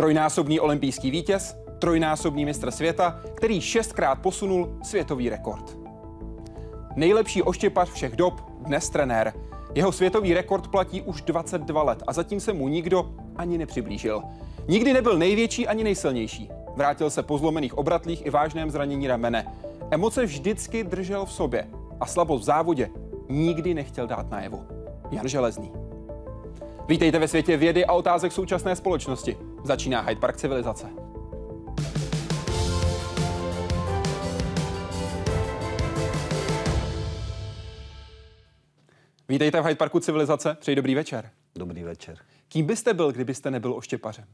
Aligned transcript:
Trojnásobný 0.00 0.60
olympijský 0.60 1.10
vítěz, 1.10 1.56
trojnásobný 1.78 2.44
mistr 2.44 2.70
světa, 2.70 3.20
který 3.34 3.60
šestkrát 3.60 4.14
posunul 4.14 4.78
světový 4.82 5.28
rekord. 5.30 5.78
Nejlepší 6.96 7.42
oštěpař 7.42 7.90
všech 7.90 8.16
dob, 8.16 8.40
dnes 8.60 8.90
trenér. 8.90 9.32
Jeho 9.74 9.92
světový 9.92 10.34
rekord 10.34 10.68
platí 10.68 11.02
už 11.02 11.22
22 11.22 11.82
let 11.82 12.02
a 12.06 12.12
zatím 12.12 12.40
se 12.40 12.52
mu 12.52 12.68
nikdo 12.68 13.14
ani 13.36 13.58
nepřiblížil. 13.58 14.22
Nikdy 14.68 14.92
nebyl 14.92 15.18
největší 15.18 15.68
ani 15.68 15.84
nejsilnější. 15.84 16.50
Vrátil 16.76 17.10
se 17.10 17.22
po 17.22 17.38
zlomených 17.38 17.78
obratlích 17.78 18.26
i 18.26 18.30
vážném 18.30 18.70
zranění 18.70 19.06
ramene. 19.06 19.52
Emoce 19.90 20.24
vždycky 20.24 20.84
držel 20.84 21.26
v 21.26 21.32
sobě 21.32 21.66
a 22.00 22.06
slabost 22.06 22.42
v 22.42 22.46
závodě 22.46 22.90
nikdy 23.28 23.74
nechtěl 23.74 24.06
dát 24.06 24.30
najevo. 24.30 24.64
Jan 25.10 25.28
Železný. 25.28 25.72
Vítejte 26.88 27.18
ve 27.18 27.28
světě 27.28 27.56
vědy 27.56 27.84
a 27.84 27.92
otázek 27.92 28.32
současné 28.32 28.76
společnosti. 28.76 29.36
Začíná 29.64 30.00
Hyde 30.00 30.20
Park 30.20 30.36
civilizace. 30.36 30.86
Vítejte 39.28 39.60
v 39.60 39.64
Hyde 39.64 39.74
Parku 39.74 40.00
civilizace. 40.00 40.56
Přeji 40.60 40.76
dobrý 40.76 40.94
večer. 40.94 41.30
Dobrý 41.54 41.82
večer. 41.82 42.18
Kým 42.48 42.66
byste 42.66 42.94
byl, 42.94 43.12
kdybyste 43.12 43.50
nebyl 43.50 43.74
oštěpařem? 43.74 44.24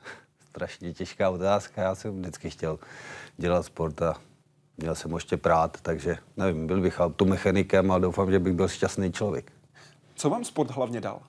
Strašně 0.48 0.94
těžká 0.94 1.30
otázka. 1.30 1.82
Já 1.82 1.94
jsem 1.94 2.20
vždycky 2.20 2.50
chtěl 2.50 2.78
dělat 3.36 3.62
sport 3.62 4.02
a 4.02 4.14
měl 4.76 4.94
jsem 4.94 5.12
oštěprát, 5.12 5.80
takže 5.80 6.16
nevím, 6.36 6.66
byl 6.66 6.80
bych 6.80 7.00
automechanikem 7.00 7.90
a 7.90 7.98
doufám, 7.98 8.30
že 8.30 8.38
bych 8.38 8.52
byl 8.52 8.68
šťastný 8.68 9.12
člověk. 9.12 9.52
Co 10.14 10.30
vám 10.30 10.44
sport 10.44 10.70
hlavně 10.70 11.00
dal? 11.00 11.20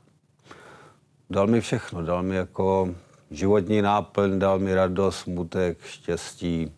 Dal 1.29 1.47
mi 1.47 1.61
všechno. 1.61 2.05
Dal 2.05 2.23
mi 2.23 2.35
jako 2.35 2.95
životní 3.31 3.81
náplň, 3.81 4.39
dal 4.39 4.59
mi 4.59 4.75
radost, 4.75 5.19
smutek, 5.19 5.85
štěstí, 5.85 6.71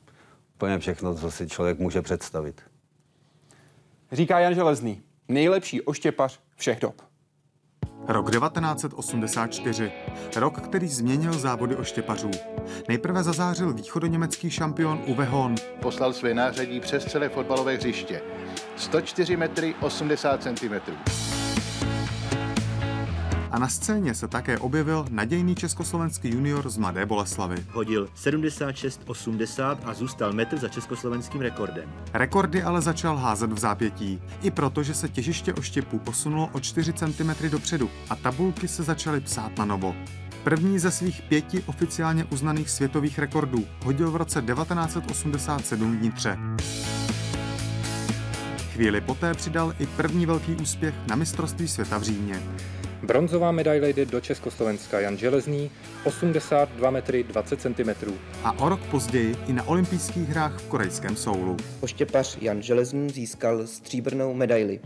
úplně 0.56 0.80
všechno, 0.80 1.16
co 1.16 1.32
si 1.32 1.48
člověk 1.48 1.80
může 1.80 2.02
představit. 2.02 2.62
Říká 4.12 4.40
Jan 4.40 4.56
Železný, 4.56 5.02
nejlepší 5.28 5.82
oštěpař 5.82 6.40
všech 6.56 6.80
dob. 6.80 7.02
Rok 8.08 8.32
1984. 8.32 9.92
Rok, 10.36 10.62
který 10.62 10.88
změnil 10.88 11.34
závody 11.34 11.76
oštěpařů. 11.76 12.32
Nejprve 12.88 13.24
zazářil 13.24 13.74
východoněmecký 13.74 14.50
šampion 14.50 15.02
Uwe 15.08 15.26
Hon. 15.26 15.56
Poslal 15.82 16.14
své 16.14 16.34
nářadí 16.34 16.80
přes 16.80 17.06
celé 17.06 17.30
fotbalové 17.30 17.76
hřiště. 17.76 18.22
104 18.76 19.38
metry 19.38 19.76
80 19.82 20.44
cm. 20.44 20.74
A 23.52 23.60
na 23.60 23.68
scéně 23.68 24.14
se 24.16 24.28
také 24.28 24.58
objevil 24.58 25.06
nadějný 25.10 25.56
československý 25.56 26.30
junior 26.30 26.70
z 26.70 26.78
Mladé 26.78 27.06
Boleslavy. 27.06 27.66
Hodil 27.72 28.10
76,80 28.18 29.78
a 29.84 29.94
zůstal 29.94 30.34
metr 30.34 30.58
za 30.58 30.68
československým 30.68 31.42
rekordem. 31.42 31.90
Rekordy 32.14 32.64
ale 32.64 32.82
začal 32.82 33.18
házet 33.18 33.54
v 33.54 33.60
zápětí. 33.60 34.22
I 34.42 34.52
proto, 34.52 34.84
že 34.84 34.94
se 34.94 35.10
těžiště 35.10 35.54
oštěpů 35.54 36.00
posunulo 36.00 36.50
o 36.52 36.60
4 36.60 36.94
cm 36.94 37.50
dopředu 37.50 37.90
a 38.10 38.16
tabulky 38.16 38.68
se 38.68 38.84
začaly 38.84 39.22
psát 39.22 39.58
na 39.58 39.66
novo. 39.66 39.96
První 40.44 40.80
ze 40.80 40.92
svých 40.92 41.22
pěti 41.22 41.64
oficiálně 41.66 42.26
uznaných 42.26 42.70
světových 42.70 43.20
rekordů 43.20 43.66
hodil 43.86 44.12
v 44.12 44.16
roce 44.16 44.42
1987 44.42 45.98
v 45.98 46.02
Nitře. 46.02 46.38
Chvíli 48.74 49.02
poté 49.02 49.34
přidal 49.34 49.74
i 49.80 49.86
první 49.86 50.26
velký 50.26 50.56
úspěch 50.56 50.96
na 51.08 51.16
mistrovství 51.16 51.68
světa 51.68 51.98
v 51.98 52.04
Římě. 52.04 52.42
Bronzová 53.04 53.52
medaile 53.52 53.90
jde 53.90 54.06
do 54.06 54.22
Československa 54.22 55.00
Jan 55.00 55.18
Železný, 55.18 55.72
82 56.04 56.90
metry 56.90 57.24
20 57.24 57.62
cm. 57.62 58.14
A 58.44 58.52
o 58.52 58.70
rok 58.70 58.80
později 58.92 59.36
i 59.48 59.54
na 59.54 59.68
olympijských 59.68 60.30
hrách 60.30 60.60
v 60.60 60.68
korejském 60.68 61.16
Soulu. 61.16 61.58
Oštěpař 61.82 62.38
Jan 62.42 62.62
Železný 62.62 63.10
získal 63.10 63.68
stříbrnou 63.68 64.34
medaili. 64.34 64.80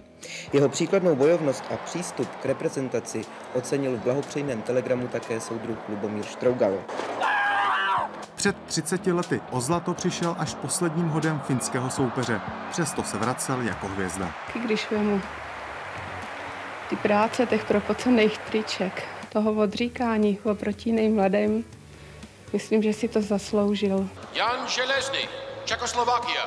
Jeho 0.53 0.69
příkladnou 0.69 1.15
bojovnost 1.15 1.63
a 1.71 1.77
přístup 1.77 2.27
k 2.41 2.45
reprezentaci 2.45 3.21
ocenil 3.53 3.97
v 3.97 4.03
blahopřejném 4.03 4.61
telegramu 4.61 5.07
také 5.07 5.39
soudruh 5.39 5.77
Lubomír 5.89 6.23
Štrougal. 6.23 6.73
Před 8.35 8.55
30 8.65 9.07
lety 9.07 9.41
o 9.51 9.61
zlato 9.61 9.93
přišel 9.93 10.35
až 10.39 10.55
posledním 10.55 11.07
hodem 11.07 11.39
finského 11.39 11.89
soupeře. 11.89 12.41
Přesto 12.71 13.03
se 13.03 13.17
vracel 13.17 13.61
jako 13.61 13.87
hvězda. 13.87 14.31
Když 14.65 14.91
vemu 14.91 15.21
ty 16.93 16.97
práce 16.97 17.45
těch 17.45 17.65
propocených 17.65 18.37
triček, 18.37 19.03
toho 19.29 19.53
odříkání 19.53 20.39
oproti 20.43 20.89
jiným 20.89 21.15
mladým, 21.15 21.65
myslím, 22.53 22.83
že 22.83 22.93
si 22.93 23.07
to 23.07 23.21
zasloužil. 23.21 24.09
Jan 24.33 24.67
Železný, 24.67 25.19
Čekoslovakia. 25.65 26.45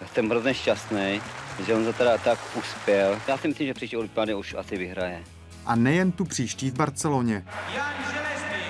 Já 0.00 0.06
jsem 0.06 0.30
hrozně 0.30 0.54
šťastný, 0.54 1.20
že 1.66 1.74
on 1.74 1.84
to 1.84 1.92
teda 1.92 2.18
tak 2.18 2.38
uspěl. 2.54 3.18
Já 3.28 3.38
si 3.38 3.48
myslím, 3.48 3.66
že 3.66 3.74
příští 3.74 3.96
olympiády 3.96 4.34
už 4.34 4.54
asi 4.54 4.76
vyhraje. 4.76 5.24
A 5.66 5.76
nejen 5.76 6.12
tu 6.12 6.24
příští 6.24 6.70
v 6.70 6.74
Barceloně. 6.74 7.44
Jan 7.74 7.94
Železný. 8.12 8.66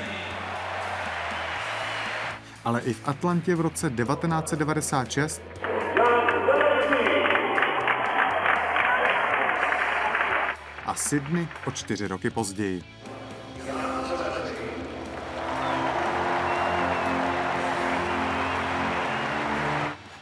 Ale 2.65 2.81
i 2.81 2.93
v 2.93 3.09
Atlantě 3.09 3.55
v 3.55 3.61
roce 3.61 3.91
1996 3.91 5.43
a 10.87 10.95
Sydney 10.95 11.49
o 11.67 11.71
čtyři 11.71 12.09
roky 12.09 12.31
později. 12.31 12.83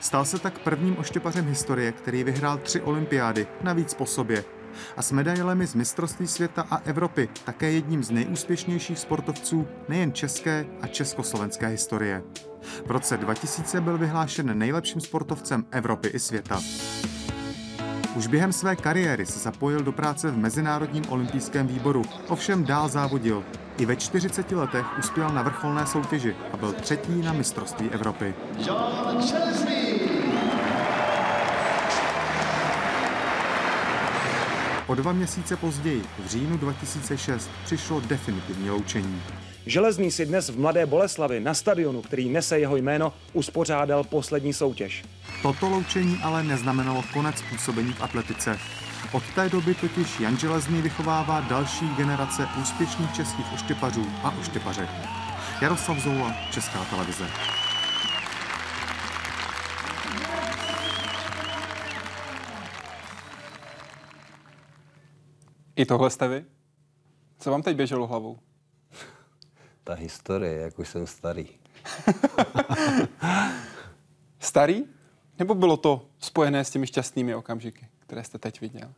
Stal 0.01 0.25
se 0.25 0.39
tak 0.39 0.59
prvním 0.59 0.99
oštěpařem 0.99 1.47
historie, 1.47 1.93
který 1.93 2.25
vyhrál 2.25 2.59
tři 2.59 2.81
olympiády, 2.81 3.47
navíc 3.63 3.95
po 3.95 4.07
sobě. 4.07 4.45
A 4.97 5.03
s 5.03 5.13
medailemi 5.13 5.67
z 5.67 5.75
mistrovství 5.75 6.27
světa 6.27 6.67
a 6.71 6.77
Evropy 6.77 7.29
také 7.45 7.71
jedním 7.71 8.05
z 8.05 8.11
nejúspěšnějších 8.11 8.99
sportovců 8.99 9.69
nejen 9.89 10.13
české 10.13 10.67
a 10.81 10.87
československé 10.87 11.67
historie. 11.67 12.23
V 12.87 12.91
roce 12.91 13.17
2000 13.17 13.81
byl 13.81 13.99
vyhlášen 13.99 14.59
nejlepším 14.59 15.01
sportovcem 15.01 15.67
Evropy 15.71 16.09
i 16.09 16.19
světa. 16.19 16.61
Už 18.17 18.27
během 18.27 18.53
své 18.53 18.77
kariéry 18.77 19.27
se 19.27 19.39
zapojil 19.39 19.81
do 19.81 19.93
práce 19.93 20.31
v 20.31 20.39
Mezinárodním 20.39 21.05
olympijském 21.09 21.67
výboru, 21.67 22.03
ovšem 22.29 22.65
dál 22.65 22.89
závodil. 22.89 23.45
I 23.79 23.87
ve 23.87 23.97
40 23.97 24.53
letech 24.53 24.99
uspěl 24.99 25.29
na 25.29 25.43
vrcholné 25.43 25.87
soutěži 25.87 26.37
a 26.53 26.57
byl 26.57 26.73
třetí 26.73 27.23
na 27.23 27.33
mistrovství 27.33 27.91
Evropy. 27.91 28.35
O 34.87 34.95
dva 34.95 35.13
měsíce 35.13 35.57
později, 35.57 36.03
v 36.25 36.27
říjnu 36.27 36.57
2006, 36.57 37.51
přišlo 37.65 38.01
definitivní 38.01 38.71
loučení. 38.71 39.23
Železný 39.67 40.11
si 40.11 40.27
dnes 40.27 40.49
v 40.49 40.61
Mladé 40.61 40.87
Boleslavi 40.87 41.41
na 41.41 41.55
stadionu, 41.55 42.03
který 42.03 42.29
nese 42.29 42.59
jeho 42.59 42.77
jméno, 42.77 43.13
uspořádal 43.33 44.05
poslední 44.05 44.53
soutěž. 44.53 45.05
Toto 45.43 45.69
loučení 45.69 46.19
ale 46.23 46.43
neznamenalo 46.43 47.05
konec 47.13 47.43
působení 47.51 47.93
v 47.93 48.03
atletice. 48.03 48.59
Od 49.13 49.23
té 49.35 49.49
doby 49.49 49.75
totiž 49.75 50.21
Jan 50.21 50.39
Železný 50.39 50.83
vychovává 50.83 51.41
další 51.41 51.89
generace 51.97 52.49
úspěšných 52.63 53.15
českých 53.17 53.53
oštěpařů 53.55 54.07
a 54.23 54.35
oštěpařek. 54.41 54.89
Jaroslav 55.63 55.99
Zoula, 55.99 56.37
Česká 56.53 56.85
televize. 56.85 57.25
I 65.77 65.87
tohle 65.87 66.11
jste 66.11 66.29
vy? 66.29 66.45
Co 67.39 67.51
vám 67.51 67.63
teď 67.63 67.77
běželo 67.77 68.07
hlavou? 68.07 68.39
Ta 69.85 69.95
historie, 69.95 70.61
jak 70.61 70.79
už 70.79 70.89
jsem 70.89 71.07
starý. 71.07 71.47
Starý? 74.41 74.85
Nebo 75.39 75.55
bylo 75.55 75.77
to 75.77 76.07
spojené 76.19 76.65
s 76.65 76.71
těmi 76.71 76.87
šťastnými 76.87 77.35
okamžiky, 77.35 77.89
které 77.99 78.25
jste 78.25 78.39
teď 78.39 78.61
viděl? 78.61 78.93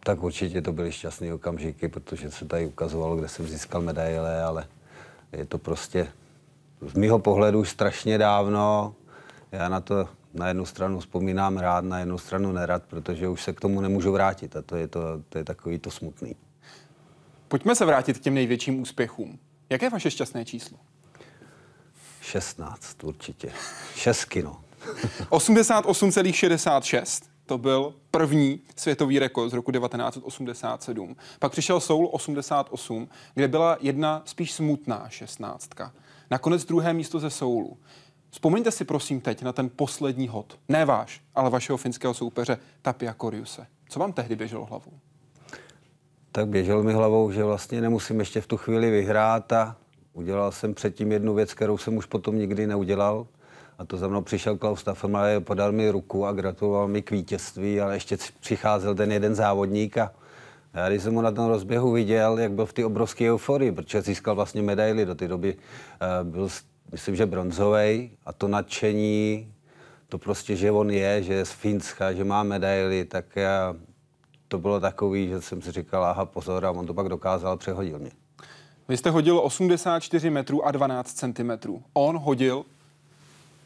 Tak 0.00 0.22
určitě 0.22 0.62
to 0.62 0.72
byly 0.72 0.92
šťastné 0.92 1.34
okamžiky, 1.34 1.88
protože 1.88 2.30
se 2.30 2.44
tady 2.44 2.66
ukazovalo, 2.66 3.16
kde 3.16 3.28
jsem 3.28 3.46
získal 3.46 3.80
medaile, 3.80 4.42
ale 4.42 4.66
je 5.32 5.46
to 5.46 5.58
prostě 5.58 6.08
z 6.80 6.94
mého 6.94 7.18
pohledu 7.18 7.60
už 7.60 7.68
strašně 7.68 8.18
dávno. 8.18 8.94
Já 9.52 9.68
na 9.68 9.80
to 9.80 10.08
na 10.34 10.48
jednu 10.48 10.66
stranu 10.66 11.00
vzpomínám 11.00 11.58
rád, 11.58 11.84
na 11.84 11.98
jednu 11.98 12.18
stranu 12.18 12.52
nerad, 12.52 12.82
protože 12.82 13.28
už 13.28 13.42
se 13.42 13.52
k 13.52 13.60
tomu 13.60 13.80
nemůžu 13.80 14.12
vrátit 14.12 14.56
a 14.56 14.62
to 14.62 14.76
je, 14.76 14.88
to, 14.88 15.00
to 15.28 15.38
je 15.38 15.44
takový 15.44 15.78
to 15.78 15.90
smutný. 15.90 16.36
Pojďme 17.48 17.74
se 17.74 17.84
vrátit 17.84 18.18
k 18.18 18.20
těm 18.20 18.34
největším 18.34 18.80
úspěchům. 18.80 19.38
Jaké 19.70 19.86
je 19.86 19.90
vaše 19.90 20.10
šťastné 20.10 20.44
číslo? 20.44 20.78
16 22.20 23.04
určitě. 23.04 23.52
Šestky, 23.94 24.42
no. 24.42 24.60
88,66. 25.30 27.24
To 27.46 27.58
byl 27.58 27.94
první 28.10 28.60
světový 28.76 29.18
rekord 29.18 29.50
z 29.50 29.52
roku 29.52 29.72
1987. 29.72 31.16
Pak 31.38 31.52
přišel 31.52 31.80
Soul 31.80 32.08
88, 32.12 33.08
kde 33.34 33.48
byla 33.48 33.76
jedna 33.80 34.22
spíš 34.24 34.52
smutná 34.52 35.06
šestnáctka. 35.08 35.92
Nakonec 36.30 36.64
druhé 36.64 36.92
místo 36.92 37.20
ze 37.20 37.30
Soulu. 37.30 37.78
Vzpomeňte 38.30 38.70
si 38.70 38.84
prosím 38.84 39.20
teď 39.20 39.42
na 39.42 39.52
ten 39.52 39.70
poslední 39.76 40.28
hod. 40.28 40.58
Ne 40.68 40.84
váš, 40.84 41.20
ale 41.34 41.50
vašeho 41.50 41.76
finského 41.76 42.14
soupeře 42.14 42.58
Tapia 42.82 43.14
Koriuse. 43.14 43.66
Co 43.88 44.00
vám 44.00 44.12
tehdy 44.12 44.36
běželo 44.36 44.64
hlavou? 44.64 44.92
Tak 46.38 46.48
běželo 46.48 46.82
mi 46.82 46.92
hlavou, 46.92 47.30
že 47.30 47.44
vlastně 47.44 47.80
nemusím 47.80 48.18
ještě 48.20 48.40
v 48.40 48.46
tu 48.46 48.56
chvíli 48.56 48.90
vyhrát 48.90 49.52
a 49.52 49.76
udělal 50.12 50.52
jsem 50.52 50.74
předtím 50.74 51.12
jednu 51.12 51.34
věc, 51.34 51.54
kterou 51.54 51.78
jsem 51.78 51.96
už 51.96 52.06
potom 52.06 52.38
nikdy 52.38 52.66
neudělal. 52.66 53.26
A 53.78 53.84
to 53.84 53.96
za 53.96 54.08
mnou 54.08 54.22
přišel 54.22 54.56
Klaus 54.56 54.80
Staffelmeier, 54.80 55.40
podal 55.40 55.72
mi 55.72 55.90
ruku 55.90 56.26
a 56.26 56.32
gratuloval 56.32 56.88
mi 56.88 57.02
k 57.02 57.10
vítězství, 57.10 57.80
ale 57.80 57.96
ještě 57.96 58.16
přicházel 58.40 58.94
ten 58.94 59.12
jeden 59.12 59.34
závodník 59.34 59.98
a 59.98 60.12
já 60.74 60.88
když 60.88 61.02
jsem 61.02 61.14
mu 61.14 61.20
na 61.20 61.32
tom 61.32 61.48
rozběhu 61.48 61.92
viděl, 61.92 62.38
jak 62.38 62.52
byl 62.52 62.66
v 62.66 62.72
té 62.72 62.84
obrovské 62.84 63.30
euforii, 63.32 63.72
protože 63.72 64.02
získal 64.02 64.34
vlastně 64.34 64.62
medaily 64.62 65.06
do 65.06 65.14
té 65.14 65.28
doby, 65.28 65.56
eh, 66.00 66.24
byl 66.24 66.48
myslím, 66.92 67.16
že 67.16 67.26
bronzový 67.26 68.10
a 68.26 68.32
to 68.32 68.48
nadšení, 68.48 69.52
to 70.08 70.18
prostě, 70.18 70.56
že 70.56 70.70
on 70.70 70.90
je, 70.90 71.22
že 71.22 71.34
je 71.34 71.44
z 71.44 71.52
Finska, 71.52 72.12
že 72.12 72.24
má 72.24 72.42
medaily, 72.42 73.04
tak 73.04 73.36
já, 73.36 73.74
to 74.48 74.58
bylo 74.58 74.80
takový, 74.80 75.28
že 75.28 75.40
jsem 75.40 75.62
si 75.62 75.72
říkal, 75.72 76.04
aha, 76.04 76.24
pozor, 76.24 76.66
a 76.66 76.70
on 76.70 76.86
to 76.86 76.94
pak 76.94 77.08
dokázal, 77.08 77.56
přehodil 77.56 77.98
mě. 77.98 78.10
Vy 78.88 78.96
jste 78.96 79.10
hodil 79.10 79.38
84 79.38 80.30
metrů 80.30 80.66
a 80.66 80.70
12 80.70 81.12
centimetrů. 81.12 81.82
On 81.92 82.18
hodil 82.18 82.64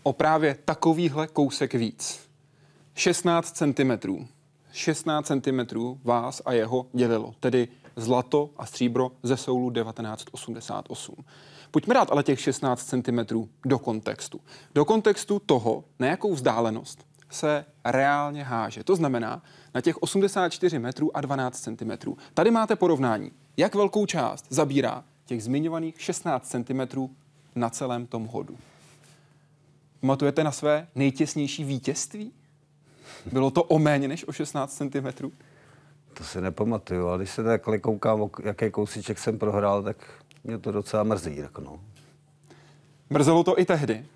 o 0.02 0.12
právě 0.12 0.56
takovýhle 0.64 1.26
kousek 1.26 1.74
víc. 1.74 2.20
16 2.94 3.52
centimetrů. 3.52 4.26
16 4.72 5.26
centimetrů 5.26 6.00
vás 6.04 6.42
a 6.44 6.52
jeho 6.52 6.86
dělilo, 6.92 7.34
tedy 7.40 7.68
zlato 7.96 8.50
a 8.56 8.66
stříbro 8.66 9.10
ze 9.22 9.36
Soulu 9.36 9.70
1988. 9.70 11.14
Pojďme 11.70 11.94
dát 11.94 12.12
ale 12.12 12.22
těch 12.22 12.40
16 12.40 12.84
cm 12.84 13.46
do 13.66 13.78
kontextu. 13.78 14.40
Do 14.74 14.84
kontextu 14.84 15.38
toho, 15.46 15.84
na 15.98 16.06
jakou 16.06 16.34
vzdálenost 16.34 17.06
se 17.30 17.64
reálně 17.84 18.42
háže. 18.44 18.84
To 18.84 18.96
znamená 18.96 19.42
na 19.74 19.80
těch 19.80 20.02
84 20.02 20.78
metrů 20.78 21.16
a 21.16 21.20
12 21.20 21.60
cm. 21.60 22.14
Tady 22.34 22.50
máte 22.50 22.76
porovnání, 22.76 23.30
jak 23.56 23.74
velkou 23.74 24.06
část 24.06 24.46
zabírá 24.50 25.04
těch 25.26 25.44
zmiňovaných 25.44 26.00
16 26.00 26.48
cm 26.48 27.08
na 27.54 27.70
celém 27.70 28.06
tom 28.06 28.26
hodu. 28.26 28.56
Pamatujete 30.00 30.44
na 30.44 30.52
své 30.52 30.86
nejtěsnější 30.94 31.64
vítězství? 31.64 32.32
Bylo 33.32 33.50
to 33.50 33.62
o 33.62 33.78
méně 33.78 34.08
než 34.08 34.28
o 34.28 34.32
16 34.32 34.76
cm? 34.76 35.30
To 36.14 36.24
si 36.24 36.40
nepamatuju, 36.40 37.06
ale 37.06 37.18
když 37.18 37.30
se 37.30 37.42
takhle 37.42 37.78
koukám, 37.78 38.30
jaký 38.42 38.70
kousíček 38.70 39.18
jsem 39.18 39.38
prohrál, 39.38 39.82
tak 39.82 39.96
mě 40.44 40.58
to 40.58 40.72
docela 40.72 41.02
mrzí. 41.02 41.36
Tak 41.42 41.58
no. 41.58 41.80
Mrzelo 43.10 43.44
to 43.44 43.60
i 43.60 43.64
tehdy. 43.64 44.06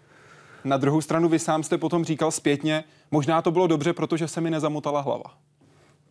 Na 0.67 0.77
druhou 0.77 1.01
stranu 1.01 1.29
vy 1.29 1.39
sám 1.39 1.63
jste 1.63 1.79
potom 1.79 2.05
říkal 2.05 2.31
zpětně, 2.31 2.85
možná 3.11 3.43
to 3.43 3.51
bylo 3.51 3.67
dobře, 3.67 3.93
protože 3.93 4.29
se 4.29 4.41
mi 4.41 4.51
nezamotala 4.51 5.01
hlava. 5.01 5.35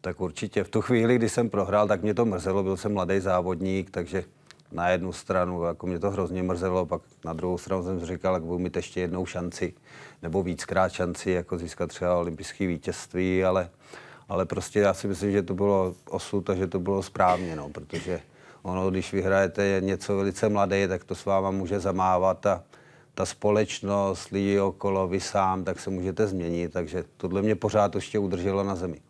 Tak 0.02 0.22
určitě. 0.22 0.63
V 0.63 0.69
tu 0.69 0.81
chvíli, 0.81 1.16
kdy 1.16 1.30
jsem 1.30 1.50
prohrál, 1.50 1.88
tak 1.88 2.02
mě 2.02 2.13
to 2.13 2.25
mrzelo. 2.25 2.63
Byl 2.63 2.78
jsem 2.78 2.94
mladý 2.94 3.19
závodník, 3.19 3.92
takže 3.92 4.24
na 4.72 4.90
jednu 4.90 5.13
stranu 5.13 5.63
jako 5.63 5.88
mě 5.88 6.00
to 6.00 6.12
hrozně 6.12 6.44
mrzelo, 6.44 6.86
pak 6.86 7.02
na 7.25 7.34
druhou 7.34 7.57
stranu 7.57 7.84
jsem 7.84 8.06
říkal, 8.06 8.34
jak 8.34 8.44
budu 8.44 8.60
mít 8.60 8.75
ještě 8.75 9.02
jednou 9.02 9.25
šanci, 9.25 9.74
nebo 10.22 10.44
víckrát 10.44 10.92
šanci, 10.92 11.31
jako 11.31 11.58
získat 11.58 11.88
třeba 11.88 12.18
olympijské 12.18 12.68
vítězství, 12.68 13.44
ale, 13.44 13.69
ale 14.30 14.46
prostě 14.46 14.80
já 14.80 14.94
si 14.94 15.08
myslím, 15.08 15.31
že 15.31 15.44
to 15.44 15.54
bylo 15.54 15.96
osud 16.10 16.50
a 16.50 16.56
že 16.56 16.68
to 16.68 16.80
bylo 16.80 17.04
správně, 17.04 17.56
no, 17.56 17.69
protože 17.69 18.22
ono, 18.62 18.92
když 18.92 19.13
vyhrajete 19.13 19.78
něco 19.80 20.18
velice 20.18 20.50
mladé, 20.50 20.88
tak 20.88 21.04
to 21.04 21.16
s 21.16 21.25
váma 21.25 21.51
může 21.51 21.80
zamávat 21.80 22.46
a 22.46 22.63
ta 23.15 23.25
společnost, 23.25 24.29
lidi 24.29 24.59
okolo, 24.59 25.07
vy 25.07 25.19
sám, 25.19 25.63
tak 25.63 25.79
se 25.79 25.89
můžete 25.89 26.27
změnit, 26.27 26.73
takže 26.73 27.03
tohle 27.17 27.41
mě 27.41 27.56
pořád 27.56 27.95
ještě 27.95 28.19
udrželo 28.19 28.63
na 28.63 28.75
zemi. 28.75 29.01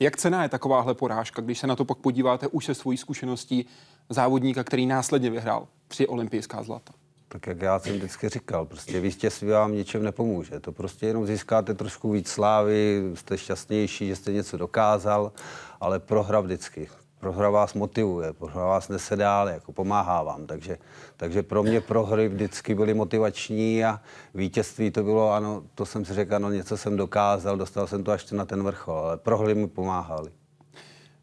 Jak 0.00 0.16
cená 0.16 0.42
je 0.42 0.48
takováhle 0.48 0.94
porážka, 0.94 1.42
když 1.42 1.58
se 1.58 1.66
na 1.66 1.76
to 1.76 1.84
pak 1.84 1.98
podíváte 1.98 2.48
už 2.48 2.64
se 2.64 2.74
svojí 2.74 2.98
zkušeností 2.98 3.66
závodníka, 4.08 4.64
který 4.64 4.86
následně 4.86 5.30
vyhrál 5.30 5.68
tři 5.88 6.06
olympijská 6.06 6.62
zlata? 6.62 6.92
Tak 7.28 7.46
jak 7.46 7.62
já 7.62 7.78
jsem 7.78 7.96
vždycky 7.96 8.28
říkal, 8.28 8.66
prostě 8.66 9.00
vítězství 9.00 9.48
vám 9.48 9.72
ničem 9.72 10.02
nepomůže. 10.02 10.60
To 10.60 10.72
prostě 10.72 11.06
jenom 11.06 11.26
získáte 11.26 11.74
trošku 11.74 12.10
víc 12.10 12.28
slávy, 12.28 13.02
jste 13.14 13.38
šťastnější, 13.38 14.08
že 14.08 14.16
jste 14.16 14.32
něco 14.32 14.56
dokázal, 14.56 15.32
ale 15.80 15.98
prohra 15.98 16.40
vždycky 16.40 16.88
prohra 17.24 17.50
vás 17.50 17.74
motivuje, 17.74 18.32
prohra 18.32 18.64
vás 18.64 18.88
nese 18.88 19.16
dál, 19.16 19.48
jako 19.48 19.72
pomáhá 19.72 20.22
vám. 20.22 20.46
Takže, 20.46 20.78
takže 21.16 21.42
pro 21.42 21.62
mě 21.62 21.80
prohry 21.80 22.28
vždycky 22.28 22.74
byly 22.74 22.94
motivační 22.94 23.84
a 23.84 24.00
vítězství 24.34 24.90
to 24.90 25.02
bylo, 25.02 25.32
ano, 25.32 25.62
to 25.74 25.86
jsem 25.86 26.04
si 26.04 26.14
řekl, 26.14 26.34
ano, 26.34 26.50
něco 26.50 26.76
jsem 26.76 26.96
dokázal, 26.96 27.56
dostal 27.56 27.86
jsem 27.86 28.04
to 28.04 28.12
až 28.12 28.30
na 28.30 28.44
ten 28.44 28.62
vrchol, 28.62 28.98
ale 28.98 29.16
prohry 29.16 29.54
mi 29.54 29.68
pomáhaly. 29.68 30.30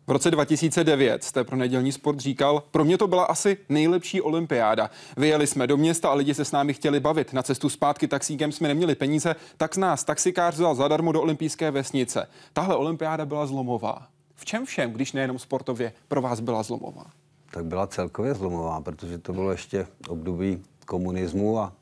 V 0.07 0.12
roce 0.12 0.31
2009 0.31 1.24
jste 1.24 1.44
pro 1.44 1.56
nedělní 1.56 1.92
sport 1.92 2.19
říkal, 2.19 2.63
pro 2.71 2.86
mě 2.86 2.98
to 2.98 3.07
byla 3.07 3.24
asi 3.24 3.57
nejlepší 3.69 4.21
olympiáda. 4.21 4.89
Vyjeli 5.18 5.48
jsme 5.48 5.68
do 5.68 5.77
města 5.77 6.09
a 6.09 6.13
lidi 6.13 6.33
se 6.33 6.45
s 6.45 6.51
námi 6.51 6.74
chtěli 6.74 7.00
bavit. 7.00 7.33
Na 7.33 7.44
cestu 7.44 7.69
zpátky 7.69 8.07
taxíkem 8.07 8.51
jsme 8.51 8.68
neměli 8.68 8.95
peníze, 8.95 9.36
tak 9.57 9.75
z 9.75 9.77
nás 9.77 10.03
taxikář 10.03 10.53
vzal 10.53 10.75
zadarmo 10.75 11.12
do 11.12 11.21
olympijské 11.21 11.71
vesnice. 11.71 12.27
Tahle 12.53 12.75
olympiáda 12.75 13.25
byla 13.25 13.45
zlomová. 13.45 14.11
V 14.41 14.45
čem 14.45 14.65
všem, 14.65 14.91
když 14.91 15.11
nejenom 15.13 15.39
sportově, 15.39 15.93
pro 16.07 16.21
vás 16.21 16.39
byla 16.39 16.63
zlomová? 16.63 17.05
Tak 17.51 17.65
byla 17.65 17.88
celkově 17.88 18.33
zlomová, 18.33 18.81
protože 18.81 19.17
to 19.17 19.33
bylo 19.33 19.51
ještě 19.51 19.88
období 20.07 20.63
komunismu 20.85 21.59
a 21.59 21.73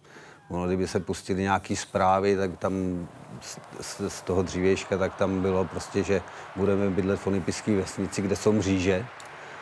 ono, 0.50 0.68
kdyby 0.68 0.88
se 0.88 1.00
pustili 1.00 1.42
nějaké 1.42 1.76
zprávy, 1.76 2.36
tak 2.36 2.58
tam 2.58 2.74
z, 3.82 4.02
z 4.08 4.22
toho 4.22 4.42
dřívějška, 4.42 4.98
tak 4.98 5.16
tam 5.16 5.42
bylo 5.42 5.66
prostě, 5.66 6.04
že 6.04 6.22
budeme 6.56 6.90
bydlet 6.90 7.20
v 7.20 7.28
olympijské 7.28 7.76
vesnici, 7.76 8.22
kde 8.22 8.36
jsou 8.36 8.52
mříže 8.52 9.06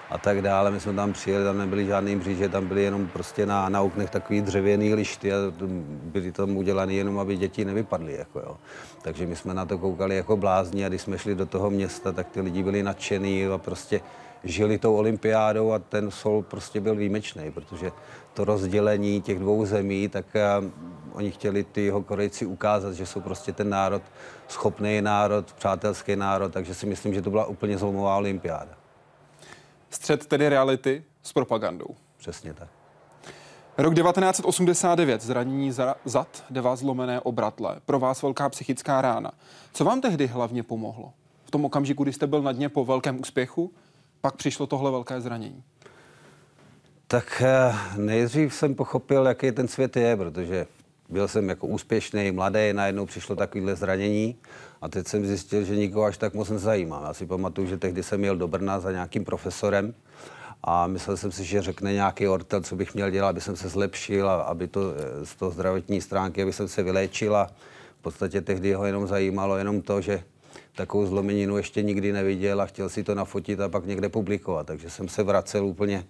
a 0.09 0.17
tak 0.17 0.41
dále. 0.41 0.71
My 0.71 0.79
jsme 0.79 0.93
tam 0.93 1.13
přijeli, 1.13 1.43
tam 1.43 1.57
nebyly 1.57 1.85
žádné 1.85 2.15
mříže, 2.15 2.49
tam 2.49 2.67
byly 2.67 2.83
jenom 2.83 3.07
prostě 3.07 3.45
na, 3.45 3.69
na 3.69 3.81
oknech 3.81 4.09
takový 4.09 4.41
dřevěný 4.41 4.93
lišty 4.93 5.33
a 5.33 5.35
byly 6.03 6.31
tam 6.31 6.57
udělané 6.57 6.93
jenom, 6.93 7.19
aby 7.19 7.37
děti 7.37 7.65
nevypadly. 7.65 8.13
Jako 8.13 8.39
jo. 8.39 8.57
Takže 9.01 9.25
my 9.25 9.35
jsme 9.35 9.53
na 9.53 9.65
to 9.65 9.77
koukali 9.77 10.15
jako 10.15 10.37
blázni 10.37 10.85
a 10.85 10.89
když 10.89 11.01
jsme 11.01 11.17
šli 11.17 11.35
do 11.35 11.45
toho 11.45 11.69
města, 11.69 12.11
tak 12.11 12.27
ty 12.27 12.41
lidi 12.41 12.63
byli 12.63 12.83
nadšený 12.83 13.47
a 13.47 13.57
prostě 13.57 14.01
žili 14.43 14.77
tou 14.77 14.95
olympiádou 14.95 15.71
a 15.71 15.79
ten 15.79 16.11
sol 16.11 16.43
prostě 16.43 16.81
byl 16.81 16.95
výjimečný, 16.95 17.51
protože 17.51 17.91
to 18.33 18.45
rozdělení 18.45 19.21
těch 19.21 19.39
dvou 19.39 19.65
zemí, 19.65 20.09
tak 20.09 20.25
uh, 20.59 20.69
oni 21.13 21.31
chtěli 21.31 21.63
ty 21.63 21.85
jeho 21.85 22.03
Korejci 22.03 22.45
ukázat, 22.45 22.93
že 22.93 23.05
jsou 23.05 23.21
prostě 23.21 23.53
ten 23.53 23.69
národ, 23.69 24.01
schopný 24.47 25.01
národ, 25.01 25.53
přátelský 25.53 26.15
národ, 26.15 26.53
takže 26.53 26.73
si 26.73 26.85
myslím, 26.85 27.13
že 27.13 27.21
to 27.21 27.29
byla 27.29 27.45
úplně 27.45 27.77
zlomová 27.77 28.17
olympiáda. 28.17 28.86
Střed 29.97 30.25
tedy 30.25 30.49
reality 30.49 31.03
s 31.23 31.33
propagandou. 31.33 31.95
Přesně 32.17 32.53
tak. 32.53 32.67
Rok 33.77 33.95
1989, 33.95 35.21
zranění 35.21 35.71
zad, 36.05 36.43
deva 36.49 36.75
zlomené 36.75 37.19
obratle, 37.19 37.79
pro 37.85 37.99
vás 37.99 38.21
velká 38.21 38.49
psychická 38.49 39.01
rána. 39.01 39.31
Co 39.73 39.85
vám 39.85 40.01
tehdy 40.01 40.27
hlavně 40.27 40.63
pomohlo? 40.63 41.13
V 41.45 41.51
tom 41.51 41.65
okamžiku, 41.65 42.03
kdy 42.03 42.13
jste 42.13 42.27
byl 42.27 42.41
na 42.41 42.51
dně 42.51 42.69
po 42.69 42.85
velkém 42.85 43.19
úspěchu, 43.19 43.73
pak 44.21 44.35
přišlo 44.35 44.67
tohle 44.67 44.91
velké 44.91 45.21
zranění. 45.21 45.63
Tak 47.07 47.41
eh, 47.45 47.73
nejdřív 47.97 48.53
jsem 48.53 48.75
pochopil, 48.75 49.25
jaký 49.25 49.51
ten 49.51 49.67
svět 49.67 49.95
je, 49.95 50.17
protože 50.17 50.67
byl 51.09 51.27
jsem 51.27 51.49
jako 51.49 51.67
úspěšný, 51.67 52.31
mladý, 52.31 52.73
najednou 52.73 53.05
přišlo 53.05 53.35
takovéhle 53.35 53.75
zranění 53.75 54.35
a 54.81 54.89
teď 54.89 55.07
jsem 55.07 55.25
zjistil, 55.25 55.63
že 55.63 55.75
nikoho 55.75 56.05
až 56.05 56.17
tak 56.17 56.33
moc 56.33 56.49
nezajímá. 56.49 57.03
Já 57.07 57.13
si 57.13 57.25
pamatuju, 57.25 57.67
že 57.67 57.77
tehdy 57.77 58.03
jsem 58.03 58.23
jel 58.23 58.37
do 58.37 58.47
Brna 58.47 58.79
za 58.79 58.91
nějakým 58.91 59.25
profesorem 59.25 59.93
a 60.63 60.87
myslel 60.87 61.17
jsem 61.17 61.31
si, 61.31 61.43
že 61.43 61.61
řekne 61.61 61.93
nějaký 61.93 62.27
ortel, 62.27 62.61
co 62.61 62.75
bych 62.75 62.93
měl 62.93 63.09
dělat, 63.09 63.29
aby 63.29 63.41
jsem 63.41 63.55
se 63.55 63.69
zlepšil 63.69 64.29
a 64.29 64.41
aby 64.41 64.67
to 64.67 64.81
eh, 64.81 65.25
z 65.25 65.35
toho 65.35 65.51
zdravotní 65.51 66.01
stránky, 66.01 66.41
aby 66.41 66.53
jsem 66.53 66.67
se 66.67 66.83
vyléčil 66.83 67.35
a 67.35 67.51
v 67.99 68.01
podstatě 68.01 68.41
tehdy 68.41 68.73
ho 68.73 68.85
jenom 68.85 69.07
zajímalo 69.07 69.57
jenom 69.57 69.81
to, 69.81 70.01
že 70.01 70.23
takovou 70.75 71.05
zlomeninu 71.05 71.57
ještě 71.57 71.83
nikdy 71.83 72.13
neviděl 72.13 72.61
a 72.61 72.65
chtěl 72.65 72.89
si 72.89 73.03
to 73.03 73.15
nafotit 73.15 73.59
a 73.59 73.69
pak 73.69 73.85
někde 73.85 74.09
publikovat. 74.09 74.67
Takže 74.67 74.89
jsem 74.89 75.07
se 75.07 75.23
vracel 75.23 75.65
úplně 75.65 76.05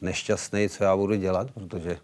nešťastný, 0.00 0.68
co 0.68 0.84
já 0.84 0.96
budu 0.96 1.14
dělat, 1.14 1.50
protože 1.50 1.98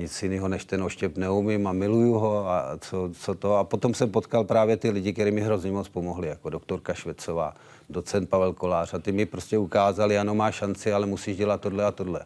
nic 0.00 0.22
jiného 0.22 0.48
než 0.48 0.64
ten 0.64 0.82
oštěp 0.82 1.16
neumím 1.16 1.66
a 1.66 1.72
miluju 1.72 2.12
ho 2.12 2.48
a 2.48 2.78
co, 2.80 3.10
co 3.12 3.34
to. 3.34 3.56
A 3.56 3.64
potom 3.64 3.94
jsem 3.94 4.10
potkal 4.10 4.44
právě 4.44 4.76
ty 4.76 4.90
lidi, 4.90 5.12
kteří 5.12 5.30
mi 5.30 5.40
hrozně 5.40 5.72
moc 5.72 5.88
pomohli, 5.88 6.28
jako 6.28 6.50
doktorka 6.50 6.94
Švecová, 6.94 7.54
docent 7.90 8.28
Pavel 8.28 8.52
Kolář 8.52 8.94
a 8.94 8.98
ty 8.98 9.12
mi 9.12 9.26
prostě 9.26 9.58
ukázali, 9.58 10.18
ano, 10.18 10.34
má 10.34 10.50
šanci, 10.50 10.92
ale 10.92 11.06
musíš 11.06 11.36
dělat 11.36 11.60
tohle 11.60 11.84
a 11.84 11.90
tohle. 11.90 12.20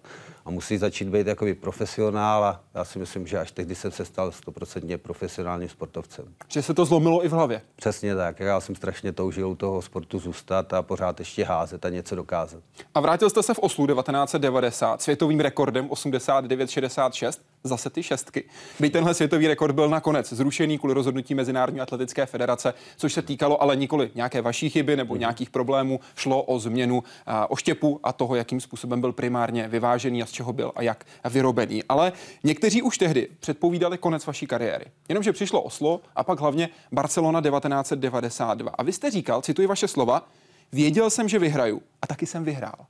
A 0.44 0.50
musí 0.50 0.78
začít 0.78 1.08
být 1.08 1.24
takový 1.24 1.54
profesionál 1.54 2.44
a 2.44 2.60
já 2.74 2.84
si 2.84 2.98
myslím, 2.98 3.26
že 3.26 3.38
až 3.38 3.50
tehdy 3.50 3.74
jsem 3.74 3.90
se 3.90 4.04
stal 4.04 4.32
stoprocentně 4.32 4.98
profesionálním 4.98 5.68
sportovcem. 5.68 6.24
Že 6.48 6.62
se 6.62 6.74
to 6.74 6.84
zlomilo 6.84 7.24
i 7.24 7.28
v 7.28 7.32
hlavě. 7.32 7.62
Přesně 7.76 8.14
tak. 8.14 8.40
Já 8.40 8.60
jsem 8.60 8.74
strašně 8.74 9.12
toužil 9.12 9.48
u 9.48 9.54
toho 9.54 9.82
sportu 9.82 10.18
zůstat 10.18 10.72
a 10.72 10.82
pořád 10.82 11.18
ještě 11.18 11.44
házet 11.44 11.84
a 11.84 11.88
něco 11.88 12.16
dokázat. 12.16 12.62
A 12.94 13.00
vrátil 13.00 13.30
jste 13.30 13.42
se 13.42 13.54
v 13.54 13.58
Oslu 13.58 13.86
1990 13.86 15.02
světovým 15.02 15.40
rekordem 15.40 15.88
89,66, 15.88 17.40
zase 17.64 17.90
ty 17.90 18.02
šestky. 18.02 18.44
Byť 18.80 18.92
tenhle 18.92 19.14
světový 19.14 19.46
rekord 19.46 19.74
byl 19.74 19.88
nakonec 19.88 20.32
zrušený 20.32 20.78
kvůli 20.78 20.94
rozhodnutí 20.94 21.34
Mezinárodní 21.34 21.80
atletické 21.80 22.26
federace, 22.26 22.74
což 22.96 23.12
se 23.12 23.22
týkalo 23.22 23.62
ale 23.62 23.76
nikoli 23.76 24.10
nějaké 24.14 24.42
vaší 24.42 24.70
chyby 24.70 24.96
nebo 24.96 25.16
nějakých 25.16 25.50
problémů, 25.50 26.00
šlo 26.16 26.42
o 26.42 26.58
změnu 26.58 27.02
a, 27.26 27.50
oštěpu 27.50 28.00
a 28.02 28.12
toho, 28.12 28.34
jakým 28.34 28.60
způsobem 28.60 29.00
byl 29.00 29.12
primárně 29.12 29.68
vyvážený 29.68 30.22
a 30.22 30.26
z 30.26 30.32
čeho 30.34 30.52
byl 30.52 30.72
a 30.76 30.82
jak 30.82 31.04
vyrobený. 31.30 31.84
Ale 31.88 32.12
někteří 32.44 32.82
už 32.82 32.98
tehdy 32.98 33.28
předpovídali 33.40 33.98
konec 33.98 34.26
vaší 34.26 34.46
kariéry. 34.46 34.84
Jenomže 35.08 35.32
přišlo 35.32 35.62
Oslo 35.62 36.00
a 36.16 36.24
pak 36.24 36.40
hlavně 36.40 36.68
Barcelona 36.92 37.40
1992. 37.40 38.70
A 38.70 38.82
vy 38.82 38.92
jste 38.92 39.10
říkal, 39.10 39.42
cituji 39.42 39.66
vaše 39.66 39.88
slova, 39.88 40.28
věděl 40.72 41.10
jsem, 41.10 41.28
že 41.28 41.38
vyhraju 41.38 41.82
a 42.02 42.06
taky 42.06 42.26
jsem 42.26 42.44
vyhrál. 42.44 42.86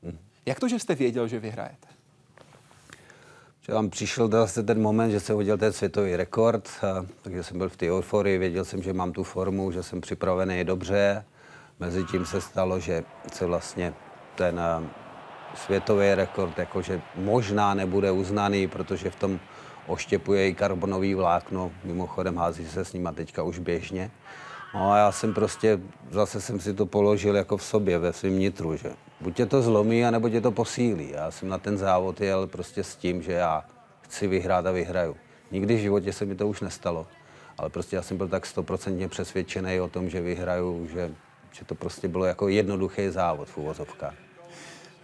Jak 0.46 0.60
to, 0.60 0.68
že 0.68 0.78
jste 0.78 0.94
věděl, 0.94 1.28
že 1.28 1.40
vyhrajete? 1.40 1.94
že 3.66 3.72
vám 3.72 3.90
přišel 3.90 4.28
zase 4.28 4.62
ten 4.62 4.82
moment, 4.82 5.10
že 5.10 5.20
se 5.20 5.32
hodil 5.32 5.58
ten 5.58 5.72
světový 5.72 6.16
rekord, 6.16 6.68
a, 6.82 7.06
takže 7.22 7.42
jsem 7.42 7.58
byl 7.58 7.68
v 7.68 7.76
té 7.76 7.90
euforii, 7.90 8.38
věděl 8.38 8.64
jsem, 8.64 8.82
že 8.82 8.92
mám 8.92 9.12
tu 9.12 9.22
formu, 9.22 9.72
že 9.72 9.82
jsem 9.82 10.00
připravený 10.00 10.64
dobře. 10.64 11.24
Mezitím 11.80 12.26
se 12.26 12.40
stalo, 12.40 12.80
že 12.80 13.04
se 13.32 13.46
vlastně 13.46 13.94
ten 14.34 14.60
světový 15.54 16.14
rekord 16.14 16.58
jakože 16.58 17.00
možná 17.14 17.74
nebude 17.74 18.10
uznaný, 18.10 18.68
protože 18.68 19.10
v 19.10 19.16
tom 19.16 19.40
oštěpuje 19.86 20.48
i 20.48 20.54
karbonový 20.54 21.14
vlákno, 21.14 21.72
mimochodem 21.84 22.36
hází 22.36 22.66
se 22.66 22.84
s 22.84 22.92
nima 22.92 23.12
teďka 23.12 23.42
už 23.42 23.58
běžně. 23.58 24.10
No 24.74 24.92
a 24.92 24.98
já 24.98 25.12
jsem 25.12 25.34
prostě, 25.34 25.80
zase 26.10 26.40
jsem 26.40 26.60
si 26.60 26.74
to 26.74 26.86
položil 26.86 27.36
jako 27.36 27.56
v 27.56 27.62
sobě, 27.62 27.98
ve 27.98 28.12
svém 28.12 28.38
nitru, 28.38 28.76
že 28.76 28.90
buď 29.20 29.36
tě 29.36 29.46
to 29.46 29.62
zlomí, 29.62 30.04
anebo 30.04 30.28
tě 30.28 30.40
to 30.40 30.50
posílí. 30.50 31.10
Já 31.10 31.30
jsem 31.30 31.48
na 31.48 31.58
ten 31.58 31.78
závod 31.78 32.20
jel 32.20 32.46
prostě 32.46 32.84
s 32.84 32.96
tím, 32.96 33.22
že 33.22 33.32
já 33.32 33.64
chci 34.00 34.26
vyhrát 34.26 34.66
a 34.66 34.70
vyhraju. 34.70 35.16
Nikdy 35.50 35.76
v 35.76 35.80
životě 35.80 36.12
se 36.12 36.24
mi 36.24 36.34
to 36.34 36.48
už 36.48 36.60
nestalo, 36.60 37.06
ale 37.58 37.70
prostě 37.70 37.96
já 37.96 38.02
jsem 38.02 38.16
byl 38.16 38.28
tak 38.28 38.46
stoprocentně 38.46 39.08
přesvědčený 39.08 39.80
o 39.80 39.88
tom, 39.88 40.10
že 40.10 40.20
vyhraju, 40.20 40.88
že, 40.92 41.10
že 41.52 41.64
to 41.64 41.74
prostě 41.74 42.08
bylo 42.08 42.24
jako 42.24 42.48
jednoduchý 42.48 43.08
závod 43.08 43.48
v 43.48 43.58
uvozovkách. 43.58 44.23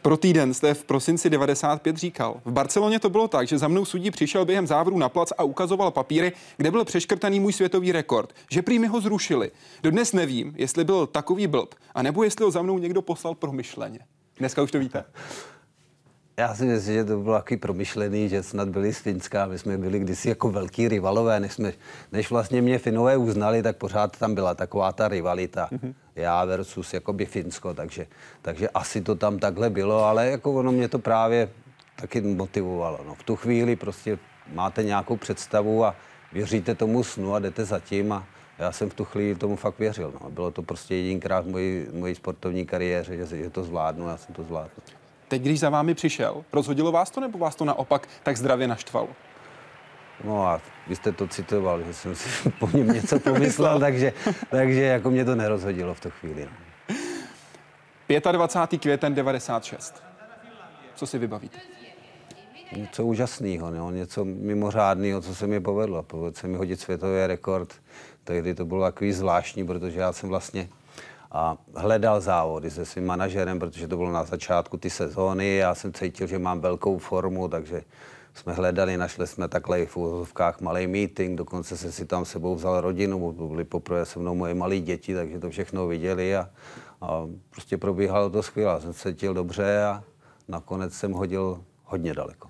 Pro 0.03 0.17
týden 0.17 0.55
jste 0.55 0.75
v 0.75 0.85
prosinci 0.85 1.31
95 1.31 1.97
říkal. 1.97 2.41
V 2.45 2.53
Barceloně 2.53 3.01
to 3.01 3.11
bylo 3.11 3.29
tak, 3.29 3.49
že 3.49 3.59
za 3.59 3.69
mnou 3.69 3.85
sudí 3.85 4.11
přišel 4.11 4.45
během 4.45 4.67
závodu 4.67 4.99
na 4.99 5.09
plac 5.09 5.33
a 5.39 5.43
ukazoval 5.43 5.91
papíry, 5.91 6.33
kde 6.57 6.71
byl 6.71 6.85
přeškrtaný 6.85 7.41
můj 7.41 7.53
světový 7.53 7.93
rekord. 7.93 8.33
Že 8.51 8.63
prý 8.63 8.79
mi 8.79 8.87
ho 8.87 9.01
zrušili. 9.01 9.51
Dodnes 9.83 10.13
nevím, 10.13 10.55
jestli 10.57 10.85
byl 10.85 11.07
takový 11.07 11.47
blb, 11.47 11.75
anebo 11.95 12.25
jestli 12.25 12.45
ho 12.45 12.51
za 12.51 12.63
mnou 12.63 12.79
někdo 12.79 13.03
poslal 13.03 13.35
promyšleně. 13.35 13.99
Dneska 14.39 14.63
už 14.63 14.71
to 14.71 14.79
víte. 14.79 15.05
Já 16.37 16.55
si 16.55 16.65
myslím, 16.65 16.95
že 16.95 17.05
to 17.05 17.17
bylo 17.19 17.37
takový 17.37 17.61
promyšlený, 17.61 18.29
že 18.29 18.43
snad 18.43 18.69
byli 18.69 18.95
z 18.95 18.99
Finska, 18.99 19.47
my 19.47 19.59
jsme 19.59 19.79
byli 19.79 19.99
kdysi 19.99 20.29
jako 20.29 20.51
velký 20.51 20.89
rivalové, 20.89 21.41
než, 21.41 21.53
jsme, 21.53 21.73
než 22.13 22.31
vlastně 22.31 22.63
mě 22.63 22.79
Finové 22.79 23.17
uznali, 23.17 23.63
tak 23.63 23.77
pořád 23.77 24.19
tam 24.19 24.35
byla 24.35 24.55
taková 24.55 24.93
ta 24.93 25.09
rivalita. 25.09 25.69
Mm-hmm. 25.73 25.95
Já 26.21 26.45
versus 26.45 26.95
jakoby 26.95 27.27
Finsko, 27.27 27.75
takže, 27.75 28.07
takže 28.43 28.69
asi 28.69 29.01
to 29.01 29.15
tam 29.15 29.39
takhle 29.39 29.71
bylo, 29.71 30.05
ale 30.05 30.27
jako 30.27 30.53
ono 30.53 30.73
mě 30.73 30.89
to 30.89 30.99
právě 30.99 31.49
taky 31.97 32.21
motivovalo. 32.21 33.01
No. 33.07 33.15
V 33.15 33.23
tu 33.23 33.37
chvíli 33.37 33.77
prostě 33.77 34.19
máte 34.53 34.83
nějakou 34.83 35.17
představu 35.17 35.85
a 35.85 35.97
věříte 36.33 36.75
tomu 36.75 37.05
snu 37.05 37.35
a 37.35 37.39
jdete 37.39 37.65
za 37.65 37.81
tím 37.81 38.13
a 38.13 38.27
já 38.59 38.73
jsem 38.73 38.91
v 38.91 38.95
tu 38.95 39.05
chvíli 39.05 39.35
tomu 39.35 39.57
fakt 39.57 39.79
věřil. 39.79 40.13
No. 40.23 40.31
Bylo 40.31 40.51
to 40.51 40.63
prostě 40.63 40.95
jedinkrát 40.95 41.45
v 41.45 41.49
mojí, 41.49 41.87
mojí 41.93 42.15
sportovní 42.15 42.67
kariéře, 42.67 43.17
že, 43.17 43.37
že 43.37 43.51
to 43.51 43.65
zvládnu, 43.65 44.09
já 44.09 44.17
jsem 44.17 44.35
to 44.35 44.45
zvládl. 44.45 44.71
Teď, 45.29 45.43
když 45.43 45.61
za 45.61 45.71
vámi 45.71 45.95
přišel, 45.95 46.45
rozhodilo 46.53 46.93
vás 46.93 47.11
to 47.11 47.21
nebo 47.21 47.39
vás 47.39 47.55
to 47.57 47.65
naopak 47.65 48.09
tak 48.23 48.37
zdravě 48.37 48.69
naštvalo? 48.69 49.09
No 50.25 50.47
a 50.47 50.61
vy 50.87 50.97
jste 50.97 51.13
to 51.13 51.29
citoval, 51.29 51.83
že 51.83 51.95
jsem 51.95 52.15
si 52.15 52.51
po 52.59 52.69
něm 52.75 52.89
něco 52.89 53.21
pomyslel, 53.21 53.81
takže, 53.81 54.13
takže 54.51 54.83
jako 54.83 55.11
mě 55.11 55.25
to 55.25 55.35
nerozhodilo 55.35 55.95
v 55.95 56.01
tu 56.01 56.11
chvíli. 56.11 56.45
No. 56.45 58.33
25. 58.33 58.79
květen 58.79 59.15
96. 59.15 60.03
Co 60.95 61.07
si 61.07 61.19
vybavíte? 61.19 61.59
Něco 62.77 63.05
úžasného, 63.05 63.71
no, 63.71 63.91
něco 63.91 64.25
mimořádného, 64.25 65.21
co 65.21 65.35
se 65.35 65.47
mi 65.47 65.61
povedlo. 65.61 66.03
Povedlo 66.03 66.33
se 66.33 66.49
mi 66.49 66.57
hodit 66.57 66.81
světový 66.81 67.27
rekord. 67.27 67.75
Tehdy 68.25 68.55
to 68.55 68.65
bylo 68.65 68.85
takový 68.85 69.13
zvláštní, 69.13 69.67
protože 69.67 70.01
já 70.01 70.13
jsem 70.13 70.29
vlastně 70.29 70.69
a 71.33 71.57
hledal 71.75 72.21
závody 72.21 72.71
se 72.71 72.85
svým 72.85 73.07
manažerem, 73.07 73.59
protože 73.59 73.89
to 73.89 73.97
bylo 73.97 74.13
na 74.13 74.25
začátku 74.25 74.77
ty 74.77 74.91
sezóny. 74.91 75.57
Já 75.57 75.75
jsem 75.75 75.93
cítil, 75.93 76.27
že 76.27 76.39
mám 76.39 76.61
velkou 76.61 76.99
formu, 76.99 77.49
takže 77.49 77.83
jsme 78.41 78.53
hledali, 78.53 78.97
našli 78.97 79.27
jsme 79.27 79.49
takhle 79.49 79.87
v 79.87 79.97
úvozovkách 79.97 80.61
malý 80.61 80.87
meeting, 80.87 81.39
dokonce 81.39 81.77
se 81.77 81.93
si 81.93 82.07
tam 82.07 82.25
sebou 82.25 82.55
vzal 82.55 82.81
rodinu, 82.81 83.33
byli 83.33 83.65
poprvé 83.65 84.07
se 84.07 84.19
mnou 84.19 84.35
moje 84.35 84.55
malé 84.55 84.79
děti, 84.79 85.15
takže 85.15 85.39
to 85.39 85.51
všechno 85.51 85.87
viděli 85.87 86.37
a, 86.37 86.51
a 87.01 87.27
prostě 87.51 87.79
probíhalo 87.79 88.31
to 88.31 88.43
skvěle. 88.43 88.81
Jsem 88.81 88.93
se 88.93 89.09
cítil 89.13 89.35
dobře 89.35 89.83
a 89.85 90.05
nakonec 90.49 90.95
jsem 90.95 91.13
hodil 91.13 91.65
hodně 91.85 92.15
daleko. 92.15 92.50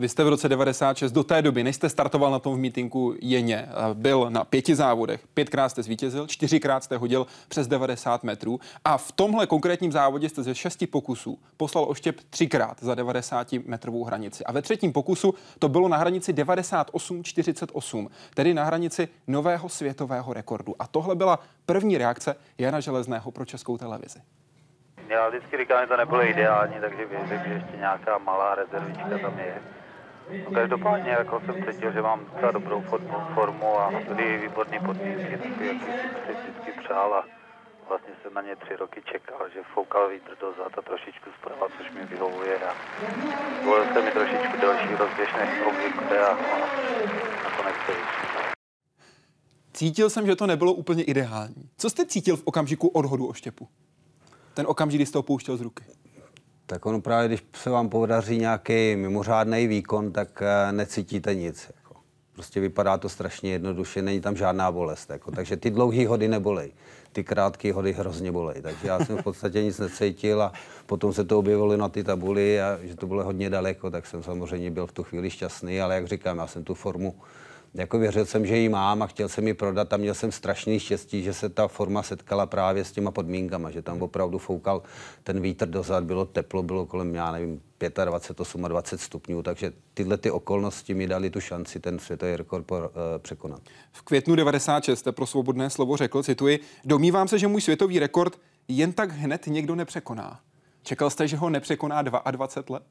Vy 0.00 0.08
jste 0.08 0.24
v 0.24 0.28
roce 0.28 0.48
96 0.48 1.12
do 1.12 1.24
té 1.24 1.42
doby, 1.42 1.64
než 1.64 1.76
jste 1.76 1.88
startoval 1.88 2.30
na 2.30 2.38
tom 2.38 2.54
v 2.54 2.58
mítinku 2.58 3.14
Jeně, 3.20 3.68
byl 3.94 4.26
na 4.30 4.44
pěti 4.44 4.74
závodech. 4.74 5.26
Pětkrát 5.34 5.70
jste 5.70 5.82
zvítězil, 5.82 6.26
čtyřikrát 6.26 6.84
jste 6.84 6.96
hodil 6.96 7.26
přes 7.48 7.68
90 7.68 8.24
metrů 8.24 8.60
a 8.84 8.98
v 8.98 9.12
tomhle 9.12 9.46
konkrétním 9.46 9.92
závodě 9.92 10.28
jste 10.28 10.42
ze 10.42 10.54
šesti 10.54 10.86
pokusů 10.86 11.38
poslal 11.56 11.84
oštěp 11.88 12.20
třikrát 12.30 12.76
za 12.80 12.94
90 12.94 13.52
metrovou 13.52 14.04
hranici. 14.04 14.44
A 14.44 14.52
ve 14.52 14.62
třetím 14.62 14.92
pokusu 14.92 15.34
to 15.58 15.68
bylo 15.68 15.88
na 15.88 15.96
hranici 15.96 16.32
98,48, 16.32 18.08
tedy 18.34 18.54
na 18.54 18.64
hranici 18.64 19.08
nového 19.26 19.68
světového 19.68 20.32
rekordu. 20.32 20.74
A 20.78 20.86
tohle 20.86 21.14
byla 21.14 21.38
první 21.66 21.98
reakce 21.98 22.36
Jana 22.58 22.80
Železného 22.80 23.30
pro 23.30 23.44
českou 23.44 23.78
televizi. 23.78 24.18
Já 25.08 25.28
vždycky 25.28 25.56
říkám, 25.56 25.80
že 25.82 25.86
to 25.86 25.96
nebylo 25.96 26.24
ideální, 26.24 26.74
takže 26.80 27.06
věřím, 27.06 27.42
že 27.46 27.52
ještě 27.54 27.76
nějaká 27.76 28.18
malá 28.18 28.54
rezervička 28.54 29.18
tam 29.18 29.38
je. 29.38 29.79
No, 30.30 30.50
každopádně 30.50 31.10
jako 31.10 31.40
jsem 31.40 31.64
cítil, 31.64 31.92
že 31.92 32.02
mám 32.02 32.24
docela 32.24 32.52
dobrou 32.52 32.80
formu, 32.80 33.16
formu 33.34 33.78
a 33.78 33.90
byly 34.08 34.38
výborné 34.38 34.80
podmínky, 34.80 35.32
jak 35.32 35.42
jsem 35.42 35.54
si 36.26 36.32
vždycky 36.32 36.72
přál 36.84 37.14
a 37.14 37.24
vlastně 37.88 38.14
jsem 38.22 38.34
na 38.34 38.42
ně 38.42 38.56
tři 38.56 38.76
roky 38.76 39.02
čekal, 39.12 39.48
že 39.54 39.60
foukal 39.74 40.08
vítr 40.08 40.36
dozad 40.40 40.78
a 40.78 40.82
trošičku 40.82 41.30
zprava, 41.38 41.66
což 41.78 41.90
mi 41.90 42.04
vyhovuje 42.04 42.58
a 42.58 42.74
volil 43.64 43.84
se 43.94 44.02
mi 44.02 44.10
trošičku 44.10 44.56
další 44.62 44.94
rozběž 44.94 45.28
než 45.38 45.50
obvykle 45.66 46.18
a, 46.18 46.34
nakonec 47.44 47.76
to 47.86 47.92
vyšlo. 47.92 48.40
Cítil 49.72 50.10
jsem, 50.10 50.26
že 50.26 50.36
to 50.36 50.46
nebylo 50.46 50.72
úplně 50.72 51.04
ideální. 51.04 51.70
Co 51.76 51.90
jste 51.90 52.06
cítil 52.06 52.36
v 52.36 52.42
okamžiku 52.44 52.88
odhodu 52.88 53.26
oštěpu? 53.26 53.68
Ten 54.54 54.66
okamžik, 54.68 54.98
kdy 54.98 55.06
jste 55.06 55.18
ho 55.18 55.22
pouštěl 55.22 55.56
z 55.56 55.60
ruky 55.60 55.84
tak 56.70 56.86
ono 56.86 57.00
právě, 57.00 57.28
když 57.28 57.44
se 57.54 57.70
vám 57.70 57.88
podaří 57.88 58.38
nějaký 58.38 58.96
mimořádný 58.96 59.66
výkon, 59.66 60.12
tak 60.12 60.42
eh, 60.42 60.72
necítíte 60.72 61.34
nic. 61.34 61.70
Jako. 61.76 61.94
Prostě 62.32 62.60
vypadá 62.60 62.98
to 62.98 63.08
strašně 63.08 63.52
jednoduše, 63.52 64.02
není 64.02 64.20
tam 64.20 64.36
žádná 64.36 64.72
bolest. 64.72 65.10
Jako. 65.10 65.30
Takže 65.30 65.56
ty 65.56 65.70
dlouhé 65.70 66.06
hody 66.06 66.28
nebolej, 66.28 66.72
ty 67.12 67.24
krátké 67.24 67.72
hody 67.72 67.92
hrozně 67.92 68.32
bolej. 68.32 68.62
Takže 68.62 68.88
já 68.88 69.04
jsem 69.04 69.16
v 69.16 69.22
podstatě 69.22 69.62
nic 69.62 69.78
necítil 69.78 70.42
a 70.42 70.52
potom 70.86 71.12
se 71.12 71.24
to 71.24 71.38
objevilo 71.38 71.76
na 71.76 71.88
ty 71.88 72.04
tabuli 72.04 72.62
a 72.62 72.78
že 72.82 72.96
to 72.96 73.06
bylo 73.06 73.24
hodně 73.24 73.50
daleko, 73.50 73.90
tak 73.90 74.06
jsem 74.06 74.22
samozřejmě 74.22 74.70
byl 74.70 74.86
v 74.86 74.92
tu 74.92 75.02
chvíli 75.02 75.30
šťastný, 75.30 75.80
ale 75.80 75.94
jak 75.94 76.06
říkám, 76.06 76.38
já 76.38 76.46
jsem 76.46 76.64
tu 76.64 76.74
formu 76.74 77.14
jako 77.74 77.98
věřil 77.98 78.26
jsem, 78.26 78.46
že 78.46 78.56
ji 78.56 78.68
mám 78.68 79.02
a 79.02 79.06
chtěl 79.06 79.28
jsem 79.28 79.46
ji 79.46 79.54
prodat 79.54 79.92
a 79.92 79.96
měl 79.96 80.14
jsem 80.14 80.32
strašný 80.32 80.80
štěstí, 80.80 81.22
že 81.22 81.34
se 81.34 81.48
ta 81.48 81.68
forma 81.68 82.02
setkala 82.02 82.46
právě 82.46 82.84
s 82.84 82.92
těma 82.92 83.10
podmínkama, 83.10 83.70
že 83.70 83.82
tam 83.82 84.02
opravdu 84.02 84.38
foukal 84.38 84.82
ten 85.22 85.40
vítr 85.40 85.68
dozad, 85.68 86.04
bylo 86.04 86.24
teplo, 86.24 86.62
bylo 86.62 86.86
kolem, 86.86 87.14
já 87.14 87.32
nevím, 87.32 87.60
25, 88.04 88.68
28 88.68 88.98
stupňů, 88.98 89.42
takže 89.42 89.72
tyhle 89.94 90.16
ty 90.16 90.30
okolnosti 90.30 90.94
mi 90.94 91.06
dali 91.06 91.30
tu 91.30 91.40
šanci 91.40 91.80
ten 91.80 91.98
světový 91.98 92.36
rekord 92.36 92.66
po, 92.66 92.78
uh, 92.78 92.82
překonat. 93.18 93.62
V 93.92 94.02
květnu 94.02 94.34
96 94.34 94.98
jste 94.98 95.12
pro 95.12 95.26
svobodné 95.26 95.70
slovo 95.70 95.96
řekl, 95.96 96.22
cituji, 96.22 96.60
domnívám 96.84 97.28
se, 97.28 97.38
že 97.38 97.48
můj 97.48 97.60
světový 97.60 97.98
rekord 97.98 98.40
jen 98.68 98.92
tak 98.92 99.10
hned 99.10 99.46
někdo 99.46 99.74
nepřekoná. 99.74 100.40
Čekal 100.82 101.10
jste, 101.10 101.28
že 101.28 101.36
ho 101.36 101.50
nepřekoná 101.50 102.02
22 102.02 102.74
let? 102.74 102.82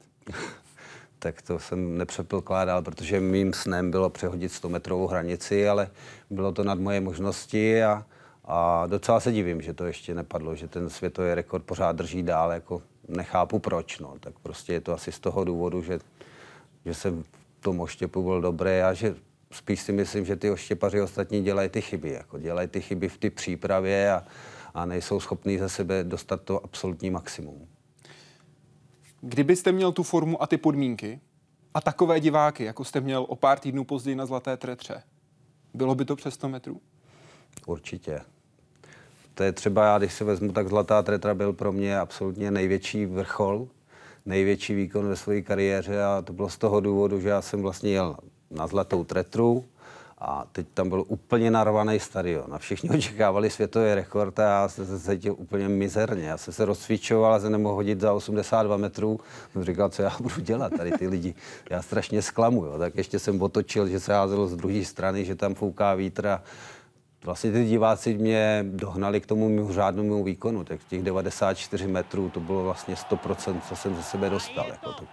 Tak 1.20 1.42
to 1.42 1.60
jsem 1.60 1.98
nepředpokládal, 1.98 2.82
protože 2.82 3.20
mým 3.20 3.54
snem 3.54 3.92
bylo 3.92 4.10
přehodit 4.10 4.52
100 4.52 4.70
metrovou 4.70 5.08
hranici, 5.08 5.70
ale 5.70 5.90
bylo 6.30 6.52
to 6.52 6.64
nad 6.64 6.80
moje 6.80 7.02
možnosti 7.02 7.84
a, 7.84 8.06
A 8.46 8.88
docela 8.88 9.20
se 9.20 9.32
divím, 9.32 9.62
že 9.62 9.74
to 9.74 9.86
ještě 9.86 10.16
nepadlo, 10.16 10.56
že 10.56 10.68
ten 10.68 10.90
světový 10.90 11.34
rekord 11.34 11.64
pořád 11.64 11.96
drží 11.96 12.24
dál, 12.24 12.52
jako 12.52 12.82
nechápu 13.08 13.60
proč, 13.60 14.00
no. 14.00 14.14
Tak 14.20 14.34
prostě 14.44 14.74
je 14.74 14.82
to 14.82 14.94
asi 14.94 15.12
z 15.12 15.20
toho 15.20 15.44
důvodu, 15.44 15.82
že, 15.84 16.00
že 16.86 16.94
jsem 16.94 17.24
v 17.24 17.62
tom 17.62 17.80
oštěpu 17.80 18.24
byl 18.24 18.42
dobrý 18.42 18.82
a 18.82 18.94
že 18.94 19.16
spíš 19.52 19.82
si 19.82 19.92
myslím, 19.92 20.26
že 20.26 20.36
ty 20.36 20.52
oštěpaři 20.52 21.02
ostatní 21.02 21.44
dělají 21.44 21.70
ty 21.70 21.82
chyby, 21.82 22.12
jako 22.12 22.40
dělají 22.40 22.68
ty 22.68 22.82
chyby 22.82 23.10
v 23.10 23.18
té 23.18 23.30
přípravě 23.30 24.12
a, 24.12 24.24
a 24.74 24.86
nejsou 24.86 25.20
schopní 25.20 25.58
ze 25.58 25.70
sebe 25.70 26.04
dostat 26.04 26.42
to 26.42 26.64
absolutní 26.64 27.10
maximum. 27.10 27.68
Kdybyste 29.22 29.72
měl 29.72 29.92
tu 29.92 30.04
formu 30.04 30.44
a 30.44 30.48
ty 30.48 30.58
podmínky 30.58 31.20
a 31.74 31.82
takové 31.82 32.20
diváky, 32.20 32.64
jako 32.64 32.84
jste 32.84 33.02
měl 33.02 33.26
o 33.30 33.36
pár 33.36 33.60
týdnů 33.60 33.84
později 33.84 34.16
na 34.16 34.26
Zlaté 34.26 34.58
tretře, 34.58 35.04
bylo 35.74 35.96
by 35.96 36.06
to 36.06 36.16
přes 36.16 36.34
100 36.34 36.50
metrů? 36.50 36.82
Určitě. 37.66 38.22
To 39.34 39.44
je 39.44 39.52
třeba, 39.52 39.86
já 39.86 39.98
když 39.98 40.14
si 40.14 40.24
vezmu, 40.24 40.52
tak 40.52 40.70
Zlatá 40.70 41.02
tretra 41.02 41.34
byl 41.34 41.54
pro 41.54 41.72
mě 41.72 42.00
absolutně 42.00 42.52
největší 42.52 43.06
vrchol, 43.06 43.68
největší 44.26 44.76
výkon 44.76 45.08
ve 45.08 45.16
své 45.16 45.42
kariéře 45.42 46.04
a 46.04 46.22
to 46.22 46.34
bylo 46.34 46.50
z 46.50 46.58
toho 46.58 46.80
důvodu, 46.80 47.20
že 47.20 47.30
já 47.30 47.42
jsem 47.42 47.62
vlastně 47.62 47.90
jel 47.90 48.18
na 48.52 48.68
Zlatou 48.68 49.04
tretru, 49.04 49.66
a 50.22 50.46
teď 50.52 50.68
tam 50.74 50.90
byl 50.90 51.04
úplně 51.08 51.52
narvaný 51.52 52.00
stadion 52.00 52.54
a 52.54 52.58
všichni 52.58 52.90
očekávali 52.98 53.50
světový 53.50 53.94
rekord 53.94 54.40
a 54.40 54.44
já 54.44 54.68
jsem 54.68 54.86
se 54.86 55.00
cítil 55.00 55.36
úplně 55.38 55.70
mizerně. 55.70 56.28
Já 56.28 56.38
jsem 56.38 56.54
se 56.54 56.66
rozcvičoval 56.66 57.34
a 57.34 57.40
se 57.40 57.50
nemohl 57.50 57.76
hodit 57.76 58.00
za 58.00 58.14
82 58.14 58.78
metrů. 58.78 59.20
Jsem 59.54 59.64
říkal, 59.64 59.90
co 59.90 60.02
já 60.02 60.12
budu 60.22 60.42
dělat 60.42 60.74
tady 60.78 60.92
ty 60.92 61.08
lidi. 61.08 61.36
Já 61.70 61.82
strašně 61.82 62.22
zklamu. 62.22 62.66
Jo. 62.66 62.78
Tak 62.78 62.96
ještě 62.96 63.20
jsem 63.20 63.42
otočil, 63.42 63.88
že 63.88 64.00
se 64.00 64.14
házelo 64.14 64.48
z 64.48 64.56
druhé 64.56 64.86
strany, 64.86 65.26
že 65.26 65.36
tam 65.36 65.56
fouká 65.56 65.96
vítr 65.96 66.28
a 66.28 66.44
vlastně 67.26 67.52
ty 67.52 67.66
diváci 67.66 68.18
mě 68.18 68.66
dohnali 68.70 69.22
k 69.22 69.26
tomu 69.26 69.50
mimořádnému 69.50 70.24
výkonu. 70.24 70.64
Tak 70.64 70.80
těch 70.90 71.04
94 71.04 71.88
metrů 71.88 72.30
to 72.30 72.40
bylo 72.40 72.64
vlastně 72.64 72.96
100%, 72.96 73.62
co 73.70 73.76
jsem 73.76 73.96
ze 73.96 74.04
sebe 74.04 74.30
dostal. 74.30 74.68
Jako 74.68 74.94
to, 74.94 75.04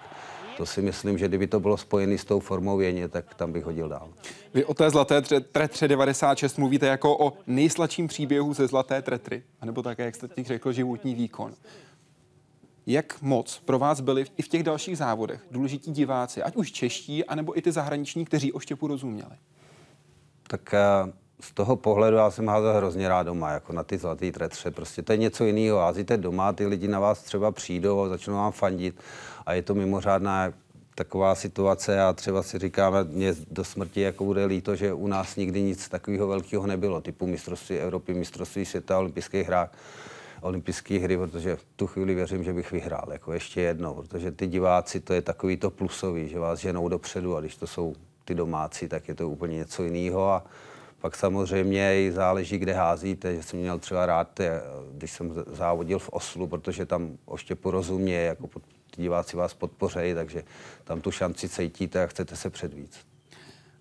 to 0.56 0.66
si 0.66 0.82
myslím, 0.82 1.18
že 1.18 1.28
kdyby 1.28 1.46
to 1.46 1.60
bylo 1.60 1.76
spojené 1.76 2.18
s 2.18 2.24
tou 2.24 2.40
formou 2.40 2.80
jeně, 2.80 3.08
tak 3.08 3.34
tam 3.34 3.52
bych 3.52 3.64
hodil 3.64 3.88
dál. 3.88 4.08
Vy 4.54 4.64
o 4.64 4.74
té 4.74 4.90
zlaté 4.90 5.22
tretře 5.52 5.88
96 5.88 6.58
mluvíte 6.58 6.86
jako 6.86 7.18
o 7.18 7.32
nejsladším 7.46 8.08
příběhu 8.08 8.54
ze 8.54 8.66
zlaté 8.66 9.02
tretry, 9.02 9.42
anebo 9.60 9.82
také, 9.82 10.04
jak 10.04 10.14
jste 10.14 10.28
těch 10.28 10.46
řekl, 10.46 10.72
životní 10.72 11.14
výkon. 11.14 11.54
Jak 12.86 13.22
moc 13.22 13.58
pro 13.64 13.78
vás 13.78 14.00
byli 14.00 14.24
i 14.36 14.42
v 14.42 14.48
těch 14.48 14.62
dalších 14.62 14.98
závodech 14.98 15.40
důležití 15.50 15.92
diváci, 15.92 16.42
ať 16.42 16.56
už 16.56 16.72
čeští, 16.72 17.24
anebo 17.24 17.58
i 17.58 17.62
ty 17.62 17.72
zahraniční, 17.72 18.24
kteří 18.24 18.52
o 18.52 18.58
štěpu 18.58 18.86
rozuměli? 18.86 19.36
Tak 20.48 20.74
uh 21.04 21.12
z 21.40 21.52
toho 21.52 21.76
pohledu 21.76 22.16
já 22.16 22.30
jsem 22.30 22.48
házel 22.48 22.74
hrozně 22.74 23.08
rád 23.08 23.22
doma, 23.22 23.50
jako 23.50 23.72
na 23.72 23.82
ty 23.82 23.98
zlatý 23.98 24.32
tretře. 24.32 24.70
Prostě 24.70 25.02
to 25.02 25.12
je 25.12 25.18
něco 25.18 25.44
jiného. 25.44 25.78
Házíte 25.78 26.16
doma, 26.16 26.52
ty 26.52 26.66
lidi 26.66 26.88
na 26.88 27.00
vás 27.00 27.22
třeba 27.22 27.52
přijdou 27.52 28.00
a 28.00 28.08
začnou 28.08 28.34
vám 28.34 28.52
fandit 28.52 29.00
a 29.46 29.52
je 29.52 29.62
to 29.62 29.74
mimořádná 29.74 30.52
taková 30.94 31.34
situace 31.34 32.02
a 32.02 32.12
třeba 32.12 32.42
si 32.42 32.58
říkáme, 32.58 33.04
mě 33.04 33.34
do 33.50 33.64
smrti 33.64 34.00
jako 34.00 34.24
bude 34.24 34.44
líto, 34.44 34.76
že 34.76 34.92
u 34.92 35.06
nás 35.06 35.36
nikdy 35.36 35.62
nic 35.62 35.88
takového 35.88 36.28
velkého 36.28 36.66
nebylo, 36.66 37.00
typu 37.00 37.26
mistrovství 37.26 37.78
Evropy, 37.78 38.14
mistrovství 38.14 38.64
světa, 38.64 38.98
olympijských 38.98 39.46
hrách 39.46 39.70
olympijské 40.40 40.98
hry, 40.98 41.16
protože 41.16 41.56
v 41.56 41.64
tu 41.76 41.86
chvíli 41.86 42.14
věřím, 42.14 42.44
že 42.44 42.52
bych 42.52 42.72
vyhrál 42.72 43.08
jako 43.12 43.32
ještě 43.32 43.60
jednou, 43.60 43.94
protože 43.94 44.32
ty 44.32 44.46
diváci, 44.46 45.00
to 45.00 45.12
je 45.12 45.22
takový 45.22 45.56
to 45.56 45.70
plusový, 45.70 46.28
že 46.28 46.38
vás 46.38 46.58
ženou 46.58 46.88
dopředu 46.88 47.36
a 47.36 47.40
když 47.40 47.56
to 47.56 47.66
jsou 47.66 47.94
ty 48.24 48.34
domácí, 48.34 48.88
tak 48.88 49.08
je 49.08 49.14
to 49.14 49.28
úplně 49.28 49.56
něco 49.56 49.84
jiného. 49.84 50.30
A 50.30 50.44
pak 51.00 51.16
samozřejmě 51.16 52.02
i 52.02 52.12
záleží, 52.12 52.58
kde 52.58 52.72
házíte, 52.72 53.36
že 53.36 53.42
jsem 53.42 53.58
měl 53.58 53.78
třeba 53.78 54.06
rád, 54.06 54.40
eh, 54.40 54.60
když 54.92 55.12
jsem 55.12 55.44
závodil 55.46 55.98
v 55.98 56.08
Oslu, 56.08 56.46
protože 56.46 56.86
tam 56.86 57.18
oště 57.24 57.54
porozumě, 57.54 58.16
jako 58.16 58.46
pod, 58.46 58.62
diváci 58.96 59.36
vás 59.36 59.54
podpořejí, 59.54 60.14
takže 60.14 60.44
tam 60.84 61.00
tu 61.00 61.10
šanci 61.10 61.48
cítíte 61.48 62.02
a 62.02 62.06
chcete 62.06 62.36
se 62.36 62.50
předvíc. 62.50 63.06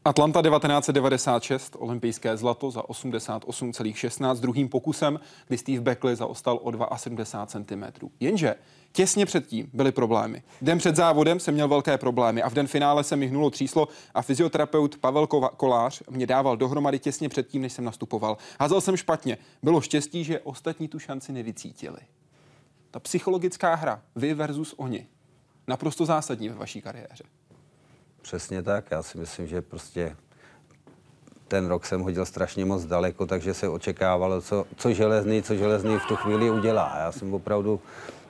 Atlanta 0.08 0.42
1996, 0.42 1.76
olympijské 1.80 2.38
zlato 2.38 2.72
za 2.72 2.82
88,16 2.82 4.36
druhým 4.40 4.70
pokusem, 4.70 5.20
kdy 5.48 5.58
Steve 5.58 5.82
Beckley 5.82 6.16
zaostal 6.16 6.60
o 6.64 6.98
72 6.98 7.46
cm. 7.46 7.84
Jenže 8.20 8.56
těsně 8.92 9.26
předtím 9.26 9.70
byly 9.74 9.92
problémy. 9.92 10.44
Den 10.62 10.78
před 10.78 10.96
závodem 10.96 11.40
jsem 11.40 11.54
měl 11.54 11.68
velké 11.68 11.98
problémy 11.98 12.42
a 12.42 12.50
v 12.50 12.54
den 12.54 12.68
finále 12.68 13.04
se 13.04 13.16
mi 13.16 13.28
hnulo 13.28 13.50
tříslo 13.50 13.88
a 14.14 14.22
fyzioterapeut 14.22 14.98
Pavel 14.98 15.28
Kolář 15.58 16.04
mě 16.10 16.28
dával 16.28 16.58
dohromady 16.58 17.00
těsně 17.00 17.30
předtím, 17.30 17.62
než 17.62 17.74
jsem 17.74 17.86
nastupoval. 17.86 18.38
Házel 18.60 18.82
jsem 18.82 18.98
špatně. 18.98 19.38
Bylo 19.64 19.82
štěstí, 19.82 20.24
že 20.24 20.40
ostatní 20.40 20.88
tu 20.88 21.00
šanci 21.00 21.32
nevycítili. 21.32 22.00
Ta 22.92 23.00
psychologická 23.00 23.76
hra, 23.76 24.02
vy 24.16 24.34
versus 24.34 24.74
oni, 24.78 25.08
naprosto 25.68 26.06
zásadní 26.06 26.50
ve 26.50 26.56
vaší 26.56 26.82
kariéře. 26.82 27.24
Přesně 28.22 28.64
tak. 28.64 28.92
Já 28.92 29.04
si 29.04 29.18
myslím, 29.18 29.48
že 29.48 29.62
prostě 29.62 30.16
ten 31.48 31.68
rok 31.68 31.86
jsem 31.86 32.02
hodil 32.02 32.26
strašně 32.26 32.66
moc 32.66 32.86
daleko, 32.86 33.26
takže 33.26 33.54
se 33.54 33.70
očekávalo, 33.70 34.42
co, 34.42 34.66
co 34.78 34.94
železný, 34.94 35.44
co 35.44 35.56
železný 35.56 36.00
v 36.00 36.06
tu 36.06 36.16
chvíli 36.16 36.52
udělá. 36.52 36.98
Já 37.00 37.12
jsem 37.12 37.34
opravdu 37.34 37.80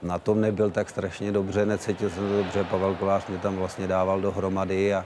na 0.04 0.20
tom 0.20 0.42
nebyl 0.42 0.72
tak 0.72 0.90
strašně 0.90 1.32
dobře, 1.32 1.66
necítil 1.66 2.10
jsem 2.10 2.28
to 2.28 2.38
dobře. 2.38 2.64
Pavel 2.64 2.96
Kolář 2.96 3.28
mě 3.28 3.38
tam 3.38 3.56
vlastně 3.56 3.88
dával 3.88 4.22
dohromady 4.22 4.94
a, 4.94 5.06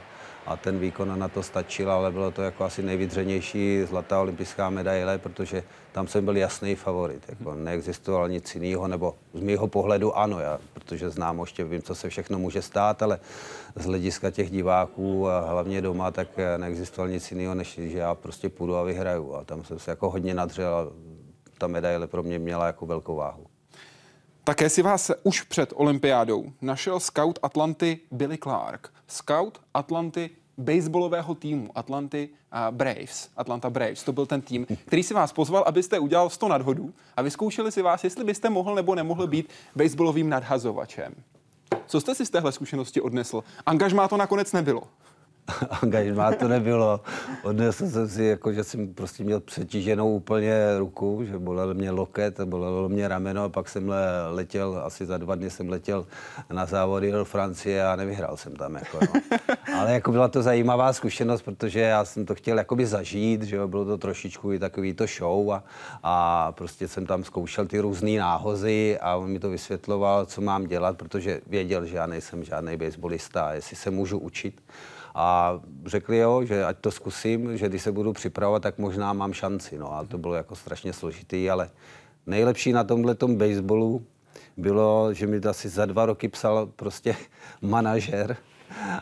a 0.50 0.56
ten 0.56 0.80
výkon 0.80 1.20
na 1.20 1.28
to 1.28 1.44
stačil, 1.44 1.92
ale 1.92 2.12
bylo 2.12 2.32
to 2.32 2.42
jako 2.42 2.64
asi 2.64 2.84
nejvydřenější 2.84 3.84
zlatá 3.84 4.22
olympijská 4.22 4.70
medaile, 4.70 5.18
protože 5.18 5.64
tam 5.92 6.08
jsem 6.08 6.26
byl 6.26 6.38
jasný 6.38 6.76
favorit. 6.76 7.26
Jako 7.30 7.56
neexistoval 7.56 8.30
nic 8.30 8.56
jiného, 8.56 8.88
nebo 8.88 9.16
z 9.34 9.42
mého 9.42 9.68
pohledu 9.68 10.18
ano, 10.18 10.40
já, 10.40 10.60
protože 10.74 11.10
znám 11.10 11.40
ještě, 11.40 11.64
vím, 11.64 11.82
co 11.82 11.96
se 11.96 12.10
všechno 12.10 12.40
může 12.40 12.62
stát, 12.62 13.04
ale 13.04 13.20
z 13.76 13.86
hlediska 13.86 14.32
těch 14.32 14.52
diváků 14.52 15.30
a 15.30 15.40
hlavně 15.40 15.82
doma, 15.82 16.12
tak 16.12 16.28
neexistoval 16.58 17.10
nic 17.10 17.32
jiného, 17.32 17.56
než 17.56 17.80
že 17.84 17.98
já 17.98 18.16
prostě 18.16 18.50
půjdu 18.50 18.76
a 18.76 18.84
vyhraju. 18.84 19.36
A 19.36 19.44
tam 19.44 19.64
jsem 19.64 19.80
se 19.80 19.92
jako 19.92 20.10
hodně 20.10 20.34
nadřel 20.34 20.76
a 20.76 20.88
ta 21.58 21.68
medaile 21.68 22.08
pro 22.08 22.24
mě 22.24 22.40
měla 22.40 22.66
jako 22.66 22.86
velkou 22.86 23.16
váhu. 23.16 23.46
Také 24.44 24.70
si 24.70 24.82
vás 24.82 25.12
už 25.24 25.42
před 25.42 25.74
olympiádou 25.76 26.46
našel 26.62 27.00
scout 27.00 27.40
Atlanty 27.44 28.00
Billy 28.12 28.38
Clark. 28.38 28.90
Scout 29.08 29.62
Atlanty 29.74 30.30
baseballového 30.60 31.36
týmu 31.36 31.70
Atlanty 31.76 32.30
Braves, 32.72 33.30
Atlanta 33.38 33.70
Braves, 33.70 34.04
to 34.04 34.12
byl 34.12 34.26
ten 34.26 34.42
tým, 34.42 34.66
který 34.86 35.04
si 35.04 35.14
vás 35.14 35.34
pozval, 35.34 35.64
abyste 35.68 36.00
udělal 36.00 36.30
100 36.30 36.48
nadhodů 36.48 36.94
a 37.18 37.22
vyzkoušeli 37.22 37.72
si 37.72 37.82
vás, 37.82 38.04
jestli 38.04 38.24
byste 38.24 38.50
mohl 38.50 38.76
nebo 38.76 38.96
nemohl 38.96 39.28
být 39.28 39.50
baseballovým 39.76 40.30
nadhazovačem. 40.30 41.16
Co 41.88 42.02
jste 42.02 42.16
si 42.16 42.26
z 42.26 42.30
téhle 42.30 42.52
zkušenosti 42.52 43.02
odnesl? 43.02 43.44
Angažmá 43.66 44.08
to 44.08 44.18
nakonec 44.18 44.54
nebylo. 44.54 44.84
angažmá 45.82 46.32
to 46.32 46.48
nebylo. 46.48 47.02
Odnesl 47.44 47.90
jsem 47.90 48.10
si, 48.10 48.24
jako, 48.24 48.54
že 48.54 48.64
jsem 48.64 48.94
prostě 48.94 49.24
měl 49.24 49.40
přetíženou 49.40 50.16
úplně 50.16 50.78
ruku, 50.78 51.24
že 51.26 51.40
bolel 51.40 51.74
mě 51.74 51.92
loket, 51.92 52.42
bolelo 52.42 52.90
mě 52.90 53.08
rameno 53.08 53.44
a 53.44 53.50
pak 53.50 53.70
jsem 53.70 53.94
letěl, 54.30 54.82
asi 54.86 55.06
za 55.06 55.18
dva 55.18 55.36
dny 55.36 55.50
jsem 55.50 55.70
letěl 55.70 56.06
na 56.50 56.66
závody 56.66 57.12
do 57.12 57.26
Francie 57.26 57.86
a 57.88 57.96
nevyhrál 57.96 58.38
jsem 58.38 58.56
tam. 58.56 58.76
Jako, 58.76 59.00
no. 59.02 59.22
Ale 59.80 59.94
jako 59.94 60.12
byla 60.12 60.28
to 60.28 60.42
zajímavá 60.42 60.94
zkušenost, 60.94 61.42
protože 61.42 61.80
já 61.80 62.06
jsem 62.06 62.26
to 62.26 62.36
chtěl 62.36 62.58
jakoby 62.58 62.86
zažít, 62.86 63.44
že 63.44 63.68
bylo 63.68 63.86
to 63.86 63.98
trošičku 63.98 64.52
i 64.54 64.60
takový 64.60 64.94
to 64.94 65.06
show 65.18 65.52
a, 65.52 65.64
a 66.04 66.52
prostě 66.52 66.88
jsem 66.88 67.06
tam 67.06 67.24
zkoušel 67.24 67.66
ty 67.66 67.80
různé 67.80 68.12
náhozy 68.12 68.98
a 69.02 69.16
on 69.16 69.30
mi 69.30 69.40
to 69.40 69.50
vysvětloval, 69.50 70.26
co 70.26 70.42
mám 70.42 70.66
dělat, 70.66 70.98
protože 70.98 71.42
věděl, 71.48 71.86
že 71.86 71.98
já 71.98 72.06
nejsem 72.06 72.44
žádný 72.44 72.78
baseballista, 72.78 73.54
jestli 73.54 73.76
se 73.76 73.92
můžu 73.92 74.18
učit. 74.18 74.62
A 75.22 75.60
řekli 75.86 76.18
jo, 76.18 76.44
že 76.46 76.66
ať 76.66 76.78
to 76.78 76.92
zkusím, 76.92 77.58
že 77.58 77.70
když 77.70 77.82
se 77.82 77.92
budu 77.92 78.14
připravovat, 78.14 78.64
tak 78.64 78.78
možná 78.78 79.14
mám 79.14 79.34
šanci. 79.34 79.78
No 79.78 79.94
a 79.94 80.04
to 80.04 80.18
bylo 80.18 80.36
jako 80.36 80.56
strašně 80.56 80.94
složitý, 80.94 81.50
ale 81.50 81.70
nejlepší 82.26 82.72
na 82.72 82.84
tomhle 82.84 83.16
tom 83.16 83.36
baseballu 83.36 84.06
bylo, 84.58 85.14
že 85.14 85.28
mi 85.28 85.38
asi 85.38 85.70
za 85.70 85.86
dva 85.86 86.06
roky 86.06 86.28
psal 86.28 86.66
prostě 86.66 87.16
manažer 87.62 88.38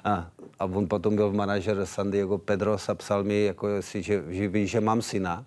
a, 0.04 0.30
a 0.60 0.66
on 0.66 0.88
potom 0.88 1.16
byl 1.16 1.34
manažer 1.34 1.86
San 1.86 2.12
Diego 2.12 2.38
Pedros 2.38 2.90
a 2.90 2.96
psal 2.96 3.24
mi, 3.24 3.44
jako 3.44 3.82
si, 3.82 4.02
že, 4.02 4.24
že 4.28 4.48
ví, 4.48 4.68
že 4.68 4.82
mám 4.82 5.02
syna 5.02 5.46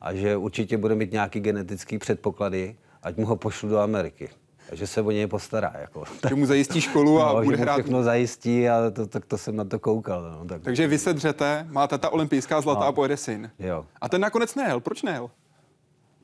a 0.00 0.14
že 0.14 0.36
určitě 0.36 0.78
bude 0.78 0.94
mít 0.94 1.12
nějaký 1.12 1.40
genetický 1.40 1.98
předpoklady, 1.98 2.76
ať 3.02 3.16
mu 3.16 3.26
ho 3.26 3.36
pošlu 3.36 3.68
do 3.68 3.78
Ameriky 3.78 4.28
že 4.72 4.86
se 4.86 5.02
o 5.02 5.10
něj 5.10 5.26
postará. 5.26 5.72
Jako. 5.80 6.04
Že 6.28 6.34
mu 6.34 6.46
zajistí 6.46 6.80
školu 6.80 7.22
a 7.22 7.32
no, 7.32 7.42
bude 7.42 7.56
hrát. 7.56 7.72
všechno 7.74 8.02
zajistí 8.02 8.68
a 8.68 8.90
to, 8.90 9.06
tak 9.06 9.24
to 9.24 9.38
jsem 9.38 9.56
na 9.56 9.64
to 9.64 9.78
koukal. 9.78 10.22
No, 10.22 10.44
tak. 10.44 10.62
Takže 10.62 10.86
vy 10.86 10.98
se 10.98 11.12
dřete, 11.12 11.66
máte 11.70 11.98
ta 11.98 12.10
olympijská 12.10 12.60
zlata 12.60 12.80
no. 12.80 12.86
a 12.86 12.92
pojede 12.92 13.16
syn. 13.16 13.50
Jo. 13.58 13.86
A 14.00 14.08
ten 14.08 14.20
nakonec 14.20 14.54
nejel. 14.54 14.80
Proč 14.80 15.02
nejel? 15.02 15.30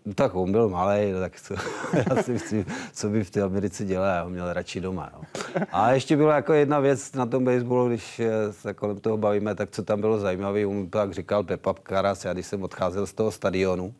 No, 0.07 0.15
tak 0.15 0.35
on 0.35 0.53
byl 0.53 0.69
malý, 0.69 1.13
no, 1.13 1.21
tak 1.21 1.41
co, 1.41 1.55
já 2.17 2.23
si 2.23 2.33
myslím, 2.33 2.67
co 2.93 3.09
by 3.09 3.25
v 3.25 3.31
té 3.31 3.43
Americe 3.43 3.85
dělal, 3.85 4.17
já 4.17 4.23
ho 4.23 4.31
měl 4.31 4.53
radši 4.53 4.81
doma. 4.81 5.11
No. 5.15 5.23
A 5.73 5.93
ještě 5.93 6.17
byla 6.17 6.35
jako 6.37 6.53
jedna 6.53 6.81
věc 6.81 7.13
na 7.13 7.27
tom 7.27 7.45
baseballu, 7.45 7.89
když 7.89 8.21
se 8.51 8.75
kolem 8.75 9.01
toho 9.01 9.17
bavíme, 9.17 9.55
tak 9.55 9.71
co 9.71 9.83
tam 9.83 10.01
bylo 10.01 10.19
zajímavé, 10.19 10.67
on 10.67 10.91
tak 10.91 11.13
říkal 11.13 11.43
Pepa 11.43 11.75
Karas, 11.83 12.25
já 12.25 12.33
když 12.33 12.47
jsem 12.47 12.63
odcházel 12.63 13.07
z 13.07 13.13
toho 13.13 13.31
stadionu, 13.31 13.95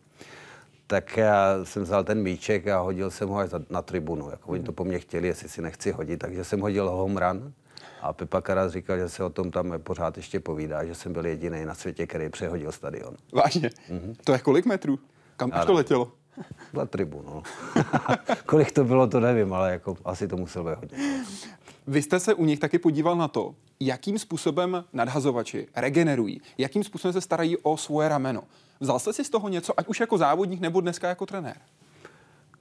tak 0.93 1.17
já 1.17 1.65
jsem 1.65 1.83
vzal 1.83 2.05
ten 2.05 2.23
míček 2.23 2.69
a 2.69 2.79
hodil 2.79 3.11
jsem 3.11 3.29
ho 3.29 3.39
až 3.39 3.51
na 3.71 3.83
tribunu. 3.83 4.31
Jako 4.31 4.51
oni 4.51 4.63
to 4.63 4.73
po 4.73 4.85
mně 4.85 4.99
chtěli, 4.99 5.29
jestli 5.29 5.49
si 5.49 5.63
nechci 5.63 5.93
hodit, 5.93 6.17
takže 6.17 6.45
jsem 6.45 6.61
hodil 6.61 6.91
home 6.91 7.17
run. 7.17 7.53
A 8.03 8.13
Pepa 8.13 8.41
Karas 8.41 8.73
říkal, 8.73 8.99
že 8.99 9.09
se 9.09 9.25
o 9.25 9.31
tom 9.31 9.51
tam 9.51 9.75
pořád 9.79 10.17
ještě 10.17 10.41
povídá, 10.41 10.85
že 10.85 10.95
jsem 10.95 11.13
byl 11.13 11.27
jediný 11.27 11.65
na 11.65 11.75
světě, 11.75 12.07
který 12.07 12.29
přehodil 12.29 12.73
stadion. 12.73 13.17
Vážně? 13.33 13.69
Mm-hmm. 13.69 14.17
To 14.25 14.33
je 14.33 14.39
kolik 14.39 14.67
metrů? 14.67 14.99
Kam 15.37 15.51
už 15.61 15.67
to 15.67 15.73
letělo? 15.73 16.13
Na 16.73 16.87
tribunu. 16.87 17.43
kolik 18.47 18.73
to 18.73 18.85
bylo, 18.85 19.07
to 19.07 19.21
nevím, 19.21 19.53
ale 19.53 19.73
jako 19.73 19.97
asi 20.05 20.29
to 20.29 20.37
musel 20.37 20.65
být 20.65 20.75
hodně. 20.75 21.25
Vy 21.87 22.03
jste 22.03 22.21
se 22.21 22.35
u 22.35 22.45
nich 22.45 22.59
taky 22.59 22.79
podíval 22.79 23.17
na 23.17 23.29
to, 23.29 23.55
jakým 23.81 24.19
způsobem 24.19 24.85
nadhazovači 24.93 25.69
regenerují, 25.77 26.41
jakým 26.59 26.85
způsobem 26.85 27.13
se 27.13 27.21
starají 27.21 27.57
o 27.57 27.77
svoje 27.77 28.09
rameno. 28.09 28.45
Vzal 28.81 28.99
jste 28.99 29.13
si 29.13 29.25
z 29.25 29.31
toho 29.31 29.49
něco, 29.49 29.81
ať 29.81 29.89
už 29.89 30.01
jako 30.01 30.19
závodník 30.19 30.61
nebo 30.61 30.81
dneska 30.81 31.09
jako 31.09 31.27
trenér? 31.27 31.57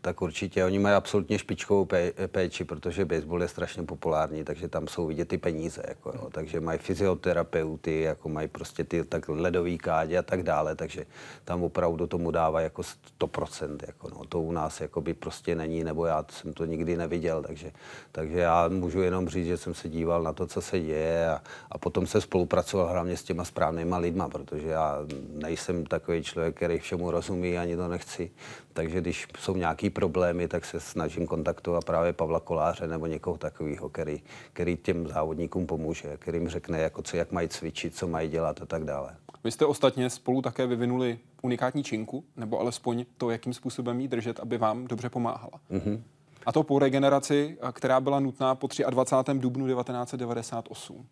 Tak 0.02 0.22
určitě 0.22 0.66
oni 0.66 0.80
mají 0.80 0.96
absolutně 0.96 1.40
špičkovou 1.40 1.88
péči, 2.28 2.64
protože 2.64 3.06
baseball 3.06 3.42
je 3.42 3.48
strašně 3.48 3.84
populární, 3.84 4.44
takže 4.44 4.68
tam 4.68 4.88
jsou 4.88 5.08
vidět 5.08 5.28
ty 5.28 5.38
peníze. 5.38 5.84
Jako, 5.88 6.10
jo. 6.16 6.30
Takže 6.32 6.60
mají 6.60 6.80
fyzioterapeuty, 6.80 8.02
jako 8.02 8.30
mají 8.30 8.48
prostě 8.48 8.84
ty 8.84 9.04
tak 9.04 9.30
ledový 9.30 9.78
kádě 9.78 10.18
a 10.18 10.22
tak 10.22 10.44
dále, 10.44 10.76
takže 10.76 11.06
tam 11.46 11.64
opravdu 11.64 12.08
tomu 12.08 12.32
dává 12.32 12.62
jako 12.62 12.82
100%. 13.20 13.78
Jako, 13.88 14.10
no. 14.10 14.26
To 14.26 14.42
u 14.42 14.52
nás 14.52 14.82
by 15.00 15.14
prostě 15.14 15.56
není, 15.56 15.84
nebo 15.84 16.06
já 16.06 16.26
jsem 16.30 16.54
to 16.54 16.66
nikdy 16.66 16.98
neviděl, 16.98 17.44
takže, 17.44 17.72
takže 18.12 18.40
já 18.40 18.68
můžu 18.68 19.02
jenom 19.02 19.30
říct, 19.30 19.46
že 19.46 19.58
jsem 19.58 19.74
se 19.74 19.90
díval 19.90 20.24
na 20.24 20.34
to, 20.34 20.48
co 20.48 20.62
se 20.62 20.80
děje 20.80 21.30
a, 21.30 21.42
a 21.72 21.78
potom 21.78 22.08
se 22.08 22.22
spolupracoval 22.22 22.88
hlavně 22.88 23.18
s 23.18 23.24
těma 23.24 23.46
správnýma 23.46 23.98
lidma, 23.98 24.30
protože 24.30 24.68
já 24.68 24.98
nejsem 25.34 25.86
takový 25.86 26.24
člověk, 26.24 26.56
který 26.56 26.80
všemu 26.80 27.12
rozumí, 27.12 27.58
ani 27.58 27.76
to 27.76 27.88
nechci. 27.88 28.32
Takže 28.74 29.02
když 29.02 29.28
jsou 29.40 29.56
nějaký 29.56 29.90
problémy, 29.90 30.48
tak 30.48 30.66
se 30.66 30.80
snažím 30.80 31.28
kontaktovat 31.28 31.86
právě 31.86 32.14
Pavla 32.14 32.40
Koláře 32.40 32.88
nebo 32.88 33.08
někoho 33.08 33.38
takového, 33.38 33.90
který, 33.90 34.22
který 34.54 34.78
těm 34.78 35.08
závodníkům 35.08 35.68
pomůže, 35.68 36.18
který 36.18 36.38
jim 36.38 36.50
řekne, 36.50 36.80
jako 36.80 37.02
co, 37.02 37.18
jak 37.18 37.32
mají 37.32 37.50
cvičit, 37.50 37.96
co 37.96 38.08
mají 38.08 38.30
dělat 38.30 38.62
a 38.62 38.66
tak 38.66 38.84
dále. 38.84 39.16
Vy 39.44 39.52
jste 39.52 39.66
ostatně 39.66 40.10
spolu 40.10 40.42
také 40.42 40.68
vyvinuli 40.68 41.20
unikátní 41.42 41.84
činku, 41.84 42.24
nebo 42.38 42.60
alespoň 42.60 43.06
to, 43.18 43.30
jakým 43.30 43.54
způsobem 43.54 44.00
ji 44.00 44.08
držet, 44.08 44.40
aby 44.40 44.58
vám 44.58 44.88
dobře 44.88 45.10
pomáhala. 45.10 45.60
Mm-hmm. 45.72 46.02
A 46.46 46.52
to 46.52 46.64
po 46.64 46.80
regeneraci, 46.80 47.58
která 47.72 48.00
byla 48.00 48.20
nutná 48.20 48.56
po 48.56 48.68
23. 48.90 49.40
dubnu 49.40 49.68
1998. 49.68 51.06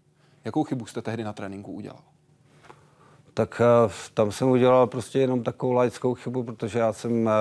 Jakou 0.46 0.64
chybu 0.64 0.86
jste 0.86 1.02
tehdy 1.02 1.24
na 1.24 1.34
tréninku 1.34 1.72
udělal? 1.72 2.02
Tak 3.40 3.62
eh, 3.62 3.92
tam 4.14 4.32
jsem 4.32 4.50
udělal 4.50 4.88
prostě 4.88 5.20
jenom 5.20 5.44
takovou 5.44 5.74
laickou 5.74 6.14
chybu, 6.14 6.44
protože 6.44 6.80
já 6.80 6.94
jsem 6.94 7.28
eh, 7.28 7.32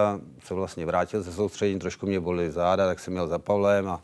se 0.44 0.54
vlastně 0.54 0.86
vrátil 0.86 1.22
ze 1.22 1.32
soustředění, 1.32 1.80
trošku 1.80 2.06
mě 2.06 2.20
boli 2.20 2.50
záda, 2.50 2.86
tak 2.86 3.00
jsem 3.00 3.12
měl 3.12 3.28
za 3.28 3.38
Pavlem 3.38 3.88
a 3.88 4.00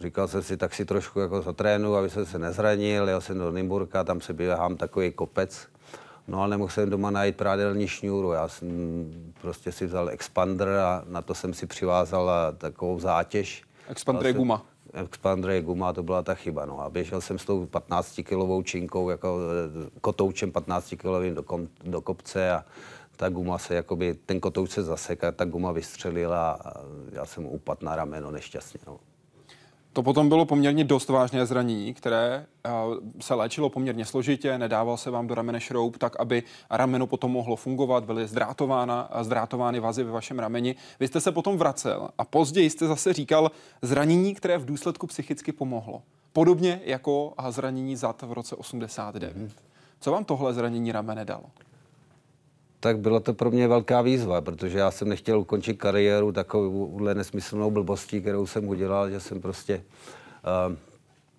říkal 0.00 0.28
jsem 0.28 0.42
si, 0.42 0.56
tak 0.56 0.74
si 0.74 0.84
trošku 0.84 1.20
jako 1.20 1.42
zatrénu, 1.42 1.96
aby 1.96 2.10
jsem 2.10 2.26
se 2.26 2.38
nezranil, 2.38 3.08
jel 3.08 3.20
jsem 3.20 3.38
do 3.38 3.50
Nymburka, 3.50 4.04
tam 4.04 4.20
se 4.20 4.32
běhám 4.32 4.76
takový 4.76 5.12
kopec, 5.12 5.68
No 6.28 6.40
ale 6.40 6.50
nemohl 6.50 6.70
jsem 6.70 6.90
doma 6.90 7.10
najít 7.10 7.36
prádelní 7.36 7.88
šňůru. 7.88 8.32
Já 8.32 8.48
jsem 8.48 8.68
prostě 9.40 9.72
si 9.72 9.86
vzal 9.86 10.08
expander 10.08 10.68
a 10.68 11.04
na 11.08 11.22
to 11.22 11.34
jsem 11.34 11.54
si 11.54 11.66
přivázal 11.66 12.30
eh, 12.30 12.56
takovou 12.56 12.98
zátěž. 13.00 13.62
Expander 13.88 14.26
je 14.26 14.32
guma. 14.32 14.66
Expander 14.94 15.50
je 15.50 15.62
guma, 15.62 15.92
to 15.92 16.02
byla 16.02 16.22
ta 16.22 16.34
chyba. 16.34 16.66
No. 16.66 16.80
A 16.80 16.90
běžel 16.90 17.20
jsem 17.20 17.38
s 17.38 17.44
tou 17.44 17.66
15-kilovou 17.66 18.62
činkou, 18.62 19.10
jako 19.10 19.38
eh, 19.86 19.90
kotoučem 20.00 20.52
15-kilovým 20.52 21.34
do, 21.34 21.42
kom, 21.42 21.68
do 21.84 22.00
kopce 22.00 22.50
a 22.50 22.64
ta 23.16 23.28
guma 23.28 23.58
se, 23.58 23.74
jakoby, 23.74 24.14
ten 24.14 24.40
kotouč 24.40 24.70
se 24.70 24.82
zasek 24.82 25.20
ta 25.36 25.44
guma 25.44 25.72
vystřelila 25.72 26.50
a 26.50 26.72
já 27.12 27.24
jsem 27.24 27.46
upadl 27.46 27.86
na 27.86 27.96
rameno 27.96 28.30
nešťastně. 28.30 28.80
No. 28.86 28.98
To 29.94 30.02
potom 30.02 30.28
bylo 30.28 30.44
poměrně 30.44 30.84
dost 30.84 31.08
vážné 31.08 31.46
zranění, 31.46 31.94
které 31.94 32.46
eh, 32.64 32.70
se 33.20 33.34
léčilo 33.34 33.70
poměrně 33.70 34.04
složitě, 34.04 34.58
nedával 34.58 34.96
se 34.96 35.10
vám 35.10 35.26
do 35.26 35.34
ramene 35.34 35.60
šroub, 35.60 35.98
tak 35.98 36.20
aby 36.20 36.42
rameno 36.70 37.06
potom 37.06 37.30
mohlo 37.30 37.56
fungovat, 37.56 38.04
byly 38.04 38.26
zdrátována, 38.26 39.10
zdrátovány 39.20 39.80
vazy 39.80 40.04
ve 40.04 40.10
vašem 40.10 40.38
rameni. 40.38 40.74
Vy 41.00 41.08
jste 41.08 41.20
se 41.20 41.32
potom 41.32 41.56
vracel 41.56 42.08
a 42.18 42.24
později 42.24 42.70
jste 42.70 42.86
zase 42.86 43.12
říkal 43.12 43.50
zranění, 43.82 44.34
které 44.34 44.58
v 44.58 44.64
důsledku 44.64 45.06
psychicky 45.06 45.52
pomohlo. 45.52 46.02
Podobně 46.32 46.80
jako 46.84 47.34
zranění 47.48 47.96
zad 47.96 48.22
v 48.22 48.32
roce 48.32 48.56
89. 48.56 49.36
Mm-hmm. 49.36 49.50
Co 50.00 50.10
vám 50.10 50.24
tohle 50.24 50.54
zranění 50.54 50.92
ramene 50.92 51.24
dalo? 51.24 51.44
Tak 52.84 52.98
byla 52.98 53.20
to 53.20 53.34
pro 53.34 53.50
mě 53.50 53.68
velká 53.68 54.02
výzva, 54.02 54.40
protože 54.40 54.78
já 54.78 54.90
jsem 54.90 55.08
nechtěl 55.08 55.40
ukončit 55.40 55.74
kariéru 55.74 56.32
takovouhle 56.32 57.14
nesmyslnou 57.14 57.70
blbostí, 57.70 58.20
kterou 58.20 58.46
jsem 58.46 58.68
udělal, 58.68 59.10
že 59.10 59.20
jsem 59.20 59.40
prostě 59.40 59.82
uh, 60.68 60.76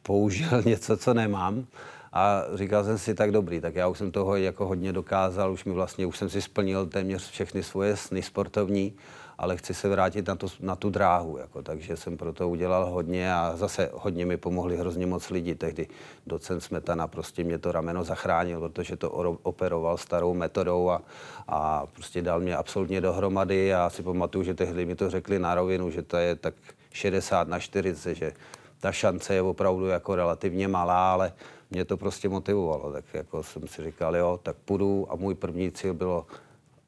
použil 0.01 0.61
něco, 0.65 0.97
co 0.97 1.13
nemám. 1.13 1.65
A 2.13 2.43
říkal 2.53 2.83
jsem 2.83 2.97
si, 2.97 3.15
tak 3.15 3.31
dobrý, 3.31 3.61
tak 3.61 3.75
já 3.75 3.87
už 3.87 3.97
jsem 3.97 4.11
toho 4.11 4.35
jako 4.35 4.65
hodně 4.65 4.93
dokázal, 4.93 5.51
už 5.51 5.65
mi 5.65 5.73
vlastně, 5.73 6.05
už 6.05 6.17
jsem 6.17 6.29
si 6.29 6.41
splnil 6.41 6.85
téměř 6.85 7.29
všechny 7.29 7.63
svoje 7.63 7.97
sny 7.97 8.21
sportovní 8.21 8.93
ale 9.37 9.57
chci 9.57 9.73
se 9.73 9.89
vrátit 9.89 10.27
na, 10.27 10.35
to, 10.35 10.47
na 10.59 10.75
tu 10.75 10.89
dráhu. 10.89 11.37
Jako, 11.37 11.61
takže 11.61 11.97
jsem 11.97 12.17
pro 12.17 12.33
to 12.33 12.49
udělal 12.49 12.85
hodně 12.85 13.33
a 13.33 13.53
zase 13.55 13.89
hodně 13.93 14.25
mi 14.25 14.37
pomohli 14.37 14.77
hrozně 14.77 15.05
moc 15.05 15.29
lidí. 15.29 15.55
Tehdy 15.55 15.87
docent 16.27 16.61
Smetana 16.61 17.07
prostě 17.07 17.43
mě 17.43 17.57
to 17.57 17.71
rameno 17.71 18.03
zachránil, 18.03 18.59
protože 18.59 18.97
to 18.97 19.09
operoval 19.43 19.97
starou 19.97 20.33
metodou 20.33 20.89
a, 20.89 21.01
a 21.47 21.85
prostě 21.85 22.21
dal 22.21 22.39
mě 22.39 22.55
absolutně 22.55 23.01
dohromady. 23.01 23.65
Já 23.65 23.89
si 23.89 24.03
pamatuju, 24.03 24.43
že 24.43 24.53
tehdy 24.53 24.85
mi 24.85 24.95
to 24.95 25.09
řekli 25.09 25.39
na 25.39 25.55
rovinu, 25.55 25.89
že 25.91 26.01
to 26.01 26.17
je 26.17 26.35
tak 26.35 26.53
60 26.91 27.47
na 27.47 27.59
40, 27.59 28.15
že 28.15 28.33
ta 28.79 28.91
šance 28.91 29.33
je 29.33 29.41
opravdu 29.41 29.85
jako 29.85 30.15
relativně 30.15 30.67
malá, 30.67 31.13
ale 31.13 31.33
mě 31.71 31.85
to 31.85 31.97
prostě 31.97 32.29
motivovalo. 32.29 32.91
Tak 32.91 33.05
jako 33.13 33.43
jsem 33.43 33.67
si 33.67 33.83
říkal, 33.83 34.15
jo, 34.15 34.39
tak 34.43 34.55
půjdu 34.65 35.07
a 35.09 35.15
můj 35.15 35.35
první 35.35 35.71
cíl 35.71 35.93
bylo 35.93 36.25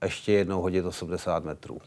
ještě 0.03 0.31
jednou 0.31 0.61
hodit 0.61 0.85
80 0.85 1.43
metrů. 1.43 1.77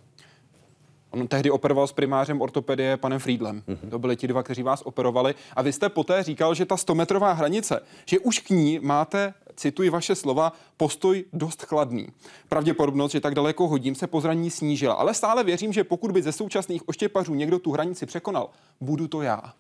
On 1.11 1.29
tehdy 1.29 1.51
operoval 1.51 1.87
s 1.87 1.93
primářem 1.93 2.41
ortopedie 2.41 2.97
panem 2.97 3.19
Friedlem. 3.19 3.63
Mm-hmm. 3.69 3.91
To 3.91 3.99
byli 3.99 4.17
ti 4.17 4.29
dva, 4.29 4.43
kteří 4.43 4.63
vás 4.63 4.83
operovali. 4.83 5.35
A 5.57 5.63
vy 5.63 5.73
jste 5.73 5.89
poté 5.89 6.23
říkal, 6.23 6.55
že 6.55 6.67
ta 6.67 6.75
100-metrová 6.75 7.33
hranice, 7.33 7.81
že 8.07 8.19
už 8.19 8.39
k 8.39 8.51
ní 8.51 8.79
máte, 8.83 9.35
cituji 9.57 9.91
vaše 9.91 10.15
slova, 10.15 10.53
postoj 10.77 11.25
dost 11.33 11.63
chladný. 11.63 12.09
Pravděpodobnost, 12.49 13.13
že 13.13 13.21
tak 13.21 13.35
daleko 13.35 13.69
hodím, 13.69 13.95
se 13.95 14.07
po 14.07 14.21
zranění 14.21 14.51
snížila. 14.51 14.95
Ale 14.95 15.15
stále 15.15 15.45
věřím, 15.45 15.73
že 15.73 15.85
pokud 15.85 16.13
by 16.13 16.23
ze 16.23 16.33
současných 16.33 16.89
oštěpařů 16.89 17.35
někdo 17.35 17.59
tu 17.59 17.73
hranici 17.73 18.07
překonal, 18.07 18.51
budu 18.81 19.09
to 19.09 19.23
já. 19.23 19.55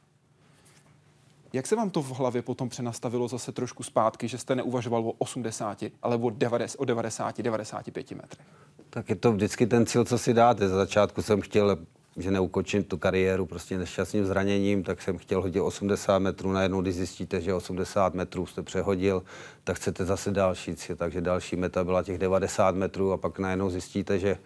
Jak 1.53 1.67
se 1.67 1.77
vám 1.77 1.91
to 1.91 2.03
v 2.03 2.11
hlavě 2.11 2.43
potom 2.43 2.69
přenastavilo 2.69 3.29
zase 3.29 3.53
trošku 3.53 3.83
zpátky, 3.83 4.29
že 4.29 4.39
jste 4.39 4.55
neuvažoval 4.55 5.09
o 5.09 5.13
80, 5.19 5.85
ale 6.03 6.17
o 6.17 6.31
90, 6.31 6.77
o 6.79 6.85
90 6.85 7.39
95 7.41 8.11
metrech? 8.11 8.47
Tak 8.91 9.09
je 9.09 9.17
to 9.17 9.33
vždycky 9.33 9.67
ten 9.67 9.87
cíl, 9.87 10.05
co 10.05 10.19
si 10.19 10.35
dáte. 10.35 10.69
Za 10.69 10.77
začátku 10.77 11.23
jsem 11.23 11.41
chtěl, 11.41 11.79
že 12.17 12.31
neukočím 12.31 12.85
tu 12.85 12.99
kariéru 12.99 13.47
prostě 13.47 13.79
nešťastným 13.79 14.27
zraněním, 14.27 14.83
tak 14.83 15.03
jsem 15.03 15.19
chtěl 15.19 15.43
hodit 15.43 15.61
80 15.61 16.19
metrů. 16.19 16.53
Najednou, 16.53 16.83
když 16.83 16.95
zjistíte, 16.95 17.41
že 17.41 17.55
80 17.55 18.15
metrů 18.15 18.47
jste 18.47 18.63
přehodil, 18.63 19.23
tak 19.65 19.77
chcete 19.77 20.05
zase 20.05 20.31
další 20.31 20.77
cíl. 20.77 20.97
Takže 20.97 21.21
další 21.21 21.57
meta 21.57 21.85
byla 21.85 22.03
těch 22.03 22.19
90 22.19 22.75
metrů 22.75 23.13
a 23.13 23.17
pak 23.17 23.39
najednou 23.39 23.71
zjistíte, 23.71 24.19
že 24.19 24.39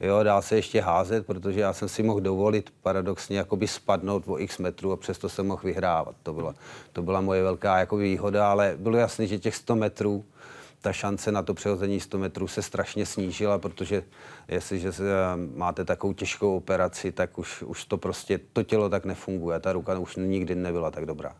Jo, 0.00 0.22
dá 0.22 0.42
se 0.42 0.56
ještě 0.56 0.80
házet, 0.80 1.26
protože 1.26 1.60
já 1.60 1.72
jsem 1.72 1.88
si 1.88 2.02
mohl 2.02 2.20
dovolit 2.20 2.72
paradoxně 2.82 3.38
jakoby 3.38 3.68
spadnout 3.68 4.24
o 4.26 4.38
x 4.38 4.58
metrů 4.58 4.92
a 4.92 4.96
přesto 4.96 5.28
jsem 5.28 5.46
mohl 5.46 5.62
vyhrávat. 5.64 6.14
To 6.22 6.32
byla, 6.32 6.54
to 6.92 7.02
byla 7.02 7.20
moje 7.20 7.42
velká 7.42 7.78
jako 7.78 7.96
výhoda, 7.96 8.50
ale 8.50 8.74
bylo 8.78 8.96
jasné, 8.96 9.26
že 9.26 9.38
těch 9.38 9.56
100 9.56 9.76
metrů 9.76 10.24
ta 10.80 10.92
šance 10.92 11.32
na 11.32 11.42
to 11.42 11.54
přehození 11.54 12.00
100 12.00 12.18
metrů 12.18 12.48
se 12.48 12.62
strašně 12.62 13.06
snížila, 13.06 13.58
protože 13.58 14.02
jestliže 14.48 14.88
eh, 14.88 15.02
máte 15.56 15.84
takovou 15.84 16.12
těžkou 16.12 16.56
operaci, 16.56 17.12
tak 17.12 17.38
už, 17.38 17.62
už 17.62 17.84
to 17.84 17.98
prostě, 17.98 18.40
to 18.52 18.62
tělo 18.62 18.88
tak 18.88 19.04
nefunguje. 19.04 19.60
Ta 19.60 19.72
ruka 19.72 19.98
už 19.98 20.16
nikdy 20.16 20.54
nebyla 20.54 20.90
tak 20.90 21.06
dobrá. 21.06 21.36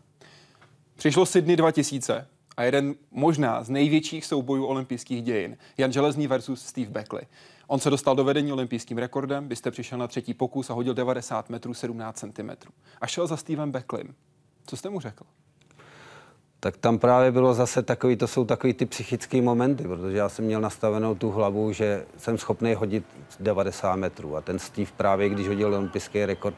Přišlo 0.95 1.25
Sydney 1.25 1.55
2000 1.55 2.27
a 2.57 2.63
jeden 2.63 2.95
možná 3.11 3.63
z 3.63 3.69
největších 3.69 4.25
soubojů 4.25 4.65
olympijských 4.65 5.23
dějin. 5.23 5.57
Jan 5.77 5.91
Železný 5.91 6.27
versus 6.27 6.65
Steve 6.65 6.91
Beckley. 6.91 7.23
On 7.67 7.79
se 7.79 7.89
dostal 7.89 8.15
do 8.15 8.23
vedení 8.23 8.51
olympijským 8.51 8.97
rekordem, 8.97 9.47
byste 9.47 9.71
přišel 9.71 9.97
na 9.97 10.07
třetí 10.07 10.33
pokus 10.33 10.69
a 10.69 10.73
hodil 10.73 10.93
90 10.93 11.49
metrů 11.49 11.73
17 11.73 12.19
cm. 12.19 12.49
A 13.01 13.07
šel 13.07 13.27
za 13.27 13.37
Stevem 13.37 13.71
Beckleym. 13.71 14.15
Co 14.65 14.77
jste 14.77 14.89
mu 14.89 14.99
řekl? 14.99 15.23
Tak 16.63 16.77
tam 16.77 16.99
právě 16.99 17.31
bylo 17.31 17.53
zase 17.53 17.81
takový, 17.81 18.15
to 18.15 18.27
jsou 18.27 18.45
takový 18.45 18.73
ty 18.73 18.85
psychické 18.85 19.41
momenty, 19.41 19.83
protože 19.83 20.17
já 20.17 20.29
jsem 20.29 20.45
měl 20.45 20.61
nastavenou 20.61 21.15
tu 21.15 21.31
hlavu, 21.31 21.73
že 21.73 22.05
jsem 22.17 22.37
schopný 22.37 22.73
hodit 22.73 23.03
90 23.39 23.95
metrů 23.95 24.35
a 24.37 24.41
ten 24.41 24.59
Steve 24.59 24.91
právě, 24.97 25.29
když 25.29 25.47
hodil 25.47 25.67
olympijský 25.67 26.25
rekord, 26.25 26.55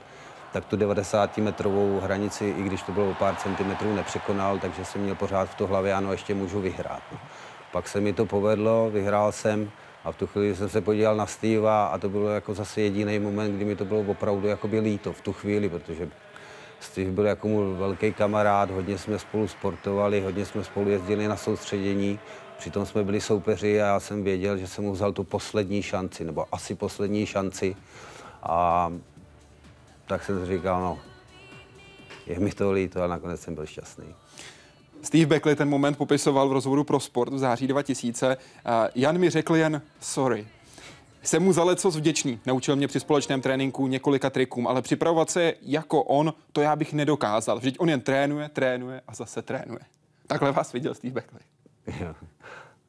tak 0.53 0.65
tu 0.65 0.75
90 0.75 1.37
metrovou 1.37 1.99
hranici, 1.99 2.55
i 2.57 2.63
když 2.63 2.81
to 2.81 2.91
bylo 2.91 3.09
o 3.09 3.13
pár 3.13 3.35
centimetrů, 3.35 3.95
nepřekonal, 3.95 4.59
takže 4.59 4.85
jsem 4.85 5.01
měl 5.01 5.15
pořád 5.15 5.49
v 5.49 5.55
to 5.55 5.67
hlavě, 5.67 5.93
ano, 5.93 6.11
ještě 6.11 6.33
můžu 6.33 6.61
vyhrát. 6.61 7.03
Pak 7.71 7.87
se 7.87 8.01
mi 8.01 8.13
to 8.13 8.25
povedlo, 8.25 8.89
vyhrál 8.91 9.31
jsem 9.31 9.71
A 10.03 10.11
v 10.11 10.17
tu 10.17 10.27
chvíli 10.27 10.55
jsem 10.55 10.69
se 10.69 10.81
podíval 10.81 11.15
na 11.15 11.25
Steve 11.25 11.69
a 11.69 11.97
to 12.01 12.09
bylo 12.09 12.29
jako 12.29 12.53
zase 12.53 12.81
jediný 12.81 13.19
moment, 13.19 13.55
kdy 13.55 13.65
mi 13.65 13.75
to 13.75 13.85
bylo 13.85 14.01
opravdu 14.01 14.47
jakoby 14.47 14.79
líto 14.79 15.13
v 15.13 15.21
tu 15.21 15.33
chvíli, 15.33 15.69
protože 15.69 16.09
Steve 16.83 17.11
byl 17.11 17.25
jako 17.25 17.47
můj 17.47 17.77
velký 17.77 18.13
kamarád, 18.13 18.71
hodně 18.71 18.97
jsme 18.97 19.19
spolu 19.19 19.47
sportovali, 19.47 20.21
hodně 20.21 20.45
jsme 20.45 20.63
spolu 20.63 20.89
jezdili 20.89 21.27
na 21.27 21.37
soustředění, 21.37 22.19
přitom 22.57 22.85
jsme 22.85 23.03
byli 23.03 23.21
soupeři 23.21 23.81
a 23.81 23.85
já 23.85 23.99
jsem 23.99 24.23
věděl, 24.23 24.57
že 24.57 24.67
jsem 24.67 24.83
mu 24.83 24.91
vzal 24.91 25.11
tu 25.11 25.23
poslední 25.23 25.81
šanci, 25.81 26.23
nebo 26.23 26.45
asi 26.51 26.75
poslední 26.75 27.25
šanci. 27.25 27.75
A 28.43 28.91
tak 30.07 30.23
jsem 30.23 30.45
si 30.45 30.51
říkal, 30.53 30.81
no, 30.81 30.99
je 32.27 32.39
mi 32.39 32.51
to 32.51 32.71
líto 32.71 33.03
a 33.03 33.07
nakonec 33.07 33.41
jsem 33.41 33.55
byl 33.55 33.65
šťastný. 33.65 34.15
Steve 35.01 35.25
Beckley 35.25 35.55
ten 35.55 35.69
moment 35.69 35.97
popisoval 35.97 36.49
v 36.49 36.53
rozhovoru 36.53 36.83
pro 36.83 36.99
sport 36.99 37.33
v 37.33 37.37
září 37.37 37.67
2000. 37.67 38.37
Jan 38.95 39.17
mi 39.17 39.29
řekl 39.29 39.55
jen 39.55 39.81
sorry. 39.99 40.47
Jsem 41.23 41.43
mu 41.43 41.53
za 41.53 41.63
leco 41.63 41.91
vděčný. 41.91 42.39
Naučil 42.45 42.75
mě 42.75 42.87
při 42.87 42.99
společném 42.99 43.41
tréninku 43.41 43.87
několika 43.87 44.29
trikům, 44.29 44.67
ale 44.67 44.81
připravovat 44.81 45.29
se 45.29 45.53
jako 45.61 46.03
on, 46.03 46.33
to 46.51 46.61
já 46.61 46.75
bych 46.75 46.93
nedokázal. 46.93 47.57
Vždyť 47.57 47.75
on 47.79 47.89
jen 47.89 48.01
trénuje, 48.01 48.49
trénuje 48.49 49.01
a 49.07 49.15
zase 49.15 49.41
trénuje. 49.41 49.79
Takhle 50.27 50.51
vás 50.51 50.73
viděl 50.73 50.93
Steve 50.93 51.13
Beckley. 51.13 51.41
Jo, 51.87 52.15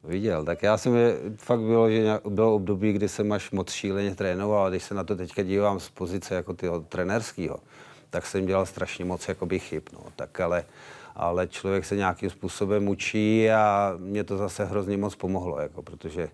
viděl. 0.03 0.45
Tak 0.45 0.63
já 0.63 0.77
jsem 0.77 0.93
fakt 1.35 1.59
bylo, 1.59 1.89
že 1.89 2.19
bylo 2.29 2.55
období, 2.55 2.93
kdy 2.93 3.09
jsem 3.09 3.31
až 3.31 3.51
moc 3.51 3.71
šíleně 3.71 4.15
trénoval 4.15 4.65
a 4.65 4.69
když 4.69 4.83
se 4.83 4.93
na 4.93 5.03
to 5.03 5.15
teďka 5.15 5.43
dívám 5.43 5.79
z 5.79 5.89
pozice 5.89 6.35
jako 6.35 6.53
tyho 6.53 6.79
trenerského, 6.79 7.59
tak 8.09 8.25
jsem 8.25 8.45
dělal 8.45 8.65
strašně 8.65 9.05
moc 9.05 9.27
jakoby 9.27 9.59
chyb. 9.59 9.83
No. 9.93 9.99
Tak 10.15 10.39
ale, 10.39 10.65
ale 11.15 11.47
člověk 11.47 11.85
se 11.85 11.95
nějakým 11.95 12.29
způsobem 12.29 12.87
učí 12.87 13.51
a 13.51 13.93
mě 13.97 14.23
to 14.23 14.37
zase 14.37 14.65
hrozně 14.65 14.97
moc 14.97 15.15
pomohlo, 15.15 15.59
jako, 15.59 15.81
protože 15.81 16.29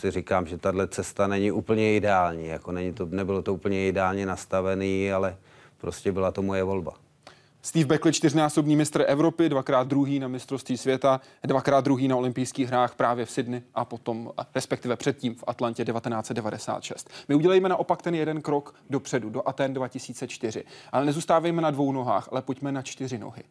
si 0.00 0.10
říkám, 0.10 0.46
že 0.46 0.58
tahle 0.58 0.88
cesta 0.88 1.26
není 1.26 1.52
úplně 1.52 1.96
ideální. 1.96 2.46
Jako 2.46 2.72
není 2.72 2.92
to, 2.92 3.06
nebylo 3.06 3.42
to 3.42 3.54
úplně 3.54 3.88
ideálně 3.88 4.26
nastavený, 4.26 5.12
ale 5.12 5.36
prostě 5.78 6.12
byla 6.12 6.30
to 6.30 6.42
moje 6.42 6.64
volba. 6.64 6.92
Steve 7.62 7.86
Beckley, 7.86 8.12
čtyřnásobný 8.12 8.76
mistr 8.76 9.04
Evropy, 9.06 9.48
dvakrát 9.48 9.86
druhý 9.86 10.18
na 10.18 10.28
mistrovství 10.28 10.76
světa, 10.76 11.20
dvakrát 11.42 11.84
druhý 11.84 12.08
na 12.08 12.16
olympijských 12.16 12.68
hrách 12.68 12.94
právě 12.94 13.24
v 13.24 13.30
Sydney 13.30 13.62
a 13.74 13.84
potom, 13.84 14.32
respektive 14.54 14.96
předtím 14.96 15.34
v 15.34 15.44
Atlantě 15.46 15.84
1996. 15.84 17.10
My 17.28 17.34
udělejme 17.34 17.68
naopak 17.68 18.02
ten 18.02 18.14
jeden 18.14 18.42
krok 18.42 18.74
dopředu, 18.90 19.30
do 19.30 19.48
Aten 19.48 19.74
2004. 19.74 20.64
Ale 20.92 21.04
nezůstávejme 21.04 21.62
na 21.62 21.70
dvou 21.70 21.92
nohách, 21.92 22.28
ale 22.32 22.42
pojďme 22.42 22.72
na 22.72 22.82
čtyři 22.82 23.18
nohy. 23.18 23.42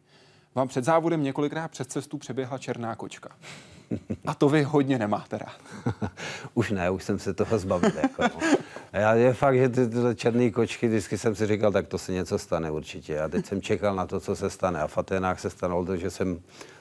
Vám 0.54 0.68
před 0.68 0.84
závodem 0.84 1.22
několikrát 1.22 1.70
před 1.70 1.92
cestu 1.92 2.18
přeběhla 2.18 2.58
černá 2.58 2.94
kočka. 2.94 3.30
A 4.26 4.34
to 4.34 4.48
vy 4.48 4.62
hodně 4.62 4.98
nemáte 4.98 5.38
rád. 5.38 5.56
už 6.54 6.70
ne, 6.70 6.90
už 6.90 7.04
jsem 7.04 7.18
se 7.18 7.34
toho 7.34 7.58
zbavil. 7.58 7.92
Jako, 8.02 8.22
no. 8.22 8.56
Já 8.92 9.14
je 9.14 9.32
fakt, 9.32 9.56
že 9.56 9.68
ty, 9.68 9.88
ty 9.88 9.96
černé 10.14 10.50
kočky, 10.50 10.88
vždycky 10.88 11.18
jsem 11.18 11.34
si 11.34 11.46
říkal, 11.46 11.72
tak 11.72 11.86
to 11.86 11.98
se 11.98 12.12
něco 12.12 12.38
stane 12.38 12.70
určitě. 12.70 13.20
A 13.20 13.28
teď 13.28 13.46
jsem 13.46 13.62
čekal 13.62 13.94
na 13.94 14.06
to, 14.06 14.20
co 14.20 14.36
se 14.36 14.50
stane. 14.50 14.80
A 14.80 14.86
v 14.86 14.98
Atenách 14.98 15.40
se 15.40 15.50
stalo 15.50 15.84
to, 15.84 15.96
že 15.96 16.10
jsem 16.10 16.40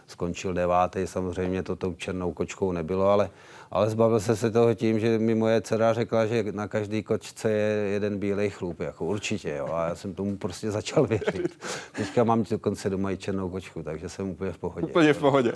skončil 0.10 0.54
devátý. 0.54 1.08
Samozřejmě 1.08 1.64
to 1.64 1.76
tou 1.76 1.94
černou 1.94 2.34
kočkou 2.34 2.72
nebylo, 2.72 3.10
ale, 3.10 3.30
ale 3.72 3.90
zbavil 3.90 4.20
se 4.20 4.36
se 4.36 4.52
toho 4.52 4.74
tím, 4.74 5.00
že 5.00 5.20
mi 5.20 5.36
moje 5.36 5.62
dcera 5.62 5.94
řekla, 5.94 6.26
že 6.26 6.44
na 6.52 6.68
každý 6.68 7.04
kočce 7.04 7.52
je 7.52 7.90
jeden 7.90 8.20
bílej 8.20 8.50
chlup. 8.50 8.80
Jako 8.80 9.06
určitě, 9.06 9.56
jo. 9.56 9.74
A 9.74 9.88
já 9.88 9.96
jsem 9.96 10.14
tomu 10.14 10.38
prostě 10.38 10.72
začal 10.72 11.08
věřit. 11.08 11.66
Teďka 11.92 12.24
mám 12.24 12.44
dokonce 12.50 12.90
doma 12.90 13.12
i 13.12 13.18
černou 13.18 13.50
kočku, 13.50 13.84
takže 13.84 14.10
jsem 14.10 14.30
úplně 14.30 14.52
v 14.52 14.58
pohodě. 14.58 14.88
Úplně 14.88 15.14
v 15.14 15.20
pohodě. 15.20 15.54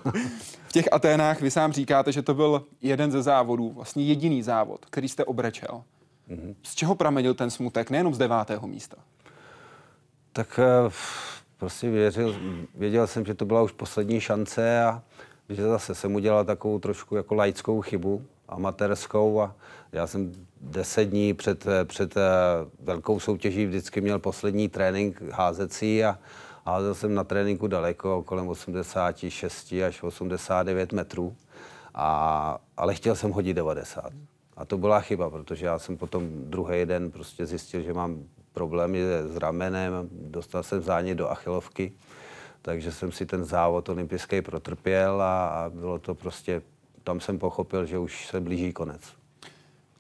V 0.68 0.72
těch 0.72 0.86
Aténách 0.92 1.42
vy 1.42 1.52
sám 1.52 1.74
říkáte, 1.74 2.12
že 2.12 2.22
to 2.22 2.34
byl 2.34 2.64
jeden 2.82 3.12
ze 3.12 3.22
závodů, 3.22 3.70
vlastně 3.70 4.04
jediný 4.04 4.44
závod, 4.44 4.86
který 4.86 5.10
jste 5.10 5.26
obrečel. 5.26 5.84
Mm-hmm. 6.30 6.56
Z 6.64 6.76
čeho 6.76 6.96
pramenil 6.96 7.34
ten 7.34 7.50
smutek, 7.50 7.90
nejenom 7.90 8.14
z 8.14 8.18
devátého 8.18 8.68
místa? 8.68 8.98
Tak 10.34 10.60
eh, 10.60 10.90
prostě 11.64 11.90
věřil, 11.90 12.36
věděl 12.76 13.08
jsem, 13.08 13.26
že 13.26 13.34
to 13.34 13.46
byla 13.46 13.62
už 13.62 13.72
poslední 13.72 14.20
šance 14.20 14.84
a 14.84 15.02
že 15.50 15.64
zase 15.64 15.96
jsem 15.96 16.16
udělal 16.16 16.46
takovou 16.46 16.80
trošku 16.80 17.16
jako 17.16 17.36
laickou 17.36 17.82
chybu, 17.82 18.26
amatérskou 18.48 19.42
a 19.42 19.56
já 19.92 20.08
jsem 20.08 20.34
deset 20.62 21.06
dní 21.06 21.34
před, 21.34 21.66
před 21.86 22.18
eh, 22.18 22.22
velkou 22.80 23.20
soutěží 23.20 23.66
vždycky 23.66 24.02
měl 24.02 24.20
poslední 24.20 24.70
trénink 24.70 25.22
házecí 25.32 26.04
a 26.04 26.20
házel 26.66 26.96
jsem 26.96 27.14
na 27.14 27.24
tréninku 27.24 27.68
daleko, 27.68 28.24
kolem 28.24 28.48
86 28.48 29.74
až 29.88 30.04
89 30.04 30.94
metrů, 30.94 31.36
a, 31.94 32.60
ale 32.78 32.96
chtěl 32.96 33.16
jsem 33.16 33.32
hodit 33.32 33.54
90. 33.54 34.14
A 34.58 34.66
to 34.66 34.78
byla 34.78 35.00
chyba, 35.00 35.30
protože 35.30 35.66
já 35.66 35.80
jsem 35.80 35.98
potom 35.98 36.30
druhý 36.30 36.86
den 36.86 37.12
prostě 37.12 37.46
zjistil, 37.46 37.82
že 37.82 37.94
mám 37.94 38.24
problémy 38.54 39.00
s 39.28 39.38
ramenem, 39.38 40.10
dostal 40.12 40.64
jsem 40.64 40.82
zánět 40.82 41.18
do 41.18 41.30
achilovky, 41.30 41.94
takže 42.62 42.92
jsem 42.92 43.12
si 43.12 43.26
ten 43.26 43.46
závod 43.46 43.90
olympijský 43.90 44.42
protrpěl 44.42 45.22
a, 45.22 45.48
a 45.48 45.70
bylo 45.70 46.00
to 46.00 46.16
prostě, 46.16 46.62
tam 47.04 47.20
jsem 47.20 47.40
pochopil, 47.40 47.86
že 47.86 47.98
už 47.98 48.28
se 48.28 48.40
blíží 48.40 48.74
konec. 48.74 49.02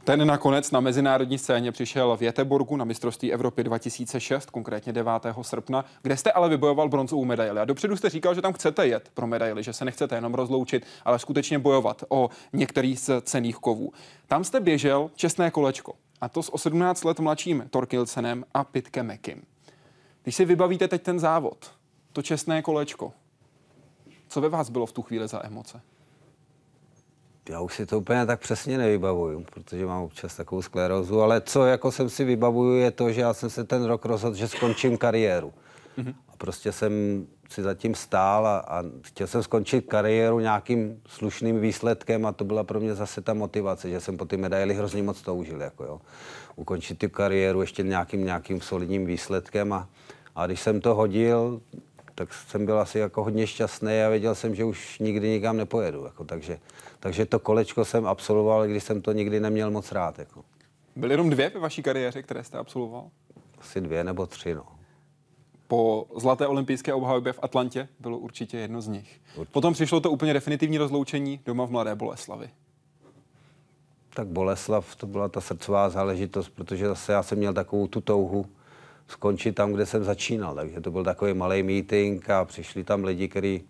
Ten 0.04 0.28
nakonec 0.28 0.72
na 0.72 0.80
mezinárodní 0.80 1.38
scéně 1.38 1.72
přišel 1.72 2.18
v 2.18 2.22
Jeteborgu 2.22 2.78
na 2.78 2.86
mistrovství 2.86 3.34
Evropy 3.34 3.63
2006, 3.63 4.50
konkrétně 4.50 4.94
9. 4.94 5.12
srpna, 5.42 5.86
kde 6.02 6.18
jste 6.18 6.32
ale 6.32 6.50
vybojoval 6.50 6.89
bronzovou 6.89 7.26
medaili. 7.26 7.60
A 7.60 7.66
dopředu 7.66 7.98
jste 7.98 8.10
říkal, 8.10 8.36
že 8.36 8.42
tam 8.42 8.54
chcete 8.54 8.88
jet 8.88 9.10
pro 9.13 9.28
medaily, 9.28 9.63
že 9.63 9.74
se 9.74 9.86
nechcete 9.86 10.16
jenom 10.16 10.34
rozloučit, 10.34 10.86
ale 11.06 11.20
skutečně 11.20 11.60
bojovat 11.60 12.04
o 12.10 12.30
některý 12.54 12.98
z 12.98 13.10
cených 13.22 13.56
kovů. 13.56 13.94
Tam 14.28 14.44
jste 14.44 14.60
běžel 14.60 15.12
čestné 15.16 15.52
kolečko, 15.52 15.94
a 16.24 16.30
to 16.30 16.44
s 16.44 16.54
o 16.54 16.58
17 16.58 17.04
let 17.04 17.20
mladším 17.20 17.68
Torkilsenem 17.70 18.46
a 18.54 18.64
Pitkem 18.64 19.06
Mekim. 19.06 19.42
Když 20.24 20.36
si 20.36 20.46
vybavíte 20.46 20.88
teď 20.88 21.02
ten 21.02 21.20
závod, 21.20 21.72
to 22.14 22.22
čestné 22.22 22.62
kolečko, 22.62 23.14
co 24.28 24.42
ve 24.42 24.50
vás 24.50 24.70
bylo 24.70 24.86
v 24.86 24.92
tu 24.92 25.02
chvíli 25.02 25.28
za 25.28 25.46
emoce? 25.46 25.82
Já 27.50 27.62
už 27.62 27.76
si 27.76 27.86
to 27.86 28.00
úplně 28.00 28.26
tak 28.26 28.40
přesně 28.40 28.78
nevybavuju, 28.78 29.46
protože 29.54 29.86
mám 29.86 30.04
občas 30.04 30.36
takovou 30.36 30.62
sklerózu, 30.62 31.22
ale 31.22 31.42
co 31.42 31.66
jako 31.66 31.92
jsem 31.92 32.10
si 32.10 32.24
vybavuju 32.24 32.76
je 32.76 32.92
to, 32.92 33.12
že 33.12 33.22
já 33.22 33.34
jsem 33.34 33.50
se 33.50 33.64
ten 33.64 33.84
rok 33.84 34.06
rozhodl, 34.06 34.36
že 34.36 34.48
skončím 34.48 34.98
kariéru. 34.98 35.54
Mm-hmm. 35.98 36.16
A 36.28 36.32
prostě 36.38 36.72
jsem 36.72 37.28
si 37.49 37.62
zatím 37.62 37.95
stál 37.95 38.47
a, 38.47 38.58
a 38.58 38.84
chtěl 39.01 39.27
jsem 39.27 39.43
skončit 39.43 39.82
kariéru 39.82 40.39
nějakým 40.39 41.01
slušným 41.08 41.62
výsledkem 41.62 42.25
a 42.25 42.32
to 42.32 42.43
byla 42.43 42.63
pro 42.63 42.79
mě 42.79 42.95
zase 42.95 43.21
ta 43.21 43.34
motivace, 43.34 43.89
že 43.89 43.99
jsem 43.99 44.17
po 44.17 44.25
ty 44.25 44.38
medaily 44.38 44.73
hrozně 44.73 45.03
moc 45.03 45.21
toužil. 45.21 45.62
Jako 45.62 45.84
jo. 45.84 46.01
Ukončit 46.56 46.99
tu 46.99 47.10
kariéru 47.10 47.62
ještě 47.62 47.84
nějakým, 47.84 48.25
nějakým 48.25 48.62
solidním 48.62 49.06
výsledkem 49.06 49.73
a, 49.73 49.89
a 50.36 50.45
když 50.45 50.62
jsem 50.62 50.82
to 50.82 50.95
hodil, 50.95 51.62
tak 52.15 52.34
jsem 52.34 52.65
byl 52.65 52.79
asi 52.79 52.99
jako 52.99 53.23
hodně 53.23 53.47
šťastný 53.47 54.01
a 54.01 54.10
věděl 54.10 54.36
jsem, 54.36 54.56
že 54.56 54.63
už 54.63 54.99
nikdy 54.99 55.29
nikam 55.29 55.58
nepojedu. 55.58 56.06
Jako, 56.06 56.23
takže, 56.23 56.60
takže 56.99 57.25
to 57.25 57.39
kolečko 57.39 57.86
jsem 57.86 58.08
absolvoval, 58.08 58.67
když 58.67 58.84
jsem 58.84 59.01
to 59.01 59.12
nikdy 59.12 59.39
neměl 59.39 59.71
moc 59.71 59.91
rád. 59.91 60.19
Jako. 60.19 60.43
Byly 60.95 61.13
jenom 61.13 61.29
dvě 61.29 61.49
ve 61.49 61.60
vaší 61.60 61.84
kariéře, 61.84 62.21
které 62.21 62.43
jste 62.43 62.58
absolvoval? 62.58 63.10
Asi 63.60 63.82
dvě 63.82 64.03
nebo 64.03 64.25
tři, 64.25 64.56
no. 64.56 64.73
Po 65.74 66.08
zlaté 66.18 66.48
olympijské 66.48 66.94
obhajobě 66.94 67.34
v 67.34 67.40
Atlantě 67.42 67.88
bylo 68.00 68.18
určitě 68.18 68.58
jedno 68.58 68.82
z 68.82 68.88
nich. 68.88 69.22
Určitě. 69.36 69.54
Potom 69.54 69.74
přišlo 69.74 70.00
to 70.00 70.12
úplně 70.12 70.34
definitivní 70.34 70.78
rozloučení 70.78 71.40
doma 71.46 71.66
v 71.66 71.72
Mladé 71.72 71.96
Boleslavi. 71.96 72.50
Tak 74.14 74.28
Boleslav, 74.28 74.96
to 74.96 75.08
byla 75.08 75.30
ta 75.30 75.42
srdcová 75.42 75.90
záležitost, 75.90 76.50
protože 76.50 76.88
zase 76.88 77.14
já 77.14 77.24
jsem 77.24 77.38
měl 77.38 77.54
takovou 77.54 77.88
tu 77.88 78.02
touhu, 78.02 78.46
skončit 79.08 79.52
tam, 79.56 79.74
kde 79.74 79.86
jsem 79.86 80.04
začínal. 80.04 80.56
Takže 80.56 80.82
to 80.82 80.92
byl 80.92 81.04
takový 81.04 81.34
malý 81.34 81.64
meeting 81.64 82.30
a 82.30 82.46
přišli 82.46 82.84
tam 82.84 83.04
lidi, 83.04 83.28
kteří 83.28 83.64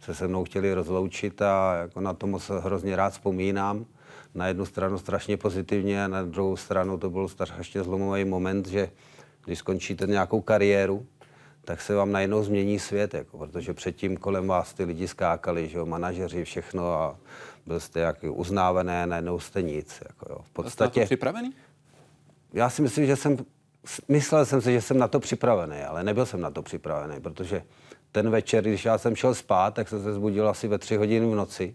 se 0.00 0.14
se 0.14 0.28
mnou 0.28 0.44
chtěli 0.44 0.74
rozloučit 0.74 1.42
a 1.42 1.74
jako 1.74 2.00
na 2.00 2.12
to 2.12 2.26
moc 2.26 2.50
hrozně 2.60 2.96
rád 2.96 3.10
vzpomínám. 3.10 3.86
Na 4.34 4.46
jednu 4.46 4.66
stranu 4.66 4.98
strašně 4.98 5.36
pozitivně 5.36 6.04
a 6.04 6.08
na 6.08 6.22
druhou 6.22 6.56
stranu 6.56 6.98
to 6.98 7.10
byl 7.10 7.28
strašně 7.28 7.82
zlomový 7.82 8.24
moment, 8.24 8.68
že 8.68 8.90
když 9.44 9.58
skončíte 9.58 10.06
nějakou 10.06 10.40
kariéru, 10.40 11.06
tak 11.68 11.80
se 11.80 11.94
vám 11.94 12.12
najednou 12.12 12.42
změní 12.42 12.78
svět, 12.78 13.14
jako, 13.14 13.38
protože 13.38 13.74
předtím 13.74 14.16
kolem 14.16 14.48
vás 14.48 14.74
ty 14.74 14.84
lidi 14.84 15.08
skákali, 15.08 15.68
že 15.68 15.78
jo, 15.78 15.86
manažeři, 15.86 16.44
všechno 16.44 16.92
a 16.92 17.16
byl 17.66 17.80
jste 17.80 18.00
jak 18.00 18.16
uznávané, 18.30 19.06
najednou 19.06 19.38
jste 19.38 19.62
nic. 19.62 20.02
Jako, 20.08 20.26
jo. 20.30 20.38
V 20.44 20.50
podstatě, 20.50 20.90
jste 20.90 21.00
na 21.00 21.04
to 21.04 21.08
připravený? 21.08 21.52
Já 22.52 22.70
si 22.70 22.82
myslím, 22.82 23.06
že 23.06 23.16
jsem 23.16 23.38
myslel 24.08 24.46
jsem 24.46 24.60
si, 24.60 24.72
že 24.72 24.80
jsem 24.80 24.98
na 24.98 25.08
to 25.08 25.20
připravený, 25.20 25.82
ale 25.82 26.04
nebyl 26.04 26.26
jsem 26.26 26.40
na 26.40 26.50
to 26.50 26.62
připravený, 26.62 27.20
protože 27.20 27.62
ten 28.12 28.30
večer, 28.30 28.64
když 28.64 28.84
já 28.84 28.98
jsem 28.98 29.16
šel 29.16 29.34
spát, 29.34 29.74
tak 29.74 29.88
jsem 29.88 30.02
se 30.02 30.12
zbudil 30.12 30.48
asi 30.48 30.68
ve 30.68 30.78
tři 30.78 30.96
hodiny 30.96 31.26
v 31.26 31.34
noci 31.34 31.74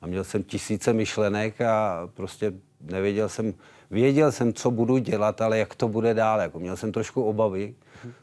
a 0.00 0.06
měl 0.06 0.24
jsem 0.24 0.42
tisíce 0.42 0.92
myšlenek 0.92 1.60
a 1.60 2.08
prostě 2.14 2.52
nevěděl 2.80 3.28
jsem, 3.28 3.54
věděl 3.90 4.32
jsem, 4.32 4.52
co 4.52 4.70
budu 4.70 4.98
dělat, 4.98 5.40
ale 5.40 5.58
jak 5.58 5.74
to 5.74 5.88
bude 5.88 6.14
dál. 6.14 6.40
Jako 6.40 6.58
měl 6.58 6.76
jsem 6.76 6.92
trošku 6.92 7.22
obavy 7.22 7.74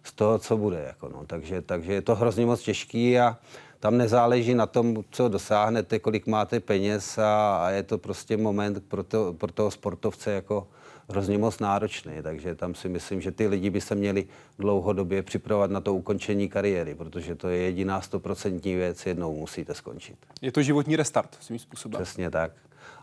z 0.03 0.13
toho, 0.13 0.39
co 0.39 0.57
bude. 0.57 0.83
Jako 0.87 1.09
no. 1.09 1.25
takže, 1.27 1.61
takže 1.61 1.93
je 1.93 2.01
to 2.01 2.15
hrozně 2.15 2.45
moc 2.45 2.61
těžký 2.61 3.19
a 3.19 3.37
tam 3.79 3.97
nezáleží 3.97 4.53
na 4.53 4.65
tom, 4.65 5.03
co 5.11 5.29
dosáhnete, 5.29 5.99
kolik 5.99 6.27
máte 6.27 6.59
peněz 6.59 7.17
a, 7.17 7.57
a 7.57 7.69
je 7.69 7.83
to 7.83 7.97
prostě 7.97 8.37
moment 8.37 8.83
pro, 8.87 9.03
to, 9.03 9.33
pro 9.33 9.51
toho 9.51 9.71
sportovce 9.71 10.31
jako 10.31 10.67
hrozně 11.09 11.37
moc 11.37 11.59
náročný, 11.59 12.13
takže 12.21 12.55
tam 12.55 12.75
si 12.75 12.89
myslím, 12.89 13.21
že 13.21 13.31
ty 13.31 13.47
lidi 13.47 13.69
by 13.69 13.81
se 13.81 13.95
měli 13.95 14.27
dlouhodobě 14.59 15.23
připravovat 15.23 15.71
na 15.71 15.81
to 15.81 15.93
ukončení 15.93 16.49
kariéry, 16.49 16.95
protože 16.95 17.35
to 17.35 17.49
je 17.49 17.57
jediná 17.57 18.01
stoprocentní 18.01 18.75
věc, 18.75 19.05
jednou 19.05 19.35
musíte 19.35 19.73
skončit. 19.73 20.17
Je 20.41 20.51
to 20.51 20.61
životní 20.61 20.95
restart 20.95 21.37
svým 21.39 21.59
způsobem. 21.59 22.01
Přesně 22.01 22.29
tak. 22.29 22.51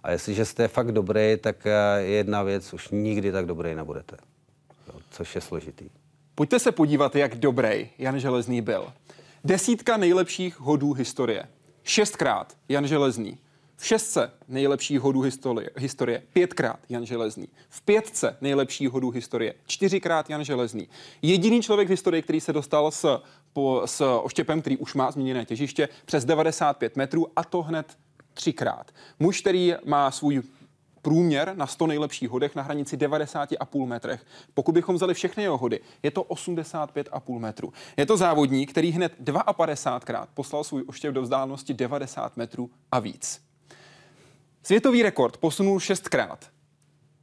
A 0.03 0.11
jestliže 0.11 0.45
jste 0.45 0.69
fakt 0.69 0.93
dobrý, 0.93 1.37
tak 1.41 1.67
eh, 1.67 2.01
jedna 2.01 2.43
věc, 2.43 2.73
už 2.73 2.89
nikdy 2.89 3.33
tak 3.33 3.47
dobrý 3.47 3.75
nebudete. 3.75 4.17
Což 5.11 5.35
je 5.35 5.41
složitý. 5.41 5.91
Pojďte 6.37 6.59
se 6.59 6.73
podívat, 6.73 7.17
jak 7.17 7.37
dobrý 7.37 7.91
Jan 7.99 8.19
Železný 8.19 8.61
byl. 8.61 8.93
Desítka 9.45 9.97
nejlepších 9.97 10.61
hodů 10.61 10.93
historie. 10.93 11.49
Šestkrát 11.83 12.57
Jan 12.69 12.87
Železný. 12.87 13.39
V 13.77 13.87
šestce 13.87 14.31
nejlepších 14.49 15.01
hodů 15.01 15.21
historie, 15.21 15.71
historie 15.77 16.23
pětkrát 16.33 16.81
Jan 16.89 17.07
Železný. 17.07 17.49
V 17.69 17.83
pětce 17.83 18.37
nejlepších 18.41 18.91
hodů 18.91 19.11
historie 19.11 19.55
čtyřikrát 19.67 20.31
Jan 20.31 20.45
Železný. 20.45 20.89
Jediný 21.23 21.63
člověk 21.63 21.89
v 21.89 21.91
historii, 21.91 22.23
který 22.23 22.41
se 22.41 22.53
dostal 22.53 22.91
s, 22.91 23.23
po, 23.53 23.83
s 23.85 24.21
oštěpem, 24.23 24.61
který 24.61 24.77
už 24.77 24.95
má 24.95 25.11
změněné 25.11 25.45
těžiště, 25.45 25.89
přes 26.05 26.25
95 26.25 26.97
metrů 26.97 27.27
a 27.37 27.45
to 27.45 27.63
hned 27.63 27.97
třikrát. 28.35 28.93
Muž, 29.19 29.41
který 29.41 29.75
má 29.85 30.11
svůj 30.11 30.43
průměr 31.05 31.53
na 31.57 31.67
100 31.67 31.87
nejlepších 31.87 32.31
hodech 32.31 32.57
na 32.57 32.63
hranici 32.63 32.97
90,5 32.97 33.87
metrech. 33.87 34.27
Pokud 34.55 34.73
bychom 34.73 34.95
vzali 34.95 35.15
všechny 35.15 35.43
jeho 35.43 35.59
hody, 35.59 35.81
je 36.03 36.11
to 36.11 36.23
85,5 36.23 37.39
metru. 37.39 37.73
Je 37.97 38.07
to 38.07 38.17
závodník, 38.17 38.71
který 38.71 38.91
hned 38.91 39.13
52krát 39.21 40.27
poslal 40.35 40.65
svůj 40.65 40.85
oštěp 40.87 41.15
do 41.15 41.23
vzdálenosti 41.23 41.75
90 41.75 42.37
metrů 42.37 42.71
a 42.93 42.99
víc. 42.99 43.41
Světový 44.63 45.03
rekord 45.03 45.37
posunul 45.37 45.81
šestkrát. 45.81 46.55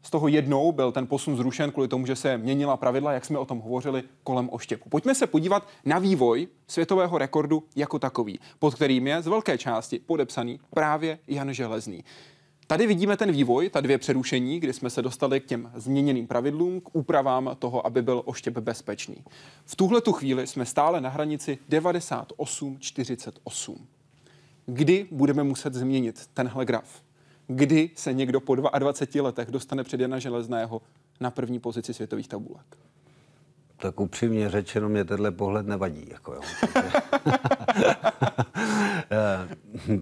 Z 0.04 0.10
toho 0.10 0.28
jednou 0.28 0.72
byl 0.72 0.92
ten 0.92 1.08
posun 1.08 1.38
zrušen 1.38 1.72
kvůli 1.72 1.88
tomu, 1.88 2.06
že 2.06 2.16
se 2.16 2.38
měnila 2.38 2.78
pravidla, 2.78 3.14
jak 3.14 3.26
jsme 3.26 3.40
o 3.40 3.46
tom 3.46 3.60
hovořili, 3.60 4.04
kolem 4.24 4.50
oštěpu. 4.52 4.90
Pojďme 4.90 5.16
se 5.16 5.28
podívat 5.28 5.68
na 5.86 6.00
vývoj 6.00 6.48
světového 6.68 7.18
rekordu 7.18 7.64
jako 7.76 8.00
takový, 8.00 8.40
pod 8.60 8.76
kterým 8.76 9.08
je 9.08 9.22
z 9.22 9.28
velké 9.28 9.58
části 9.58 10.00
podepsaný 10.00 10.60
právě 10.70 11.20
Jan 11.28 11.54
Železný. 11.54 12.04
Tady 12.72 12.88
vidíme 12.88 13.18
ten 13.18 13.32
vývoj, 13.32 13.70
ta 13.70 13.82
dvě 13.82 13.98
přerušení, 13.98 14.60
kdy 14.60 14.74
jsme 14.74 14.90
se 14.90 15.02
dostali 15.02 15.40
k 15.40 15.46
těm 15.46 15.72
změněným 15.76 16.28
pravidlům, 16.28 16.82
k 16.82 16.96
úpravám 16.96 17.56
toho, 17.60 17.88
aby 17.88 18.02
byl 18.02 18.22
oštěp 18.26 18.58
bezpečný. 18.58 19.16
V 19.66 19.76
tuhle 19.76 20.02
tu 20.02 20.12
chvíli 20.12 20.48
jsme 20.48 20.66
stále 20.66 21.02
na 21.02 21.10
hranici 21.10 21.58
98,48. 21.70 23.76
Kdy 24.66 25.08
budeme 25.12 25.44
muset 25.44 25.74
změnit 25.74 26.30
tenhle 26.34 26.66
graf? 26.66 27.02
Kdy 27.48 27.90
se 27.96 28.14
někdo 28.14 28.40
po 28.40 28.56
22 28.56 29.24
letech 29.24 29.52
dostane 29.52 29.84
před 29.84 30.00
Jana 30.00 30.20
Železného 30.20 30.82
na 31.20 31.32
první 31.32 31.60
pozici 31.60 31.94
světových 31.94 32.28
tabulek? 32.28 32.78
Tak 33.78 34.00
upřímně 34.00 34.50
řečeno, 34.50 34.90
mě 34.90 35.06
tenhle 35.06 35.32
pohled 35.32 35.68
nevadí. 35.68 36.06
Jako 36.12 36.34
jo. 36.34 36.42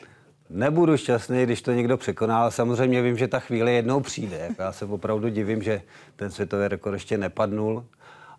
Nebudu 0.50 0.96
šťastný, 0.96 1.42
když 1.42 1.62
to 1.62 1.72
někdo 1.72 1.96
překoná, 1.96 2.40
ale 2.40 2.50
samozřejmě 2.50 3.02
vím, 3.02 3.16
že 3.16 3.28
ta 3.28 3.40
chvíle 3.40 3.72
jednou 3.72 4.00
přijde. 4.00 4.48
Já 4.58 4.72
se 4.72 4.84
opravdu 4.84 5.28
divím, 5.28 5.62
že 5.62 5.82
ten 6.16 6.30
světový 6.30 6.68
rekord 6.68 6.94
ještě 6.94 7.18
nepadnul. 7.18 7.86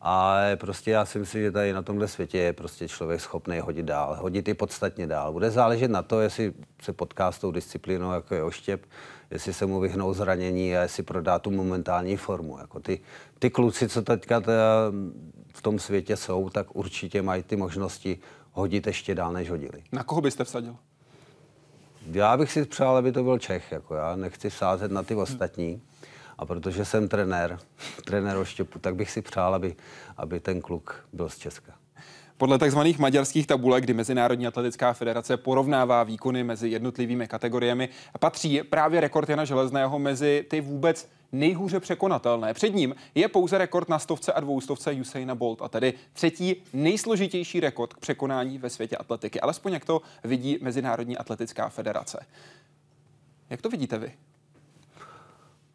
Ale 0.01 0.55
prostě 0.55 0.91
já 0.91 1.05
si 1.05 1.19
myslím, 1.19 1.41
že 1.41 1.51
tady 1.51 1.73
na 1.73 1.81
tomhle 1.81 2.07
světě 2.07 2.37
je 2.37 2.53
prostě 2.53 2.87
člověk 2.87 3.21
schopný 3.21 3.59
hodit 3.59 3.85
dál, 3.85 4.17
hodit 4.21 4.47
i 4.47 4.53
podstatně 4.53 5.07
dál. 5.07 5.33
Bude 5.33 5.51
záležet 5.51 5.91
na 5.91 6.01
to, 6.01 6.21
jestli 6.21 6.53
se 6.81 6.93
potká 6.93 7.31
s 7.31 7.39
tou 7.39 7.51
disciplínou, 7.51 8.11
jako 8.11 8.35
je 8.35 8.43
oštěp, 8.43 8.85
jestli 9.31 9.53
se 9.53 9.65
mu 9.65 9.79
vyhnou 9.79 10.13
zranění 10.13 10.77
a 10.77 10.81
jestli 10.81 11.03
prodá 11.03 11.39
tu 11.39 11.51
momentální 11.51 12.17
formu. 12.17 12.57
Jako 12.59 12.79
ty, 12.79 12.99
ty 13.39 13.49
kluci, 13.49 13.89
co 13.89 14.01
teďka 14.01 14.41
v 15.53 15.61
tom 15.61 15.79
světě 15.79 16.17
jsou, 16.17 16.49
tak 16.49 16.75
určitě 16.75 17.21
mají 17.21 17.43
ty 17.43 17.55
možnosti 17.55 18.19
hodit 18.51 18.87
ještě 18.87 19.15
dál, 19.15 19.33
než 19.33 19.49
hodili. 19.49 19.83
Na 19.91 20.03
koho 20.03 20.21
byste 20.21 20.43
vsadil? 20.43 20.75
Já 22.05 22.37
bych 22.37 22.51
si 22.51 22.65
přál, 22.65 22.97
aby 22.97 23.11
to 23.11 23.23
byl 23.23 23.39
Čech. 23.39 23.71
Jako 23.71 23.95
já 23.95 24.15
nechci 24.15 24.51
sázet 24.51 24.91
na 24.91 25.03
ty 25.03 25.15
ostatní. 25.15 25.81
A 26.37 26.45
protože 26.45 26.85
jsem 26.85 27.07
trenér, 27.07 27.59
trenér 28.05 28.37
oštěpu, 28.37 28.79
tak 28.79 28.95
bych 28.95 29.11
si 29.11 29.21
přál, 29.21 29.55
aby, 29.55 29.75
aby 30.17 30.39
ten 30.39 30.61
kluk 30.61 31.05
byl 31.13 31.29
z 31.29 31.37
Česka. 31.37 31.73
Podle 32.37 32.59
tzv. 32.59 32.79
maďarských 32.99 33.47
tabulek, 33.47 33.83
kdy 33.83 33.93
Mezinárodní 33.93 34.47
atletická 34.47 34.93
federace 34.93 35.37
porovnává 35.37 36.03
výkony 36.03 36.43
mezi 36.43 36.69
jednotlivými 36.69 37.27
kategoriemi, 37.27 37.89
patří 38.19 38.63
právě 38.63 39.01
rekord 39.01 39.29
Jana 39.29 39.45
Železného 39.45 39.99
mezi 39.99 40.45
ty 40.49 40.61
vůbec 40.61 41.09
nejhůře 41.31 41.79
překonatelné. 41.79 42.53
Před 42.53 42.75
ním 42.75 42.95
je 43.15 43.27
pouze 43.27 43.57
rekord 43.57 43.89
na 43.89 43.99
stovce 43.99 44.33
a 44.33 44.39
dvoustovce 44.39 44.91
Usaina 44.91 45.35
Bolt 45.35 45.61
a 45.61 45.67
tedy 45.67 45.93
třetí 46.13 46.55
nejsložitější 46.73 47.59
rekord 47.59 47.93
k 47.93 47.99
překonání 47.99 48.57
ve 48.57 48.69
světě 48.69 48.97
atletiky. 48.97 49.41
Alespoň 49.41 49.73
jak 49.73 49.85
to 49.85 50.01
vidí 50.23 50.57
Mezinárodní 50.61 51.17
atletická 51.17 51.69
federace. 51.69 52.25
Jak 53.49 53.61
to 53.61 53.69
vidíte 53.69 53.97
vy? 53.97 54.11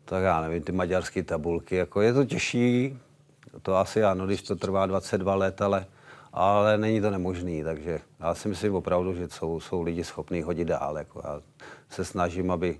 Tak 0.04 0.24
já 0.24 0.40
nevím, 0.40 0.62
ty 0.62 0.72
maďarské 0.72 1.22
tabulky, 1.22 1.76
jako 1.76 2.00
je 2.00 2.12
to 2.12 2.24
těžší, 2.24 2.98
to 3.62 3.76
asi 3.76 4.04
ano, 4.04 4.26
když 4.26 4.42
to 4.42 4.56
trvá 4.56 4.86
22 4.86 5.34
let, 5.34 5.62
ale, 5.62 5.86
ale 6.32 6.78
není 6.78 7.00
to 7.00 7.10
nemožný, 7.10 7.64
takže 7.64 8.00
já 8.20 8.34
si 8.34 8.48
myslím 8.48 8.74
opravdu, 8.74 9.14
že 9.14 9.28
jsou, 9.28 9.60
jsou 9.60 9.82
lidi 9.82 10.04
schopní 10.04 10.42
hodit 10.42 10.64
dál. 10.64 10.98
Jako 10.98 11.20
já 11.24 11.40
se 11.88 12.04
snažím, 12.04 12.50
aby 12.50 12.78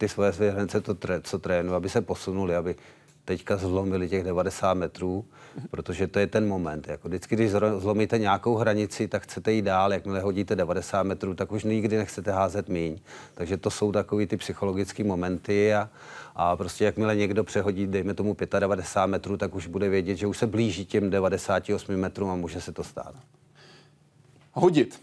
ty 0.00 0.08
svoje 0.08 0.32
svěřence, 0.32 0.80
to, 0.80 0.96
co 1.22 1.38
trénují, 1.38 1.76
aby 1.76 1.88
se 1.88 2.00
posunuli, 2.00 2.56
aby 2.56 2.76
teďka 3.24 3.56
zlomili 3.56 4.08
těch 4.08 4.24
90 4.24 4.74
metrů, 4.74 5.24
protože 5.70 6.06
to 6.06 6.18
je 6.18 6.26
ten 6.26 6.48
moment. 6.48 6.88
Jako 6.88 7.08
vždycky, 7.08 7.36
když 7.36 7.50
zlomíte 7.78 8.18
nějakou 8.18 8.54
hranici, 8.54 9.08
tak 9.08 9.22
chcete 9.22 9.52
jít 9.52 9.62
dál, 9.62 9.92
jakmile 9.92 10.20
hodíte 10.20 10.56
90 10.56 11.02
metrů, 11.02 11.34
tak 11.34 11.52
už 11.52 11.64
nikdy 11.64 11.96
nechcete 11.96 12.32
házet 12.32 12.68
míň. 12.68 12.98
Takže 13.34 13.56
to 13.56 13.70
jsou 13.70 13.92
takový 13.92 14.26
ty 14.26 14.36
psychologické 14.36 15.04
momenty 15.04 15.74
a, 15.74 15.90
a 16.36 16.56
prostě 16.56 16.84
jakmile 16.84 17.16
někdo 17.16 17.44
přehodí, 17.44 17.86
dejme 17.86 18.14
tomu 18.14 18.36
95 18.58 19.06
metrů, 19.10 19.36
tak 19.36 19.54
už 19.54 19.66
bude 19.66 19.88
vědět, 19.88 20.16
že 20.16 20.26
už 20.26 20.38
se 20.38 20.46
blíží 20.46 20.86
těm 20.86 21.10
98 21.10 21.96
metrům 21.96 22.30
a 22.30 22.34
může 22.34 22.60
se 22.60 22.72
to 22.72 22.84
stát. 22.84 23.14
Hodit. 24.52 25.00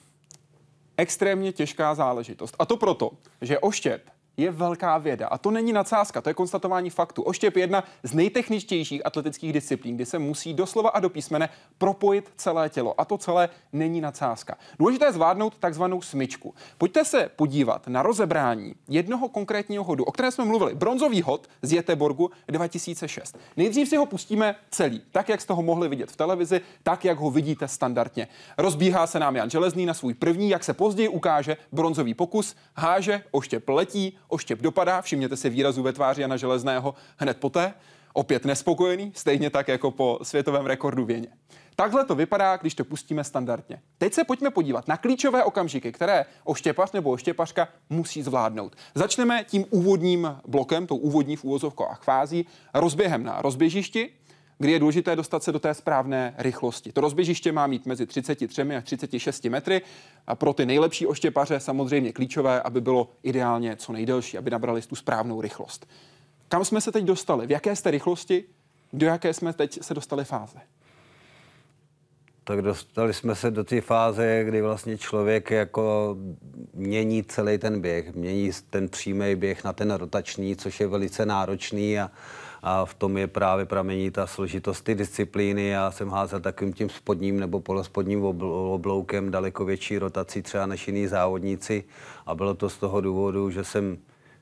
Extrémně 0.98 1.52
těžká 1.52 1.96
záležitost. 1.96 2.56
A 2.60 2.66
to 2.66 2.78
proto, 2.78 3.12
že 3.42 3.60
oštěp 3.60 4.17
je 4.38 4.52
velká 4.52 4.98
věda. 4.98 5.28
A 5.28 5.38
to 5.38 5.52
není 5.52 5.74
nadsázka, 5.74 6.22
to 6.22 6.30
je 6.30 6.34
konstatování 6.34 6.90
faktu. 6.90 7.22
Oštěp 7.22 7.56
je 7.56 7.64
jedna 7.64 7.84
z 8.04 8.14
nejtechničtějších 8.14 9.06
atletických 9.06 9.54
disciplín, 9.54 9.96
kdy 9.96 10.06
se 10.06 10.20
musí 10.20 10.54
doslova 10.54 10.90
a 10.90 11.00
do 11.00 11.10
písmene 11.10 11.50
propojit 11.78 12.32
celé 12.36 12.70
tělo. 12.70 13.02
A 13.02 13.06
to 13.06 13.18
celé 13.18 13.50
není 13.74 14.02
nadsázka. 14.02 14.58
Důležité 14.80 15.06
je 15.06 15.12
zvládnout 15.12 15.58
takzvanou 15.60 16.02
smyčku. 16.02 16.54
Pojďte 16.78 17.06
se 17.06 17.30
podívat 17.36 17.88
na 17.88 18.04
rozebrání 18.04 18.76
jednoho 18.88 19.30
konkrétního 19.30 19.84
hodu, 19.84 20.04
o 20.04 20.12
kterém 20.12 20.32
jsme 20.32 20.46
mluvili. 20.46 20.76
Bronzový 20.76 21.22
hod 21.22 21.48
z 21.62 21.74
Jeteborgu 21.74 22.32
2006. 22.48 23.38
Nejdřív 23.58 23.90
si 23.90 23.98
ho 23.98 24.06
pustíme 24.06 24.56
celý, 24.72 25.02
tak 25.12 25.30
jak 25.30 25.42
jste 25.42 25.54
ho 25.54 25.62
mohli 25.62 25.90
vidět 25.90 26.12
v 26.12 26.16
televizi, 26.16 26.62
tak 26.84 27.06
jak 27.06 27.18
ho 27.18 27.32
vidíte 27.32 27.68
standardně. 27.68 28.28
Rozbíhá 28.58 29.08
se 29.08 29.20
nám 29.20 29.36
Jan 29.36 29.50
Železný 29.50 29.86
na 29.86 29.94
svůj 29.94 30.14
první, 30.14 30.50
jak 30.50 30.64
se 30.64 30.74
později 30.74 31.10
ukáže, 31.10 31.58
bronzový 31.72 32.14
pokus, 32.14 32.56
háže, 32.76 33.24
oštěp 33.32 33.70
letí, 33.70 34.18
oštěp 34.28 34.62
dopadá, 34.62 35.02
všimněte 35.02 35.38
si 35.38 35.50
výrazu 35.50 35.84
ve 35.84 35.94
tváři 35.94 36.22
Jana 36.22 36.38
Železného 36.38 36.96
hned 37.18 37.38
poté, 37.38 37.74
opět 38.14 38.46
nespokojený, 38.46 39.12
stejně 39.16 39.50
tak 39.50 39.68
jako 39.68 39.92
po 39.92 40.20
světovém 40.24 40.66
rekordu 40.66 41.06
věně. 41.06 41.28
Takhle 41.76 42.06
to 42.06 42.16
vypadá, 42.16 42.58
když 42.58 42.76
to 42.76 42.86
pustíme 42.86 43.24
standardně. 43.24 43.82
Teď 43.98 44.14
se 44.14 44.24
pojďme 44.24 44.50
podívat 44.50 44.88
na 44.88 44.98
klíčové 44.98 45.44
okamžiky, 45.44 45.92
které 45.92 46.26
oštěpař 46.44 46.92
nebo 46.92 47.12
oštěpařka 47.12 47.68
musí 47.90 48.24
zvládnout. 48.24 48.76
Začneme 48.96 49.44
tím 49.44 49.66
úvodním 49.70 50.38
blokem, 50.48 50.88
tou 50.88 50.96
úvodní 50.96 51.36
v 51.36 51.44
úvozovkách 51.44 52.04
fází, 52.04 52.46
rozběhem 52.74 53.24
na 53.24 53.42
rozběžišti, 53.42 54.10
kdy 54.58 54.72
je 54.72 54.80
důležité 54.80 55.16
dostat 55.16 55.44
se 55.44 55.52
do 55.52 55.60
té 55.60 55.74
správné 55.74 56.34
rychlosti. 56.38 56.92
To 56.92 57.02
rozběžiště 57.02 57.52
má 57.52 57.68
mít 57.68 57.86
mezi 57.86 58.06
33 58.06 58.62
a 58.62 58.82
36 58.82 59.46
metry 59.46 59.82
a 60.28 60.36
pro 60.36 60.54
ty 60.54 60.66
nejlepší 60.66 61.08
oštěpaře 61.08 61.60
samozřejmě 61.60 62.14
klíčové, 62.14 62.62
aby 62.62 62.82
bylo 62.82 63.10
ideálně 63.24 63.76
co 63.76 63.94
nejdelší, 63.94 64.38
aby 64.38 64.50
nabrali 64.50 64.82
tu 64.82 64.96
správnou 64.96 65.42
rychlost. 65.42 65.88
Kam 66.50 66.66
jsme 66.66 66.82
se 66.82 66.92
teď 66.92 67.04
dostali? 67.04 67.48
V 67.48 67.52
jaké 67.52 67.76
jste 67.76 67.92
rychlosti? 67.92 68.44
Do 68.94 69.06
jaké 69.06 69.34
jsme 69.34 69.54
teď 69.54 69.84
se 69.84 69.94
dostali 69.94 70.26
fáze? 70.26 70.58
Tak 72.44 72.62
dostali 72.62 73.14
jsme 73.14 73.36
se 73.36 73.52
do 73.52 73.64
té 73.64 73.82
fáze, 73.82 74.44
kdy 74.44 74.62
vlastně 74.62 74.98
člověk 74.98 75.52
jako 75.52 76.18
mění 76.74 77.24
celý 77.24 77.58
ten 77.58 77.82
běh, 77.82 78.16
mění 78.16 78.52
ten 78.70 78.90
přímý 78.90 79.36
běh 79.36 79.64
na 79.64 79.74
ten 79.74 79.92
rotační, 79.92 80.56
což 80.56 80.80
je 80.80 80.88
velice 80.88 81.26
náročný 81.26 82.00
a, 82.00 82.12
a 82.62 82.86
v 82.86 82.94
tom 82.94 83.18
je 83.18 83.28
právě 83.28 83.66
pramení 83.66 84.12
ta 84.12 84.28
složitost 84.28 84.82
ty 84.82 84.96
disciplíny. 84.96 85.68
Já 85.68 85.92
jsem 85.92 86.10
házel 86.10 86.40
takovým 86.40 86.74
tím 86.74 86.90
spodním 86.90 87.40
nebo 87.40 87.60
polospodním 87.60 88.24
obloukem 88.24 89.32
daleko 89.32 89.66
větší 89.66 89.98
rotací 89.98 90.42
třeba 90.42 90.66
než 90.66 90.88
jiní 90.88 91.08
závodníci 91.08 91.84
a 92.26 92.36
bylo 92.36 92.54
to 92.54 92.70
z 92.70 92.78
toho 92.78 93.02
důvodu, 93.02 93.50
že 93.52 93.64
jsem 93.64 93.98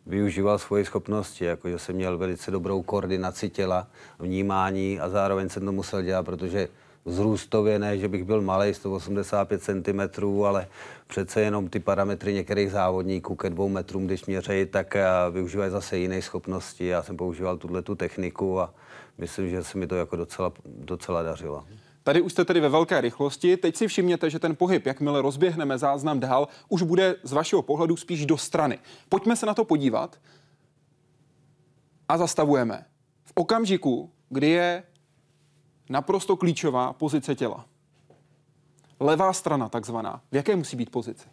využíval 0.05 0.57
svoje 0.57 0.85
schopnosti, 0.85 1.45
jako 1.45 1.69
že 1.69 1.79
jsem 1.79 1.95
měl 1.95 2.17
velice 2.17 2.51
dobrou 2.51 2.81
koordinaci 2.81 3.49
těla, 3.49 3.87
vnímání 4.19 4.99
a 4.99 5.09
zároveň 5.09 5.49
jsem 5.49 5.65
to 5.65 5.71
musel 5.71 6.01
dělat, 6.01 6.23
protože 6.23 6.67
vzrůstově 7.05 7.79
ne, 7.79 7.97
že 7.97 8.07
bych 8.07 8.23
byl 8.23 8.41
malý, 8.41 8.73
185 8.73 9.63
cm, 9.63 10.25
ale 10.45 10.67
přece 11.07 11.41
jenom 11.41 11.69
ty 11.69 11.79
parametry 11.79 12.33
některých 12.33 12.71
závodníků 12.71 13.35
ke 13.35 13.49
dvou 13.49 13.69
metrům, 13.69 14.05
když 14.05 14.25
měřejí, 14.25 14.65
tak 14.65 14.95
eh, 14.95 15.05
využívají 15.31 15.71
zase 15.71 15.97
jiné 15.97 16.21
schopnosti. 16.21 16.85
Já 16.85 17.03
jsem 17.03 17.17
používal 17.17 17.57
tuhle 17.57 17.81
tu 17.81 17.95
techniku 17.95 18.59
a 18.59 18.73
myslím, 19.17 19.49
že 19.49 19.63
se 19.63 19.77
mi 19.77 19.87
to 19.87 19.95
jako 19.95 20.15
docela, 20.15 20.53
docela 20.65 21.23
dařilo. 21.23 21.63
Tady 22.03 22.21
už 22.21 22.31
jste 22.31 22.45
tedy 22.45 22.59
ve 22.59 22.69
velké 22.69 23.01
rychlosti. 23.01 23.57
Teď 23.57 23.75
si 23.75 23.87
všimněte, 23.87 24.29
že 24.29 24.39
ten 24.39 24.55
pohyb, 24.55 24.85
jakmile 24.85 25.21
rozběhneme 25.21 25.77
záznam 25.77 26.19
dál, 26.19 26.47
už 26.69 26.81
bude 26.81 27.15
z 27.23 27.31
vašeho 27.31 27.61
pohledu 27.61 27.97
spíš 27.97 28.25
do 28.25 28.37
strany. 28.37 28.79
Pojďme 29.09 29.35
se 29.35 29.45
na 29.45 29.53
to 29.53 29.65
podívat 29.65 30.19
a 32.09 32.17
zastavujeme. 32.17 32.85
V 33.23 33.31
okamžiku, 33.35 34.11
kdy 34.29 34.49
je 34.49 34.83
naprosto 35.89 36.37
klíčová 36.37 36.93
pozice 36.93 37.35
těla. 37.35 37.65
Levá 38.99 39.33
strana 39.33 39.69
takzvaná. 39.69 40.21
V 40.31 40.35
jaké 40.35 40.55
musí 40.55 40.77
být 40.77 40.89
pozici? 40.89 41.27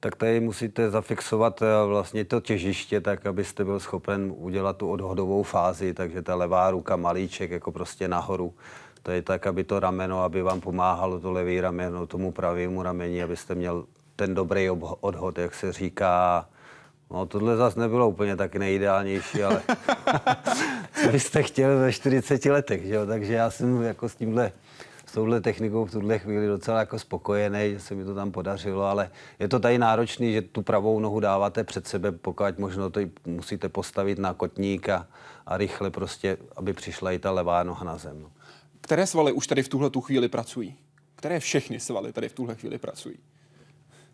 Tak 0.00 0.16
tady 0.16 0.40
musíte 0.40 0.90
zafixovat 0.90 1.62
eh, 1.62 1.66
vlastně 1.86 2.24
to 2.24 2.40
těžiště, 2.40 3.00
tak 3.00 3.26
abyste 3.26 3.64
byl 3.64 3.80
schopen 3.80 4.32
udělat 4.36 4.76
tu 4.76 4.90
odhodovou 4.90 5.42
fázi, 5.42 5.94
takže 5.94 6.22
ta 6.22 6.34
levá 6.34 6.70
ruka 6.70 6.96
malíček 6.96 7.50
jako 7.50 7.72
prostě 7.72 8.08
nahoru. 8.08 8.54
To 9.02 9.10
je 9.10 9.22
tak, 9.22 9.46
aby 9.46 9.64
to 9.64 9.80
rameno, 9.80 10.22
aby 10.22 10.42
vám 10.42 10.60
pomáhalo 10.60 11.20
to 11.20 11.32
levý 11.32 11.60
rameno 11.60 12.06
tomu 12.06 12.32
pravému 12.32 12.82
rameni, 12.82 13.22
abyste 13.22 13.54
měl 13.54 13.86
ten 14.16 14.34
dobrý 14.34 14.70
odhod, 15.00 15.38
jak 15.38 15.54
se 15.54 15.72
říká. 15.72 16.48
No 17.10 17.26
tohle 17.26 17.56
zase 17.56 17.80
nebylo 17.80 18.08
úplně 18.08 18.36
tak 18.36 18.56
nejideálnější, 18.56 19.42
ale 19.42 19.62
co 21.02 21.08
byste 21.08 21.42
chtěli 21.42 21.76
ve 21.76 21.92
40 21.92 22.44
letech, 22.44 22.86
že 22.86 22.94
jo? 22.94 23.06
Takže 23.06 23.34
já 23.34 23.50
jsem 23.50 23.82
jako 23.82 24.08
s 24.08 24.14
tímhle 24.14 24.52
s 25.10 25.12
touhle 25.12 25.40
technikou 25.40 25.84
v 25.84 25.90
tuhle 25.90 26.18
chvíli 26.18 26.46
docela 26.46 26.78
jako 26.78 26.98
spokojený, 26.98 27.72
že 27.72 27.80
se 27.80 27.94
mi 27.94 28.04
to 28.04 28.14
tam 28.14 28.32
podařilo, 28.32 28.82
ale 28.82 29.10
je 29.38 29.48
to 29.48 29.60
tady 29.60 29.78
náročný, 29.78 30.32
že 30.32 30.42
tu 30.42 30.62
pravou 30.62 31.00
nohu 31.00 31.20
dáváte 31.20 31.64
před 31.64 31.86
sebe, 31.86 32.12
pokud 32.12 32.58
možno 32.58 32.90
to 32.90 33.00
musíte 33.26 33.68
postavit 33.68 34.18
na 34.18 34.34
kotník 34.34 34.88
a, 34.88 35.06
a 35.46 35.56
rychle 35.56 35.90
prostě, 35.90 36.36
aby 36.56 36.72
přišla 36.72 37.12
i 37.12 37.18
ta 37.18 37.30
levá 37.30 37.62
noha 37.62 37.84
na 37.84 37.98
zem. 37.98 38.22
No. 38.22 38.30
Které 38.80 39.06
svaly 39.06 39.32
už 39.32 39.46
tady 39.46 39.62
v 39.62 39.68
tuhle 39.68 39.90
tu 39.90 40.00
chvíli 40.00 40.28
pracují? 40.28 40.76
Které 41.16 41.40
všechny 41.40 41.80
svaly 41.80 42.12
tady 42.12 42.28
v 42.28 42.32
tuhle 42.32 42.54
chvíli 42.54 42.78
pracují? 42.78 43.16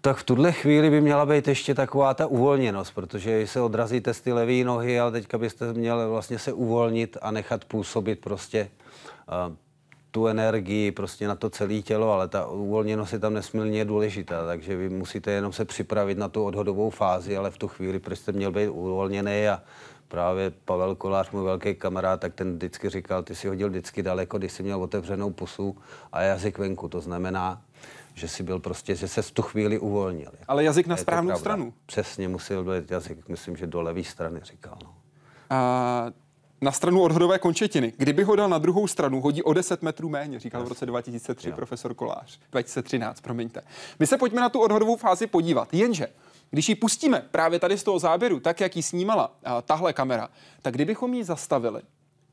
Tak 0.07 0.17
v 0.17 0.25
tuhle 0.25 0.53
chvíli 0.53 0.91
by 0.91 1.01
měla 1.01 1.27
být 1.27 1.49
ještě 1.49 1.75
taková 1.75 2.15
ta 2.15 2.27
uvolněnost, 2.27 2.95
protože 2.95 3.47
se 3.47 3.61
odrazíte 3.61 4.15
z 4.15 4.21
ty 4.21 4.33
levé 4.33 4.65
nohy, 4.65 5.01
ale 5.01 5.13
teďka 5.13 5.39
byste 5.39 5.73
měli 5.73 6.07
vlastně 6.07 6.39
se 6.39 6.53
uvolnit 6.53 7.17
a 7.23 7.31
nechat 7.31 7.65
působit 7.65 8.21
prostě 8.21 8.71
uh, 9.49 9.55
tu 10.11 10.27
energii 10.27 10.93
prostě 10.93 11.29
na 11.29 11.35
to 11.35 11.51
celé 11.51 11.83
tělo, 11.83 12.13
ale 12.13 12.29
ta 12.29 12.47
uvolněnost 12.47 13.13
je 13.13 13.19
tam 13.19 13.35
nesmírně 13.35 13.85
důležitá, 13.85 14.47
takže 14.47 14.77
vy 14.77 14.89
musíte 14.89 15.31
jenom 15.31 15.53
se 15.53 15.65
připravit 15.65 16.19
na 16.19 16.29
tu 16.29 16.45
odhodovou 16.45 16.91
fázi, 16.91 17.37
ale 17.37 17.51
v 17.51 17.59
tu 17.59 17.69
chvíli 17.69 17.99
prostě 17.99 18.33
měl 18.33 18.53
být 18.53 18.69
uvolněný 18.69 19.49
a 19.49 19.63
právě 20.09 20.53
Pavel 20.65 20.95
Kolář, 20.95 21.31
můj 21.31 21.45
velký 21.45 21.75
kamarád, 21.75 22.21
tak 22.21 22.35
ten 22.35 22.55
vždycky 22.55 22.91
říkal, 22.91 23.23
ty 23.23 23.35
si 23.35 23.49
hodil 23.49 23.69
vždycky 23.69 24.03
daleko, 24.03 24.39
když 24.39 24.53
jsi 24.53 24.63
měl 24.63 24.83
otevřenou 24.83 25.31
pusu 25.31 25.77
a 26.13 26.23
jazyk 26.23 26.59
venku. 26.59 26.89
To 26.89 27.01
znamená, 27.01 27.63
že 28.17 28.29
si 28.29 28.43
byl 28.43 28.59
prostě, 28.59 28.95
že 28.95 29.09
se 29.09 29.23
v 29.23 29.31
tu 29.31 29.43
chvíli 29.43 29.79
uvolnil. 29.79 30.31
Ale 30.49 30.65
jazyk 30.65 30.87
na 30.87 30.97
správnou 30.97 31.37
stranu. 31.37 31.73
Přesně 31.87 32.29
musel 32.29 32.65
být 32.65 32.91
jazyk, 32.91 33.29
myslím, 33.29 33.57
že 33.57 33.67
do 33.67 33.83
levé 33.83 34.05
strany 34.05 34.41
říkal. 34.43 34.79
No. 34.85 34.95
A 35.51 36.07
na 36.61 36.73
stranu 36.73 37.03
odhodové 37.03 37.39
končetiny. 37.39 37.93
Kdyby 37.97 38.23
ho 38.23 38.37
dal 38.37 38.49
na 38.49 38.59
druhou 38.59 38.87
stranu, 38.87 39.21
hodí 39.21 39.43
o 39.43 39.53
10 39.53 39.83
metrů 39.83 40.09
méně, 40.09 40.41
říkal 40.41 40.65
v 40.65 40.69
roce 40.69 40.87
2003 40.87 41.49
jo. 41.49 41.57
profesor 41.57 41.95
Kolář. 41.95 42.41
2013, 42.53 43.21
promiňte. 43.21 43.61
My 43.99 44.07
se 44.07 44.19
pojďme 44.19 44.41
na 44.41 44.49
tu 44.49 44.61
odhodovou 44.61 44.97
fázi 44.97 45.27
podívat. 45.27 45.75
Jenže 45.75 46.09
když 46.51 46.69
ji 46.69 46.75
pustíme 46.75 47.23
právě 47.31 47.59
tady 47.59 47.79
z 47.79 47.83
toho 47.83 47.99
záběru, 47.99 48.41
tak 48.41 48.61
jak 48.61 48.77
ji 48.77 48.83
snímala 48.83 49.37
tahle 49.65 49.93
kamera, 49.93 50.29
tak 50.63 50.75
kdybychom 50.75 51.15
ji 51.15 51.25
zastavili, 51.25 51.83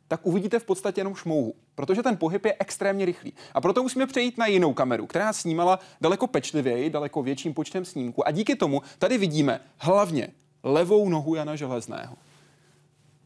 tak 0.07 0.25
uvidíte 0.25 0.59
v 0.59 0.65
podstatě 0.65 1.01
jenom 1.01 1.15
šmouhu, 1.15 1.53
protože 1.75 2.03
ten 2.03 2.17
pohyb 2.17 2.45
je 2.45 2.55
extrémně 2.59 3.05
rychlý. 3.05 3.33
A 3.53 3.61
proto 3.61 3.83
musíme 3.83 4.07
přejít 4.07 4.37
na 4.37 4.45
jinou 4.45 4.73
kameru, 4.73 5.07
která 5.07 5.33
snímala 5.33 5.79
daleko 6.01 6.27
pečlivěji, 6.27 6.89
daleko 6.89 7.23
větším 7.23 7.53
počtem 7.53 7.85
snímků. 7.85 8.27
A 8.27 8.31
díky 8.31 8.55
tomu 8.55 8.81
tady 8.99 9.17
vidíme 9.17 9.61
hlavně 9.77 10.27
levou 10.63 11.09
nohu 11.09 11.35
Jana 11.35 11.55
Železného. 11.55 12.15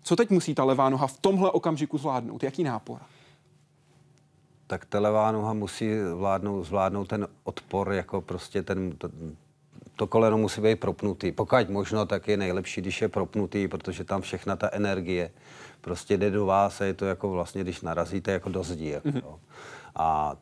Co 0.03 0.15
teď 0.15 0.29
musí 0.29 0.55
ta 0.55 0.63
levá 0.63 0.89
noha 0.89 1.07
v 1.07 1.17
tomhle 1.19 1.51
okamžiku 1.51 1.97
zvládnout? 1.97 2.43
Jaký 2.43 2.63
nápor? 2.63 3.01
Tak 4.67 4.85
ta 4.85 4.99
levá 4.99 5.31
noha 5.31 5.53
musí 5.53 5.89
zvládnout, 6.13 6.63
zvládnout 6.63 7.07
ten 7.07 7.27
odpor, 7.43 7.91
jako 7.91 8.21
prostě 8.21 8.63
ten, 8.63 8.91
ten 8.91 9.35
to 9.95 10.07
koleno 10.07 10.37
musí 10.37 10.61
být 10.61 10.79
propnutý. 10.79 11.31
Pokud 11.31 11.69
možno, 11.69 12.05
tak 12.05 12.27
je 12.27 12.37
nejlepší, 12.37 12.81
když 12.81 13.01
je 13.01 13.07
propnutý, 13.07 13.67
protože 13.67 14.03
tam 14.03 14.21
všechna 14.21 14.55
ta 14.55 14.69
energie 14.71 15.31
prostě 15.87 16.17
jde 16.17 16.31
do 16.31 16.45
vás 16.45 16.81
a 16.81 16.85
je 16.85 16.93
to 16.93 17.05
jako 17.05 17.29
vlastně, 17.29 17.63
když 17.63 17.81
narazíte 17.81 18.31
jako 18.31 18.49
do 18.49 18.63
zdi. 18.63 18.89
Jako, 18.89 19.07
mm-hmm. 19.07 19.39
A 19.95 20.35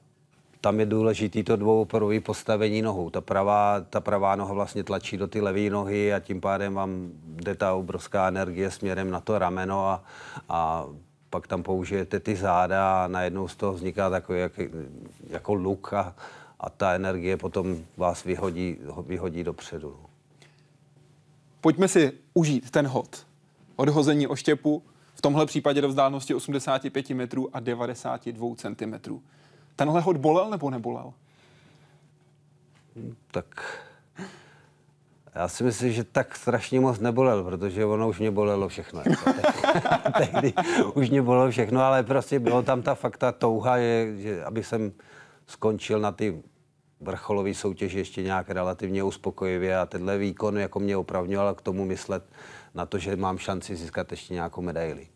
tam 0.62 0.80
je 0.80 0.86
důležitý 0.86 1.44
to 1.44 1.56
dvouoporové 1.56 2.20
postavení 2.20 2.82
nohou. 2.82 3.10
Ta 3.10 3.22
pravá, 3.22 3.86
ta 3.90 4.00
pravá 4.00 4.36
noha 4.36 4.54
vlastně 4.54 4.84
tlačí 4.84 5.18
do 5.18 5.28
ty 5.28 5.42
levé 5.42 5.70
nohy 5.70 6.14
a 6.14 6.20
tím 6.20 6.42
pádem 6.42 6.74
vám 6.74 7.12
jde 7.26 7.56
ta 7.56 7.74
obrovská 7.74 8.28
energie 8.28 8.72
směrem 8.72 9.12
na 9.12 9.22
to 9.22 9.40
rameno 9.40 9.88
a, 9.88 10.04
a 10.50 10.86
pak 11.30 11.48
tam 11.48 11.64
použijete 11.64 12.20
ty 12.20 12.36
záda 12.36 13.04
a 13.04 13.08
najednou 13.08 13.48
z 13.48 13.56
toho 13.56 13.74
vzniká 13.74 14.10
takový 14.10 14.40
jak, 14.40 14.52
jako 15.30 15.54
luk 15.54 15.94
a, 15.94 16.16
a 16.60 16.70
ta 16.70 16.94
energie 16.94 17.38
potom 17.38 17.78
vás 17.98 18.24
vyhodí, 18.24 18.78
vyhodí 19.06 19.44
dopředu. 19.44 19.96
Pojďme 21.62 21.88
si 21.88 22.12
užít 22.34 22.72
ten 22.72 22.88
hod. 22.88 23.26
Odhození 23.76 24.28
oštěpu, 24.28 24.84
v 25.16 25.22
tomhle 25.22 25.46
případě 25.46 25.82
do 25.82 25.88
vzdálenosti 25.88 26.34
85 26.34 27.10
metrů 27.10 27.56
a 27.56 27.60
92 27.60 28.56
cm. 28.56 29.20
Tenhle 29.76 30.02
hod 30.02 30.18
bolel 30.18 30.50
nebo 30.50 30.70
nebolel? 30.70 31.14
Tak 33.32 33.82
já 35.36 35.48
si 35.48 35.64
myslím, 35.64 35.92
že 35.92 36.04
tak 36.04 36.36
strašně 36.36 36.80
moc 36.80 37.00
nebolel, 37.00 37.44
protože 37.44 37.86
ono 37.86 38.10
už 38.10 38.20
mě 38.20 38.32
bolelo 38.32 38.68
všechno. 38.68 39.02
Jako 39.10 39.32
tehdy 40.18 40.54
už 40.94 41.10
mě 41.10 41.22
bolelo 41.22 41.52
všechno, 41.52 41.82
ale 41.82 42.04
prostě 42.04 42.40
bylo 42.40 42.64
tam 42.64 42.82
ta 42.82 42.96
fakta 42.96 43.32
touha, 43.32 43.78
je, 43.78 44.18
že 44.18 44.44
aby 44.44 44.64
jsem 44.64 44.92
skončil 45.48 46.00
na 46.00 46.12
ty 46.12 46.44
vrcholové 47.02 47.54
soutěži 47.54 47.98
ještě 47.98 48.24
nějak 48.24 48.50
relativně 48.50 49.04
uspokojivě 49.04 49.78
a 49.80 49.86
tenhle 49.86 50.18
výkon 50.18 50.58
jako 50.58 50.80
mě 50.80 50.98
opravňoval 50.98 51.54
k 51.54 51.62
tomu 51.62 51.86
myslet 51.86 52.24
na 52.76 52.86
to, 52.86 52.98
že 52.98 53.16
mám 53.16 53.38
šanci 53.38 53.76
získat 53.76 54.12
ještě 54.12 54.34
nějakou 54.34 54.62
medaili. 54.62 55.08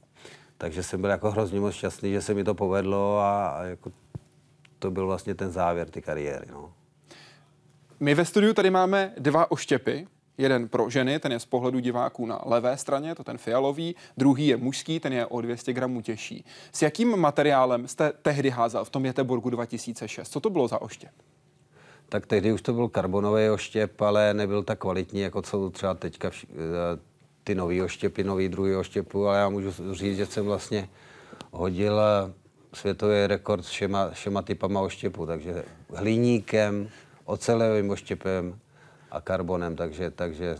Takže 0.57 0.83
jsem 0.83 1.01
byl 1.01 1.09
jako 1.09 1.31
hrozně 1.31 1.59
moc 1.59 1.73
šťastný, 1.73 2.11
že 2.11 2.21
se 2.21 2.33
mi 2.33 2.43
to 2.43 2.53
povedlo 2.53 3.19
a, 3.19 3.47
a 3.47 3.63
jako 3.63 3.91
to 4.79 4.91
byl 4.91 5.05
vlastně 5.07 5.35
ten 5.35 5.51
závěr 5.51 5.89
ty 5.89 6.01
kariéry. 6.01 6.47
No. 6.51 6.73
My 7.99 8.15
ve 8.15 8.25
studiu 8.25 8.53
tady 8.53 8.69
máme 8.69 9.13
dva 9.17 9.51
oštěpy. 9.51 10.07
Jeden 10.37 10.67
pro 10.69 10.89
ženy, 10.89 11.19
ten 11.19 11.31
je 11.31 11.39
z 11.39 11.45
pohledu 11.45 11.79
diváků 11.79 12.25
na 12.25 12.41
levé 12.45 12.77
straně, 12.77 13.15
to 13.15 13.23
ten 13.23 13.37
fialový, 13.37 13.95
druhý 14.17 14.47
je 14.47 14.57
mužský, 14.57 14.99
ten 14.99 15.13
je 15.13 15.25
o 15.25 15.41
200 15.41 15.73
gramů 15.73 16.01
těžší. 16.01 16.45
S 16.71 16.81
jakým 16.81 17.17
materiálem 17.17 17.87
jste 17.87 18.11
tehdy 18.21 18.49
házel 18.49 18.85
v 18.85 18.89
tom 18.89 19.05
Jeteborgu 19.05 19.49
2006? 19.49 20.29
Co 20.29 20.39
to 20.39 20.49
bylo 20.49 20.67
za 20.67 20.81
oštěp? 20.81 21.11
Tak 22.09 22.25
tehdy 22.25 22.53
už 22.53 22.61
to 22.61 22.73
byl 22.73 22.87
karbonový 22.87 23.49
oštěp, 23.49 24.01
ale 24.01 24.33
nebyl 24.33 24.63
tak 24.63 24.79
kvalitní, 24.79 25.21
jako 25.21 25.41
co 25.41 25.69
třeba 25.69 25.93
teďka 25.93 26.29
vš- 26.29 26.47
eh, 26.51 26.99
ty 27.49 27.55
nový 27.55 27.81
oštěpy, 27.81 28.23
nový 28.23 28.49
druhý 28.49 28.75
oštěpu, 28.75 29.27
ale 29.27 29.37
já 29.37 29.49
můžu 29.49 29.93
říct, 29.93 30.17
že 30.17 30.25
jsem 30.25 30.45
vlastně 30.45 30.89
hodil 31.51 31.99
eh, 31.99 32.33
světový 32.73 33.27
rekord 33.27 33.65
s 33.65 33.69
všema, 33.69 34.09
všema 34.09 34.41
typama 34.41 34.81
oštěpu, 34.81 35.25
takže 35.25 35.63
hliníkem, 35.93 36.89
ocelovým 37.25 37.89
oštěpem 37.89 38.59
a 39.11 39.21
karbonem, 39.21 39.75
takže, 39.75 40.11
takže... 40.11 40.55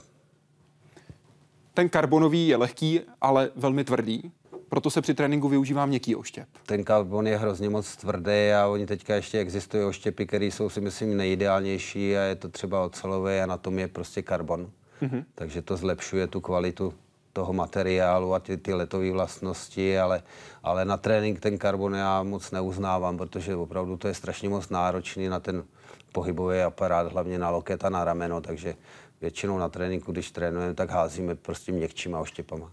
Ten 1.74 1.90
karbonový 1.90 2.48
je 2.48 2.58
lehký, 2.58 3.02
ale 3.22 3.52
velmi 3.56 3.84
tvrdý 3.84 4.32
proto 4.70 4.90
se 4.90 5.02
při 5.02 5.14
tréninku 5.14 5.50
využívá 5.50 5.86
měkký 5.86 6.16
oštěp. 6.16 6.48
Ten 6.66 6.84
karbon 6.84 7.28
je 7.28 7.38
hrozně 7.38 7.70
moc 7.70 7.96
tvrdý 7.96 8.52
a 8.58 8.68
oni 8.68 8.86
teďka 8.86 9.16
ještě 9.16 9.40
existují 9.40 9.84
oštěpy, 9.84 10.26
které 10.26 10.46
jsou 10.46 10.70
si 10.70 10.82
myslím 10.82 11.18
nejideálnější 11.18 12.18
a 12.18 12.22
je 12.22 12.36
to 12.36 12.50
třeba 12.50 12.86
ocelový 12.86 13.40
a 13.40 13.46
na 13.46 13.58
tom 13.58 13.80
je 13.80 13.88
prostě 13.88 14.22
karbon. 14.22 14.72
Mm-hmm. 15.02 15.26
Takže 15.36 15.62
to 15.62 15.78
zlepšuje 15.78 16.28
tu 16.28 16.42
kvalitu 16.42 16.94
toho 17.34 17.54
materiálu 17.54 18.34
a 18.34 18.40
ty, 18.40 18.58
ty 18.58 18.74
letové 18.74 19.12
vlastnosti, 19.12 20.00
ale, 20.00 20.24
ale 20.64 20.86
na 20.86 20.98
trénink 20.98 21.40
ten 21.40 21.58
karbon 21.58 21.96
já 21.96 22.24
moc 22.24 22.52
neuznávám, 22.52 23.18
protože 23.18 23.56
opravdu 23.56 23.98
to 23.98 24.08
je 24.08 24.14
strašně 24.14 24.50
moc 24.50 24.70
náročný 24.70 25.30
na 25.30 25.40
ten 25.40 25.64
pohybový 26.12 26.62
aparát, 26.62 27.12
hlavně 27.12 27.40
na 27.40 27.50
loket 27.50 27.86
a 27.86 27.90
na 27.90 28.04
rameno, 28.04 28.42
takže 28.42 28.76
většinou 29.22 29.58
na 29.58 29.70
tréninku, 29.70 30.12
když 30.12 30.32
trénujeme, 30.32 30.74
tak 30.74 30.90
házíme 30.90 31.36
prostě 31.36 31.72
měkčíma 31.72 32.20
oštěpama. 32.20 32.72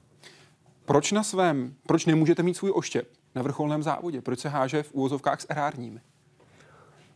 Proč 0.85 1.13
na 1.13 1.23
svém, 1.23 1.75
proč 1.87 2.07
nemůžete 2.07 2.43
mít 2.43 2.55
svůj 2.55 2.73
oštěp 2.75 3.09
na 3.35 3.43
vrcholném 3.43 3.83
závodě? 3.83 4.21
Proč 4.21 4.39
se 4.39 4.49
háže 4.49 4.83
v 4.83 4.93
úvozovkách 4.93 5.41
s 5.41 5.47
erárními? 5.49 6.01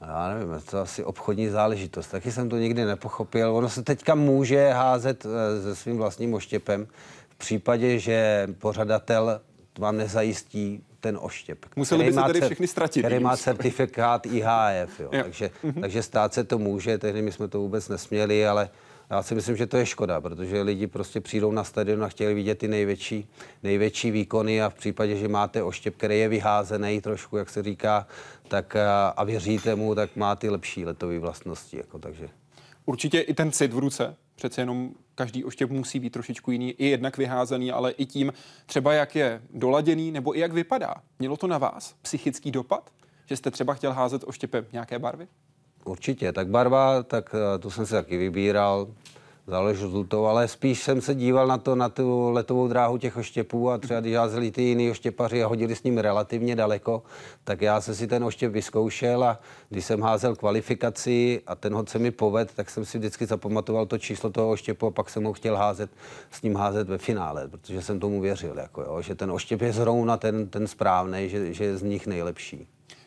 Já 0.01 0.35
nevím, 0.35 0.53
je 0.53 0.61
to 0.61 0.79
asi 0.79 1.05
obchodní 1.05 1.49
záležitost. 1.49 2.07
Taky 2.07 2.33
jsem 2.33 2.49
to 2.49 2.57
nikdy 2.57 2.85
nepochopil. 2.85 3.57
Ono 3.57 3.69
se 3.69 3.83
teďka 3.83 4.15
může 4.15 4.71
házet 4.71 5.27
eh, 5.27 5.63
se 5.63 5.77
svým 5.77 5.97
vlastním 5.97 6.35
oštěpem 6.35 6.87
v 7.29 7.37
případě, 7.37 7.99
že 7.99 8.49
pořadatel 8.59 9.41
vám 9.79 9.97
nezajistí 9.97 10.85
ten 11.01 11.19
oštěp. 11.21 11.59
Museli 11.77 12.05
by 12.05 12.13
se 12.13 12.23
tedy 12.27 12.41
všechny 12.41 12.67
ztratit. 12.67 13.03
Který 13.03 13.19
má 13.19 13.37
certifikát 13.37 14.27
IHF, 14.27 15.01
jo. 15.01 15.09
jo. 15.13 15.23
Takže, 15.23 15.51
mm-hmm. 15.65 15.81
takže 15.81 16.03
stát 16.03 16.35
se 16.35 16.45
to 16.45 16.59
může, 16.59 16.99
tehdy 16.99 17.23
my 17.23 17.33
jsme 17.33 17.49
to 17.49 17.59
vůbec 17.59 17.89
nesměli, 17.89 18.47
ale 18.47 18.71
já 19.11 19.23
si 19.23 19.35
myslím, 19.35 19.57
že 19.57 19.67
to 19.67 19.77
je 19.77 19.87
škoda, 19.87 20.21
protože 20.21 20.63
lidi 20.63 20.87
prostě 20.87 21.21
přijdou 21.21 21.53
na 21.53 21.65
stadion 21.65 22.05
a 22.05 22.09
chtěli 22.09 22.35
vidět 22.35 22.59
ty 22.59 22.69
největší, 22.69 23.29
největší 23.63 24.11
výkony 24.11 24.63
a 24.63 24.69
v 24.69 24.75
případě, 24.75 25.17
že 25.17 25.29
máte 25.29 25.63
oštěp, 25.63 25.97
který 25.97 26.19
je 26.19 26.29
vyházený 26.29 27.01
trošku, 27.01 27.37
jak 27.37 27.51
se 27.51 27.63
říká, 27.63 28.07
tak 28.49 28.77
a, 28.77 29.09
a 29.09 29.25
věříte 29.25 29.75
mu, 29.75 29.95
tak 29.95 30.17
má 30.17 30.37
ty 30.37 30.49
lepší 30.49 30.85
letové 30.85 31.19
vlastnosti. 31.19 31.77
Jako, 31.77 31.99
takže. 31.99 32.29
Určitě 32.87 33.21
i 33.21 33.35
ten 33.35 33.53
cit 33.53 33.73
v 33.73 33.79
ruce, 33.79 34.17
přece 34.35 34.61
jenom 34.61 34.91
každý 35.15 35.45
oštěp 35.45 35.71
musí 35.71 36.01
být 36.01 36.11
trošičku 36.11 36.51
jiný, 36.51 36.71
i 36.71 36.87
jednak 36.87 37.17
vyházený, 37.17 37.73
ale 37.73 37.91
i 37.91 38.07
tím 38.07 38.33
třeba 38.67 38.93
jak 38.93 39.17
je 39.17 39.43
doladěný 39.51 40.11
nebo 40.11 40.37
i 40.37 40.41
jak 40.41 40.53
vypadá. 40.53 40.95
Mělo 41.19 41.37
to 41.37 41.47
na 41.47 41.59
vás 41.59 41.95
psychický 42.03 42.51
dopad, 42.51 42.91
že 43.27 43.37
jste 43.37 43.51
třeba 43.51 43.75
chtěl 43.75 43.93
házet 43.93 44.25
oštěpem 44.27 44.67
nějaké 44.73 44.99
barvy? 44.99 45.29
Určitě, 45.91 46.32
tak 46.32 46.49
barva, 46.49 47.03
tak 47.03 47.34
eh, 47.34 47.59
tu 47.59 47.70
jsem 47.70 47.86
si 47.86 47.93
taky 47.93 48.16
vybíral, 48.16 48.86
záleží 49.47 50.05
to, 50.09 50.26
ale 50.26 50.49
spíš 50.49 50.82
jsem 50.82 51.01
se 51.01 51.14
díval 51.14 51.47
na 51.47 51.59
to, 51.59 51.74
na 51.74 51.88
tu 51.88 52.30
letovou 52.30 52.68
dráhu 52.68 52.99
těch 52.99 53.16
oštěpů 53.16 53.70
a 53.70 53.78
třeba 53.78 54.01
když 54.01 54.14
házeli 54.14 54.51
ty 54.51 54.62
jiný 54.62 54.91
oštěpaři 54.91 55.43
a 55.43 55.47
hodili 55.47 55.76
s 55.76 55.82
ním 55.82 55.99
relativně 55.99 56.57
daleko, 56.57 57.03
tak 57.45 57.62
já 57.62 57.80
jsem 57.80 57.95
si 57.95 58.07
ten 58.07 58.24
oštěp 58.24 58.53
vyzkoušel 58.53 59.24
a 59.24 59.41
když 59.68 59.84
jsem 59.84 60.03
házel 60.03 60.36
kvalifikaci 60.36 61.43
a 61.47 61.55
ten 61.55 61.74
hod 61.74 61.88
se 61.88 61.99
mi 61.99 62.11
poved, 62.11 62.55
tak 62.55 62.70
jsem 62.70 62.84
si 62.84 62.99
vždycky 62.99 63.26
zapamatoval 63.26 63.86
to 63.86 63.99
číslo 63.99 64.30
toho 64.30 64.51
oštěpu 64.51 64.86
a 64.86 64.91
pak 64.91 65.11
jsem 65.11 65.24
ho 65.24 65.32
chtěl 65.32 65.57
házet, 65.57 65.91
s 66.30 66.43
ním 66.43 66.57
házet 66.57 66.88
ve 66.88 66.99
finále, 66.99 67.49
protože 67.49 67.82
jsem 67.82 68.01
tomu 68.01 68.20
věřil, 68.20 68.59
jako 68.59 68.82
jo, 68.82 69.03
že 69.03 69.14
ten 69.14 69.30
oštěp 69.30 69.61
je 69.61 69.72
zrovna 69.72 70.16
ten, 70.16 70.49
ten 70.49 70.66
správný, 70.66 71.28
že, 71.28 71.55
že 71.55 71.64
je 71.64 71.76
z 71.76 71.82
nich 71.82 72.07
nejlepší. 72.07 72.66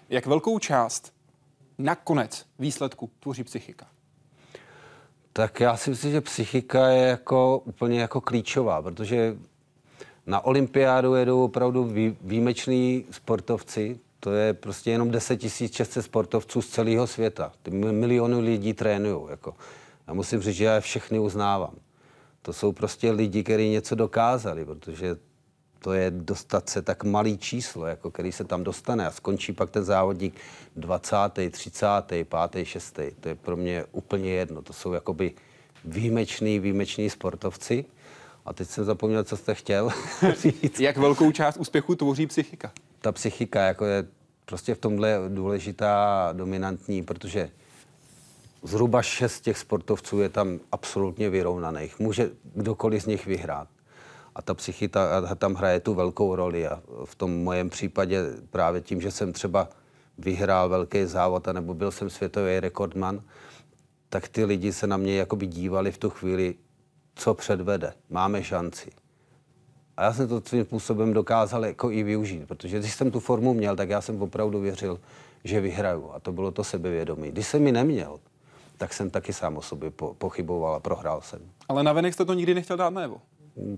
Jak 0.09 0.25
velkou 0.25 0.59
část 0.59 1.13
nakonec 1.77 2.45
výsledku 2.59 3.09
tvoří 3.19 3.43
psychika? 3.43 3.87
Tak 5.33 5.59
já 5.59 5.77
si 5.77 5.89
myslím, 5.89 6.11
že 6.11 6.21
psychika 6.21 6.87
je 6.87 7.07
jako 7.07 7.61
úplně 7.65 8.01
jako 8.01 8.21
klíčová, 8.21 8.81
protože 8.81 9.37
na 10.25 10.45
olympiádu 10.45 11.15
jedou 11.15 11.43
opravdu 11.43 11.83
vý, 11.83 12.17
výjimeční 12.21 13.05
sportovci, 13.11 13.99
to 14.19 14.31
je 14.31 14.53
prostě 14.53 14.91
jenom 14.91 15.11
10 15.11 15.37
tisíc 15.37 15.75
600 15.75 16.05
sportovců 16.05 16.61
z 16.61 16.67
celého 16.67 17.07
světa. 17.07 17.51
Ty 17.63 17.71
miliony 17.71 18.39
lidí 18.39 18.73
trénují. 18.73 19.29
Jako. 19.29 19.53
Já 20.07 20.13
musím 20.13 20.41
říct, 20.41 20.55
že 20.55 20.65
já 20.65 20.75
je 20.75 20.81
všechny 20.81 21.19
uznávám. 21.19 21.75
To 22.41 22.53
jsou 22.53 22.71
prostě 22.71 23.11
lidi, 23.11 23.43
kteří 23.43 23.69
něco 23.69 23.95
dokázali, 23.95 24.65
protože 24.65 25.15
to 25.83 25.93
je 25.93 26.11
dostat 26.11 26.69
se 26.69 26.81
tak 26.81 27.03
malý 27.03 27.37
číslo, 27.37 27.85
jako 27.85 28.11
který 28.11 28.31
se 28.31 28.43
tam 28.43 28.63
dostane 28.63 29.07
a 29.07 29.11
skončí 29.11 29.53
pak 29.53 29.69
ten 29.69 29.83
závodník 29.83 30.35
20., 30.75 31.15
30., 31.51 31.85
5., 32.51 32.65
6. 32.65 32.99
To 33.19 33.29
je 33.29 33.35
pro 33.35 33.55
mě 33.55 33.85
úplně 33.91 34.31
jedno. 34.31 34.61
To 34.61 34.73
jsou 34.73 34.93
jakoby 34.93 35.33
výjimeční, 35.85 36.59
výjimeční 36.59 37.09
sportovci. 37.09 37.85
A 38.45 38.53
teď 38.53 38.67
jsem 38.67 38.83
zapomněl, 38.83 39.23
co 39.23 39.37
jste 39.37 39.55
chtěl 39.55 39.91
říct. 40.41 40.79
Jak 40.79 40.97
velkou 40.97 41.31
část 41.31 41.57
úspěchu 41.57 41.95
tvoří 41.95 42.27
psychika? 42.27 42.71
Ta 43.01 43.11
psychika 43.11 43.61
jako 43.61 43.85
je 43.85 44.05
prostě 44.45 44.75
v 44.75 44.79
tomhle 44.79 45.19
důležitá, 45.29 46.29
dominantní, 46.33 47.03
protože 47.03 47.49
zhruba 48.63 49.01
šest 49.01 49.41
těch 49.41 49.57
sportovců 49.57 50.19
je 50.19 50.29
tam 50.29 50.59
absolutně 50.71 51.29
vyrovnaných. 51.29 51.99
Může 51.99 52.29
kdokoliv 52.55 53.03
z 53.03 53.05
nich 53.05 53.25
vyhrát 53.25 53.67
a 54.35 54.41
ta 54.41 54.53
psychita 54.53 55.35
tam 55.35 55.53
hraje 55.53 55.79
tu 55.79 55.93
velkou 55.93 56.35
roli. 56.35 56.67
A 56.67 56.81
v 57.05 57.15
tom 57.15 57.43
mojem 57.43 57.69
případě 57.69 58.23
právě 58.49 58.81
tím, 58.81 59.01
že 59.01 59.11
jsem 59.11 59.33
třeba 59.33 59.69
vyhrál 60.17 60.69
velký 60.69 61.05
závod, 61.05 61.47
nebo 61.47 61.73
byl 61.73 61.91
jsem 61.91 62.09
světový 62.09 62.59
rekordman, 62.59 63.21
tak 64.09 64.27
ty 64.27 64.45
lidi 64.45 64.73
se 64.73 64.87
na 64.87 64.97
mě 64.97 65.15
jakoby 65.15 65.47
dívali 65.47 65.91
v 65.91 65.97
tu 65.97 66.09
chvíli, 66.09 66.55
co 67.15 67.33
předvede. 67.33 67.93
Máme 68.09 68.43
šanci. 68.43 68.91
A 69.97 70.03
já 70.03 70.13
jsem 70.13 70.27
to 70.27 70.41
svým 70.45 70.65
způsobem 70.65 71.13
dokázal 71.13 71.65
jako 71.65 71.91
i 71.91 72.03
využít, 72.03 72.47
protože 72.47 72.79
když 72.79 72.93
jsem 72.93 73.11
tu 73.11 73.19
formu 73.19 73.53
měl, 73.53 73.75
tak 73.75 73.89
já 73.89 74.01
jsem 74.01 74.21
opravdu 74.21 74.59
věřil, 74.59 74.99
že 75.43 75.61
vyhraju. 75.61 76.11
A 76.13 76.19
to 76.19 76.31
bylo 76.31 76.51
to 76.51 76.63
sebevědomí. 76.63 77.31
Když 77.31 77.47
jsem 77.47 77.63
mi 77.63 77.71
neměl, 77.71 78.19
tak 78.77 78.93
jsem 78.93 79.09
taky 79.09 79.33
sám 79.33 79.57
o 79.57 79.61
sobě 79.61 79.91
po, 79.91 80.13
pochyboval 80.13 80.75
a 80.75 80.79
prohrál 80.79 81.21
jsem. 81.21 81.39
Ale 81.69 81.83
navenek 81.83 82.13
jste 82.13 82.25
to 82.25 82.33
nikdy 82.33 82.53
nechtěl 82.53 82.77
dát 82.77 82.89
najevo? 82.89 83.21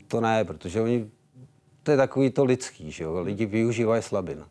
To 0.07 0.21
ne, 0.21 0.45
protože 0.45 0.82
oni, 0.82 1.09
to 1.84 1.91
je 1.91 1.97
takový 1.97 2.30
to 2.30 2.45
lidský, 2.45 2.91
že 2.91 3.03
jo, 3.03 3.21
lidi 3.21 3.45
využívají 3.45 4.01
slabin. 4.01 4.45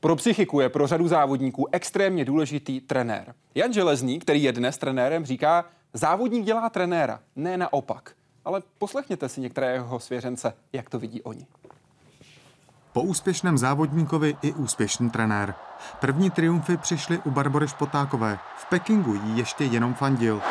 Pro 0.00 0.16
psychiku 0.16 0.60
je 0.60 0.68
pro 0.68 0.86
řadu 0.86 1.08
závodníků 1.08 1.68
extrémně 1.72 2.24
důležitý 2.24 2.80
trenér. 2.80 3.34
Jan 3.54 3.72
Železný, 3.72 4.18
který 4.18 4.42
je 4.42 4.52
dnes 4.52 4.78
trenérem, 4.78 5.24
říká, 5.24 5.64
závodník 5.94 6.44
dělá 6.44 6.70
trenéra, 6.70 7.20
ne 7.36 7.56
naopak. 7.56 8.12
Ale 8.44 8.62
poslechněte 8.78 9.28
si 9.28 9.40
některé 9.40 9.72
jeho 9.72 10.00
svěřence, 10.00 10.52
jak 10.72 10.90
to 10.90 10.98
vidí 10.98 11.22
oni. 11.22 11.46
Po 12.92 13.02
úspěšném 13.02 13.58
závodníkovi 13.58 14.36
i 14.42 14.52
úspěšný 14.52 15.10
trenér. 15.10 15.54
První 16.00 16.30
triumfy 16.30 16.76
přišly 16.76 17.18
u 17.24 17.30
Barbory 17.30 17.68
Špotákové. 17.68 18.38
V 18.56 18.66
Pekingu 18.68 19.14
jí 19.14 19.38
ještě 19.38 19.64
jenom 19.64 19.94
fandil. 19.94 20.42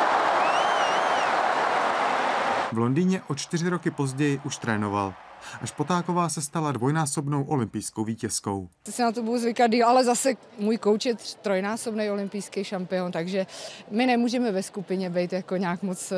V 2.72 2.78
Londýně 2.78 3.22
o 3.28 3.34
čtyři 3.34 3.68
roky 3.68 3.90
později 3.90 4.40
už 4.44 4.56
trénoval. 4.56 5.14
Až 5.60 5.72
Potáková 5.72 6.28
se 6.28 6.42
stala 6.42 6.72
dvojnásobnou 6.72 7.44
olympijskou 7.44 8.04
vítězkou. 8.04 8.68
Se 8.90 9.02
na 9.02 9.12
to 9.12 9.22
budu 9.22 9.38
zvykat 9.38 9.70
ale 9.86 10.04
zase 10.04 10.34
můj 10.58 10.78
kouč 10.78 11.06
je 11.06 11.14
trojnásobný 11.42 12.10
olympijský 12.10 12.64
šampion, 12.64 13.12
takže 13.12 13.46
my 13.90 14.06
nemůžeme 14.06 14.52
ve 14.52 14.62
skupině 14.62 15.10
být 15.10 15.32
jako 15.32 15.56
nějak 15.56 15.82
moc 15.82 16.12
eh, 16.12 16.16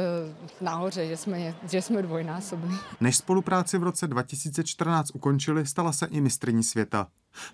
nahoře, 0.60 1.06
že 1.06 1.16
jsme, 1.16 1.54
že 1.70 1.82
jsme 1.82 2.02
dvojnásobní. 2.02 2.76
Než 3.00 3.16
spolupráci 3.16 3.78
v 3.78 3.82
roce 3.82 4.06
2014 4.06 5.10
ukončili, 5.14 5.66
stala 5.66 5.92
se 5.92 6.06
i 6.06 6.20
mistrní 6.20 6.62
světa. 6.62 7.06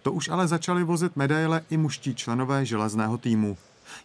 To 0.02 0.12
už 0.12 0.28
ale 0.28 0.48
začali 0.48 0.84
vozit 0.84 1.16
medaile 1.16 1.64
i 1.70 1.76
muští 1.76 2.14
členové 2.14 2.64
železného 2.64 3.18
týmu. 3.18 3.56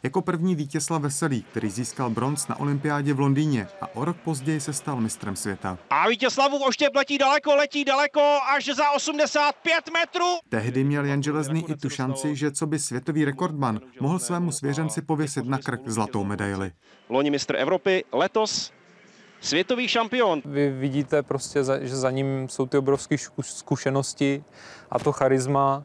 Jako 0.06 0.22
první 0.22 0.56
Vítězslav 0.56 1.01
Veselý, 1.01 1.43
který 1.51 1.70
získal 1.70 2.10
bronz 2.10 2.47
na 2.47 2.60
olympiádě 2.60 3.14
v 3.14 3.20
Londýně 3.20 3.68
a 3.82 3.95
o 3.95 4.06
rok 4.06 4.18
později 4.18 4.60
se 4.60 4.74
stal 4.74 5.01
mistrem 5.01 5.36
světa. 5.36 5.78
A 5.89 6.10
Vítězslavu 6.10 6.64
oštěp 6.64 6.95
letí 6.95 7.18
daleko, 7.18 7.56
letí 7.56 7.86
daleko, 7.86 8.39
až 8.56 8.66
za 8.66 8.91
85 8.91 9.93
metrů. 9.93 10.26
Tehdy 10.49 10.84
měl 10.84 11.06
Jan 11.06 11.24
Železný 11.24 11.70
i 11.70 11.76
tu 11.76 11.89
šanci, 11.89 12.36
že 12.36 12.51
co 12.51 12.68
by 12.68 12.80
světový 12.80 13.26
rekordman 13.26 13.80
mohl 13.99 14.20
svému 14.20 14.51
svěřenci 14.51 15.01
pověsit 15.01 15.45
na 15.45 15.58
krk 15.58 15.82
zlatou 15.86 16.24
medaili. 16.24 16.72
Loni 17.10 17.32
mistr 17.32 17.56
Evropy, 17.56 18.04
letos 18.12 18.72
světový 19.41 19.88
šampion. 19.88 20.41
Vy 20.45 20.70
vidíte 20.70 21.24
prostě, 21.24 21.60
že 21.82 21.95
za 21.95 22.12
ním 22.12 22.49
jsou 22.49 22.66
ty 22.66 22.78
obrovské 22.78 23.16
zkušenosti 23.41 24.43
a 24.91 24.99
to 24.99 25.12
charisma 25.12 25.84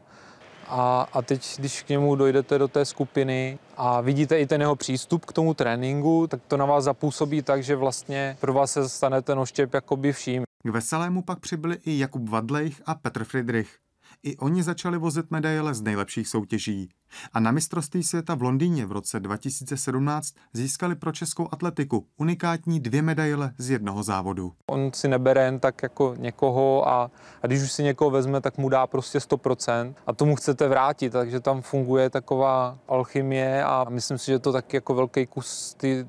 a, 0.69 1.07
a 1.13 1.21
teď, 1.21 1.55
když 1.59 1.83
k 1.83 1.89
němu 1.89 2.15
dojdete 2.15 2.57
do 2.57 2.67
té 2.67 2.85
skupiny 2.85 3.59
a 3.77 4.01
vidíte 4.01 4.39
i 4.39 4.47
ten 4.47 4.61
jeho 4.61 4.75
přístup 4.75 5.25
k 5.25 5.33
tomu 5.33 5.53
tréninku, 5.53 6.27
tak 6.27 6.41
to 6.47 6.57
na 6.57 6.65
vás 6.65 6.83
zapůsobí 6.83 7.41
tak, 7.41 7.63
že 7.63 7.75
vlastně 7.75 8.37
pro 8.39 8.53
vás 8.53 8.71
se 8.71 8.89
stane 8.89 9.21
ten 9.21 9.39
oštěp 9.39 9.73
jakoby 9.73 10.13
vším. 10.13 10.43
K 10.63 10.69
veselému 10.69 11.21
pak 11.21 11.39
přibyli 11.39 11.77
i 11.85 11.99
Jakub 11.99 12.29
Vadlejch 12.29 12.81
a 12.85 12.95
Petr 12.95 13.23
Friedrich. 13.23 13.77
I 14.23 14.37
oni 14.37 14.63
začali 14.63 14.97
vozit 14.97 15.31
medaile 15.31 15.73
z 15.73 15.81
nejlepších 15.81 16.27
soutěží. 16.27 16.89
A 17.33 17.39
na 17.39 17.51
mistrovství 17.51 18.03
světa 18.03 18.35
v 18.35 18.41
Londýně 18.41 18.85
v 18.85 18.91
roce 18.91 19.19
2017 19.19 20.35
získali 20.53 20.95
pro 20.95 21.11
českou 21.11 21.47
atletiku 21.51 22.05
unikátní 22.17 22.79
dvě 22.79 23.01
medaile 23.01 23.51
z 23.57 23.69
jednoho 23.69 24.03
závodu. 24.03 24.53
On 24.65 24.91
si 24.93 25.07
nebere 25.07 25.45
jen 25.45 25.59
tak 25.59 25.83
jako 25.83 26.15
někoho 26.17 26.87
a, 26.87 27.11
a 27.41 27.47
když 27.47 27.61
už 27.61 27.71
si 27.71 27.83
někoho 27.83 28.11
vezme, 28.11 28.41
tak 28.41 28.57
mu 28.57 28.69
dá 28.69 28.87
prostě 28.87 29.17
100% 29.17 29.93
a 30.07 30.13
tomu 30.13 30.35
chcete 30.35 30.67
vrátit, 30.67 31.09
takže 31.09 31.39
tam 31.39 31.61
funguje 31.61 32.09
taková 32.09 32.77
alchymie 32.87 33.63
a 33.63 33.85
myslím 33.89 34.17
si, 34.17 34.25
že 34.25 34.39
to 34.39 34.51
taky 34.51 34.77
jako 34.77 34.93
velký 34.95 35.25
kus 35.25 35.73
ty 35.73 36.07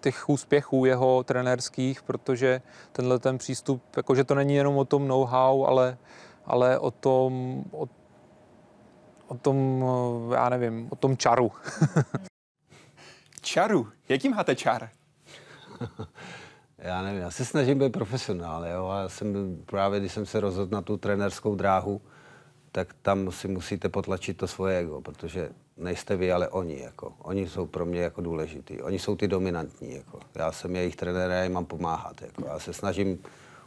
těch 0.00 0.28
úspěchů 0.28 0.84
jeho 0.84 1.22
trenérských, 1.24 2.02
protože 2.02 2.62
tenhle 2.92 3.18
ten 3.18 3.38
přístup, 3.38 3.82
jakože 3.96 4.24
to 4.24 4.34
není 4.34 4.54
jenom 4.54 4.76
o 4.76 4.84
tom 4.84 5.08
know-how, 5.08 5.64
ale, 5.64 5.98
ale 6.46 6.78
o 6.78 6.90
tom, 6.90 7.64
o, 7.70 7.88
o 9.30 9.38
tom, 9.38 9.84
já 10.34 10.48
nevím, 10.48 10.88
o 10.90 10.96
tom 10.96 11.16
čaru. 11.16 11.52
čaru? 13.42 13.88
Jaký 14.08 14.28
máte 14.28 14.56
čar? 14.56 14.88
já 16.78 17.02
nevím, 17.02 17.20
já 17.20 17.30
se 17.30 17.44
snažím 17.44 17.78
být 17.78 17.92
profesionál, 17.92 18.66
jo, 18.66 18.88
a 18.88 19.00
já 19.00 19.08
jsem 19.08 19.56
právě, 19.66 20.00
když 20.00 20.12
jsem 20.12 20.26
se 20.26 20.40
rozhodl 20.40 20.74
na 20.74 20.82
tu 20.82 20.96
trenérskou 20.96 21.54
dráhu, 21.54 22.00
tak 22.72 22.94
tam 23.02 23.32
si 23.32 23.48
musíte 23.48 23.88
potlačit 23.88 24.36
to 24.36 24.46
svoje 24.46 24.78
ego, 24.78 25.00
protože 25.00 25.50
nejste 25.76 26.16
vy, 26.16 26.32
ale 26.32 26.48
oni. 26.48 26.80
Jako. 26.80 27.14
Oni 27.18 27.48
jsou 27.48 27.66
pro 27.66 27.86
mě 27.86 28.00
jako 28.00 28.20
důležitý. 28.20 28.82
Oni 28.82 28.98
jsou 28.98 29.16
ty 29.16 29.28
dominantní. 29.28 29.94
Jako. 29.94 30.20
Já 30.34 30.52
jsem 30.52 30.76
jejich 30.76 30.96
trenér, 30.96 31.30
já 31.30 31.42
jim 31.42 31.52
mám 31.52 31.64
pomáhat. 31.64 32.22
Jako. 32.22 32.44
Já 32.46 32.58
se 32.58 32.72
snažím 32.72 33.18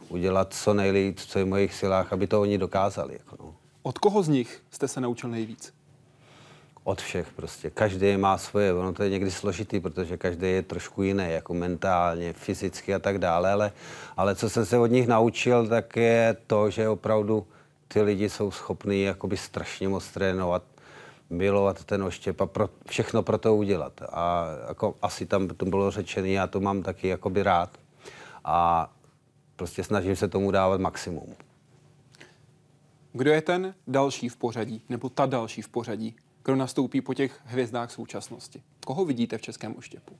udělat 0.08 0.54
co 0.54 0.74
nejlíp, 0.74 1.18
co 1.18 1.38
je 1.38 1.44
v 1.44 1.48
mojich 1.48 1.74
silách, 1.74 2.12
aby 2.12 2.26
to 2.26 2.40
oni 2.40 2.58
dokázali. 2.58 3.14
Jako, 3.14 3.36
no. 3.40 3.54
Od 3.86 3.98
koho 3.98 4.22
z 4.22 4.28
nich 4.28 4.62
jste 4.70 4.88
se 4.88 5.00
naučil 5.00 5.30
nejvíc? 5.30 5.74
Od 6.84 7.00
všech 7.00 7.32
prostě. 7.32 7.70
Každý 7.70 8.16
má 8.16 8.38
svoje. 8.38 8.72
Ono 8.72 8.92
to 8.92 9.02
je 9.02 9.10
někdy 9.10 9.30
složitý, 9.30 9.80
protože 9.80 10.16
každý 10.16 10.46
je 10.50 10.62
trošku 10.62 11.02
jiný, 11.02 11.24
jako 11.28 11.54
mentálně, 11.54 12.32
fyzicky 12.32 12.94
a 12.94 12.98
tak 12.98 13.18
dále. 13.18 13.52
Ale, 13.52 13.72
ale 14.16 14.34
co 14.34 14.50
jsem 14.50 14.66
se 14.66 14.78
od 14.78 14.86
nich 14.86 15.06
naučil, 15.06 15.68
tak 15.68 15.96
je 15.96 16.36
to, 16.46 16.70
že 16.70 16.88
opravdu 16.88 17.46
ty 17.88 18.02
lidi 18.02 18.30
jsou 18.30 18.50
schopní 18.50 19.02
jakoby 19.02 19.36
strašně 19.36 19.88
moc 19.88 20.08
trénovat, 20.08 20.62
milovat 21.30 21.84
ten 21.84 22.02
oštěp 22.02 22.40
a 22.40 22.46
pro, 22.46 22.68
všechno 22.88 23.22
pro 23.22 23.38
to 23.38 23.56
udělat. 23.56 24.02
A 24.12 24.46
jako 24.68 24.94
asi 25.02 25.26
tam 25.26 25.48
to 25.48 25.64
bylo 25.64 25.90
řečené, 25.90 26.28
já 26.28 26.46
to 26.46 26.60
mám 26.60 26.82
taky 26.82 27.08
jakoby 27.08 27.42
rád. 27.42 27.78
A 28.44 28.90
prostě 29.56 29.84
snažím 29.84 30.16
se 30.16 30.28
tomu 30.28 30.50
dávat 30.50 30.80
maximum. 30.80 31.34
Kdo 33.16 33.30
je 33.30 33.42
ten 33.42 33.74
další 33.86 34.28
v 34.28 34.36
pořadí, 34.36 34.82
nebo 34.88 35.08
ta 35.08 35.26
další 35.26 35.62
v 35.62 35.68
pořadí, 35.68 36.16
kdo 36.44 36.56
nastoupí 36.56 37.00
po 37.00 37.14
těch 37.14 37.40
hvězdách 37.44 37.90
současnosti? 37.90 38.62
Koho 38.86 39.04
vidíte 39.04 39.38
v 39.38 39.42
českém 39.42 39.76
oštěpu? 39.76 40.16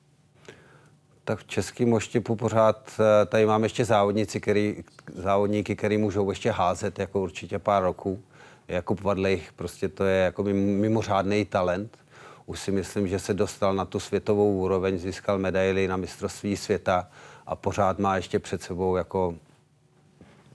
tak 1.25 1.39
v 1.39 1.47
českém 1.47 1.93
oštěpu 1.93 2.37
pořád 2.37 2.91
eh, 3.01 3.27
tady 3.27 3.47
mám 3.47 3.63
ještě 3.63 3.85
závodníci, 3.85 4.41
který, 4.41 4.85
závodníky, 5.15 5.77
který 5.77 5.99
můžou 5.99 6.31
ještě 6.31 6.51
házet 6.51 6.99
jako 6.99 7.21
určitě 7.21 7.59
pár 7.59 7.83
roků. 7.83 8.23
Jakub 8.69 9.01
Vadlejch, 9.01 9.53
prostě 9.53 9.89
to 9.89 10.05
je 10.05 10.25
jako 10.25 10.43
mimořádný 10.43 11.45
talent. 11.45 11.99
Už 12.47 12.61
si 12.61 12.73
myslím, 12.73 13.09
že 13.09 13.19
se 13.19 13.35
dostal 13.35 13.75
na 13.75 13.85
tu 13.85 14.01
světovou 14.01 14.59
úroveň, 14.59 14.99
získal 14.99 15.39
medaily 15.39 15.89
na 15.89 15.97
mistrovství 15.97 16.57
světa 16.57 17.09
a 17.47 17.57
pořád 17.57 17.99
má 17.99 18.17
ještě 18.17 18.39
před 18.39 18.63
sebou 18.63 18.97
jako 18.97 19.35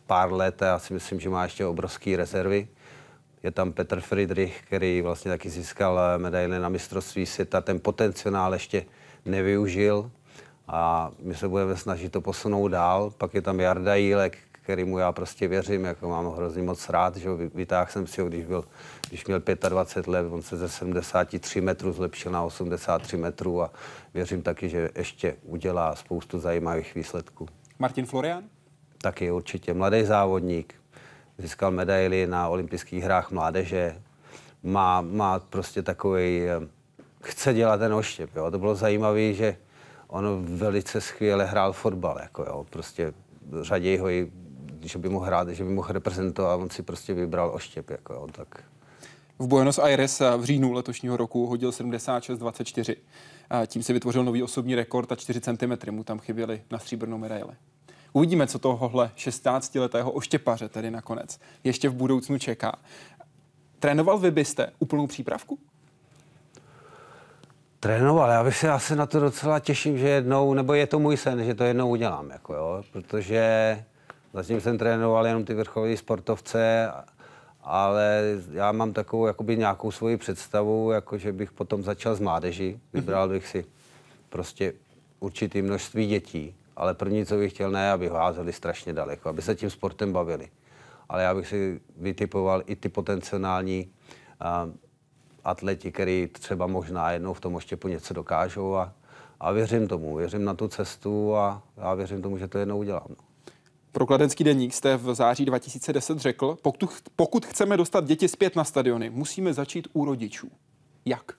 pár 0.10 0.34
let 0.34 0.62
a 0.62 0.66
já 0.66 0.80
si 0.80 0.93
myslím, 0.93 1.20
že 1.20 1.30
má 1.30 1.43
ještě 1.43 1.66
obrovské 1.66 2.18
rezervy. 2.18 2.68
Je 3.43 3.51
tam 3.51 3.74
Petr 3.74 4.01
Friedrich, 4.01 4.62
který 4.62 5.01
vlastně 5.01 5.32
taky 5.32 5.49
získal 5.49 5.99
eh, 5.99 6.18
medaily 6.18 6.60
na 6.60 6.70
mistrovství 6.70 7.26
světa. 7.26 7.62
Ten 7.62 7.80
potenciál 7.80 8.53
ještě 8.53 8.86
nevyužil 9.26 10.12
a 10.68 11.12
my 11.20 11.36
se 11.36 11.47
budeme 11.47 11.78
snažit 11.78 12.12
to 12.12 12.22
posunout 12.22 12.68
dál. 12.68 13.14
Pak 13.18 13.34
je 13.34 13.41
tam 13.41 13.60
Jarda 13.60 13.95
Jílek, 13.95 14.38
kterýmu 14.51 14.97
já 14.97 15.12
prostě 15.12 15.47
věřím, 15.47 15.86
jako 15.86 16.10
mám 16.10 16.32
hrozně 16.32 16.64
moc 16.64 16.89
rád, 16.89 17.18
že 17.18 17.30
vytáhl 17.53 17.91
jsem 17.91 18.07
si 18.07 18.22
ho, 18.22 18.28
když, 18.28 18.45
byl, 18.45 18.66
když 19.10 19.26
měl 19.26 19.41
25 19.70 20.12
let, 20.12 20.26
on 20.32 20.41
se 20.41 20.57
ze 20.57 20.70
73 20.70 21.62
metrů 21.62 21.93
zlepšil 21.93 22.32
na 22.32 22.43
83 22.43 23.18
metrů 23.18 23.62
a 23.62 23.72
věřím 24.14 24.41
taky, 24.41 24.70
že 24.70 24.89
ještě 24.95 25.36
udělá 25.43 25.95
spoustu 25.95 26.39
zajímavých 26.39 26.95
výsledků. 26.95 27.47
Martin 27.80 28.05
Florian? 28.05 28.43
Taky 29.01 29.31
určitě 29.31 29.73
mladý 29.73 30.03
závodník, 30.03 30.73
získal 31.37 31.71
medaily 31.71 32.27
na 32.27 32.47
olympijských 32.47 33.03
hrách 33.03 33.31
mládeže, 33.31 34.01
má, 34.63 35.01
má 35.01 35.39
prostě 35.39 35.81
takový, 35.81 36.41
eh, 36.41 36.67
chce 37.23 37.53
dělat 37.53 37.77
ten 37.77 37.93
oštěp. 37.93 38.35
Jo. 38.35 38.51
To 38.51 38.59
bylo 38.59 38.75
zajímavé, 38.75 39.33
že 39.33 39.57
on 40.07 40.45
velice 40.57 41.01
skvěle 41.01 41.45
hrál 41.45 41.73
fotbal, 41.73 42.17
jako 42.21 42.43
jo, 42.43 42.65
prostě 42.69 43.13
řaději 43.61 43.97
ho 43.97 44.09
i, 44.09 44.31
že 44.81 44.99
by 44.99 45.09
mohl 45.09 45.25
hrát, 45.25 45.49
že 45.49 45.63
by 45.63 45.69
mohl 45.69 45.93
reprezentovat, 45.93 46.59
on 46.59 46.69
si 46.69 46.83
prostě 46.83 47.13
vybral 47.13 47.51
oštěp, 47.53 47.89
jako 47.89 48.13
jo, 48.13 48.27
tak. 48.31 48.63
V 49.39 49.47
Buenos 49.47 49.79
Aires 49.79 50.21
v 50.37 50.43
říjnu 50.43 50.73
letošního 50.73 51.17
roku 51.17 51.45
hodil 51.45 51.69
76,24. 51.69 52.95
Tím 53.67 53.83
si 53.83 53.93
vytvořil 53.93 54.23
nový 54.23 54.43
osobní 54.43 54.75
rekord 54.75 55.11
a 55.11 55.15
4 55.15 55.41
cm 55.41 55.91
mu 55.91 56.03
tam 56.03 56.19
chyběly 56.19 56.61
na 56.71 56.79
stříbrnou 56.79 57.17
medaili. 57.17 57.53
Uvidíme, 58.14 58.47
co 58.47 58.60
tohohle 58.60 59.12
16-letého 59.18 60.12
oštěpaře 60.12 60.70
tedy 60.70 60.91
nakonec 60.91 61.39
ještě 61.64 61.89
v 61.89 61.93
budoucnu 61.93 62.38
čeká. 62.38 62.76
Trénoval 63.80 64.20
vy 64.20 64.32
byste 64.32 64.72
úplnou 64.80 65.07
přípravku? 65.07 65.60
Trénoval, 67.80 68.30
já 68.30 68.43
bych 68.43 68.57
se 68.57 68.70
asi 68.70 68.95
na 68.95 69.05
to 69.05 69.20
docela 69.20 69.60
těším, 69.60 69.97
že 69.97 70.10
jednou, 70.10 70.53
nebo 70.53 70.74
je 70.74 70.88
to 70.88 70.99
můj 70.99 71.18
sen, 71.18 71.43
že 71.43 71.55
to 71.55 71.64
jednou 71.64 71.89
udělám, 71.89 72.30
jako 72.30 72.53
jo, 72.53 72.84
protože 72.91 73.84
zatím 74.34 74.62
jsem 74.62 74.78
trénoval 74.78 75.28
jenom 75.28 75.45
ty 75.45 75.53
vrcholové 75.53 75.97
sportovce, 75.97 76.91
ale 77.64 78.22
já 78.51 78.72
mám 78.72 78.93
takovou 78.93 79.28
jakoby 79.28 79.57
nějakou 79.57 79.91
svoji 79.91 80.18
představu, 80.18 80.91
jako 80.91 81.18
že 81.18 81.34
bych 81.34 81.51
potom 81.51 81.84
začal 81.84 82.16
s 82.16 82.20
mládeží, 82.20 82.80
vybral 82.93 83.30
bych 83.30 83.47
si 83.47 83.66
prostě 84.30 84.74
určitý 85.20 85.62
množství 85.62 86.07
dětí, 86.07 86.55
ale 86.80 86.93
první, 86.93 87.25
co 87.25 87.38
bych 87.38 87.53
chtěl, 87.53 87.71
ne, 87.71 87.91
aby 87.91 88.09
házeli 88.09 88.53
strašně 88.53 88.93
daleko, 88.93 89.30
aby 89.30 89.41
se 89.41 89.55
tím 89.55 89.69
sportem 89.69 90.13
bavili. 90.13 90.49
Ale 91.09 91.23
já 91.23 91.36
bych 91.36 91.47
si 91.47 91.80
vytipoval 91.97 92.63
i 92.65 92.75
ty 92.75 92.89
potenciální 92.89 93.89
uh, 94.65 94.73
atleti, 95.43 95.91
který 95.91 96.27
třeba 96.32 96.67
možná 96.67 97.11
jednou 97.11 97.34
v 97.34 97.41
tom 97.41 97.55
oštěpu 97.55 97.88
něco 97.88 98.13
dokážou 98.13 98.75
a, 98.75 98.93
a 99.39 99.51
věřím 99.51 99.88
tomu, 99.88 100.15
věřím 100.15 100.45
na 100.45 100.53
tu 100.53 100.67
cestu 100.67 101.36
a 101.36 101.63
já 101.77 101.93
věřím 101.93 102.21
tomu, 102.21 102.38
že 102.38 102.47
to 102.47 102.57
jednou 102.57 102.77
udělám. 102.77 103.07
No. 103.09 103.15
Pro 103.91 104.05
Kladenský 104.05 104.43
deník 104.43 104.73
jste 104.73 104.97
v 104.97 105.15
září 105.15 105.45
2010 105.45 106.19
řekl, 106.19 106.57
pokud, 106.61 106.89
pokud 107.15 107.45
chceme 107.45 107.77
dostat 107.77 108.05
děti 108.05 108.27
zpět 108.27 108.55
na 108.55 108.63
stadiony, 108.63 109.09
musíme 109.09 109.53
začít 109.53 109.88
u 109.93 110.05
rodičů. 110.05 110.51
Jak? 111.05 111.32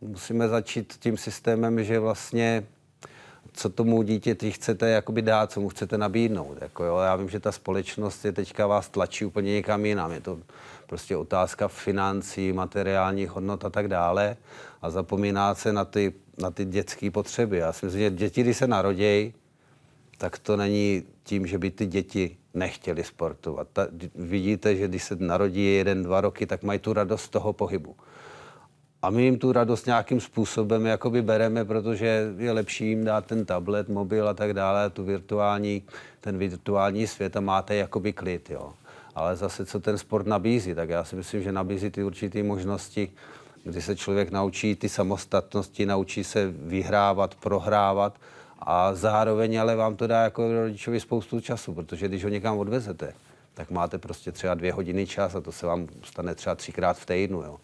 Musíme 0.00 0.48
začít 0.48 0.94
tím 0.98 1.16
systémem, 1.16 1.84
že 1.84 1.98
vlastně 1.98 2.66
co 3.54 3.68
tomu 3.68 4.02
dítěti 4.02 4.52
chcete 4.52 4.90
jakoby 4.90 5.22
dát, 5.22 5.52
co 5.52 5.60
mu 5.60 5.68
chcete 5.68 5.98
nabídnout. 5.98 6.58
Jako 6.60 6.84
jo. 6.84 6.98
Já 6.98 7.16
vím, 7.16 7.28
že 7.28 7.40
ta 7.40 7.52
společnost 7.52 8.24
je 8.24 8.32
teďka 8.32 8.66
vás 8.66 8.88
tlačí 8.88 9.24
úplně 9.24 9.52
někam 9.52 9.86
jinam. 9.86 10.12
Je 10.12 10.20
to 10.20 10.38
prostě 10.86 11.16
otázka 11.16 11.68
financí, 11.68 12.52
materiálních 12.52 13.30
hodnot 13.30 13.64
a 13.64 13.70
tak 13.70 13.88
dále. 13.88 14.36
A 14.82 14.90
zapomíná 14.90 15.54
se 15.54 15.72
na 15.72 15.84
ty, 15.84 16.12
na 16.38 16.50
ty 16.50 16.64
dětské 16.64 17.10
potřeby. 17.10 17.58
Já 17.58 17.72
si 17.72 17.86
myslím, 17.86 18.02
že 18.02 18.10
děti, 18.10 18.42
když 18.42 18.56
se 18.56 18.66
narodějí, 18.66 19.34
tak 20.18 20.38
to 20.38 20.56
není 20.56 21.02
tím, 21.22 21.46
že 21.46 21.58
by 21.58 21.70
ty 21.70 21.86
děti 21.86 22.36
nechtěli 22.54 23.04
sportovat. 23.04 23.68
Ta, 23.72 23.86
vidíte, 24.14 24.76
že 24.76 24.88
když 24.88 25.04
se 25.04 25.16
narodí 25.16 25.74
jeden, 25.74 26.02
dva 26.02 26.20
roky, 26.20 26.46
tak 26.46 26.62
mají 26.62 26.78
tu 26.78 26.92
radost 26.92 27.28
toho 27.28 27.52
pohybu. 27.52 27.96
A 29.04 29.10
my 29.10 29.22
jim 29.22 29.38
tu 29.38 29.52
radost 29.52 29.86
nějakým 29.86 30.20
způsobem 30.20 30.86
jakoby 30.86 31.22
bereme, 31.22 31.64
protože 31.64 32.32
je 32.36 32.52
lepší 32.52 32.88
jim 32.88 33.04
dát 33.04 33.26
ten 33.26 33.44
tablet, 33.44 33.88
mobil 33.88 34.28
a 34.28 34.34
tak 34.34 34.52
dále, 34.52 34.90
tu 34.90 35.04
virtuální, 35.04 35.82
ten 36.20 36.38
virtuální 36.38 37.06
svět 37.06 37.36
a 37.36 37.40
máte 37.40 37.74
jakoby 37.74 38.12
klid, 38.12 38.50
jo. 38.50 38.72
Ale 39.14 39.36
zase, 39.36 39.66
co 39.66 39.80
ten 39.80 39.98
sport 39.98 40.26
nabízí, 40.26 40.74
tak 40.74 40.88
já 40.88 41.04
si 41.04 41.16
myslím, 41.16 41.42
že 41.42 41.52
nabízí 41.52 41.90
ty 41.90 42.04
určité 42.04 42.42
možnosti, 42.42 43.12
kdy 43.64 43.82
se 43.82 43.96
člověk 43.96 44.30
naučí 44.30 44.76
ty 44.76 44.88
samostatnosti, 44.88 45.86
naučí 45.86 46.24
se 46.24 46.50
vyhrávat, 46.50 47.34
prohrávat 47.34 48.14
a 48.58 48.94
zároveň 48.94 49.60
ale 49.60 49.76
vám 49.76 49.96
to 49.96 50.06
dá 50.06 50.22
jako 50.22 50.52
rodičovi 50.52 51.00
spoustu 51.00 51.40
času, 51.40 51.74
protože 51.74 52.08
když 52.08 52.24
ho 52.24 52.30
někam 52.30 52.58
odvezete, 52.58 53.12
tak 53.54 53.70
máte 53.70 53.98
prostě 53.98 54.32
třeba 54.32 54.54
dvě 54.54 54.72
hodiny 54.72 55.06
čas 55.06 55.34
a 55.34 55.40
to 55.40 55.52
se 55.52 55.66
vám 55.66 55.88
stane 56.02 56.34
třeba 56.34 56.54
třikrát 56.54 56.98
v 56.98 57.06
týdnu. 57.06 57.42
Jo. 57.42 57.56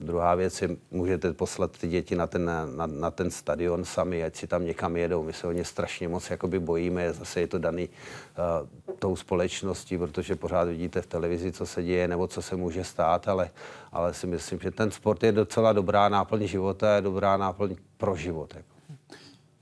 Druhá 0.00 0.34
věc 0.34 0.62
je, 0.62 0.68
můžete 0.90 1.32
poslat 1.32 1.78
ty 1.78 1.88
děti 1.88 2.16
na 2.16 2.26
ten, 2.26 2.44
na, 2.76 2.86
na 2.86 3.10
ten 3.10 3.30
stadion 3.30 3.84
sami, 3.84 4.24
ať 4.24 4.36
si 4.36 4.46
tam 4.46 4.64
někam 4.64 4.96
jedou. 4.96 5.22
My 5.22 5.32
se 5.32 5.46
o 5.46 5.52
ně 5.52 5.64
strašně 5.64 6.08
moc 6.08 6.30
jakoby 6.30 6.58
bojíme, 6.58 7.12
zase 7.12 7.40
je 7.40 7.46
to 7.46 7.58
daný 7.58 7.88
uh, 7.88 8.94
tou 8.98 9.16
společností, 9.16 9.98
protože 9.98 10.36
pořád 10.36 10.64
vidíte 10.64 11.02
v 11.02 11.06
televizi, 11.06 11.52
co 11.52 11.66
se 11.66 11.82
děje 11.82 12.08
nebo 12.08 12.28
co 12.28 12.42
se 12.42 12.56
může 12.56 12.84
stát, 12.84 13.28
ale, 13.28 13.50
ale 13.92 14.14
si 14.14 14.26
myslím, 14.26 14.58
že 14.60 14.70
ten 14.70 14.90
sport 14.90 15.22
je 15.22 15.32
docela 15.32 15.72
dobrá 15.72 16.08
náplň 16.08 16.46
života, 16.46 16.96
je 16.96 17.02
dobrá 17.02 17.36
náplň 17.36 17.76
pro 17.96 18.16
život. 18.16 18.54
Jako. 18.56 18.76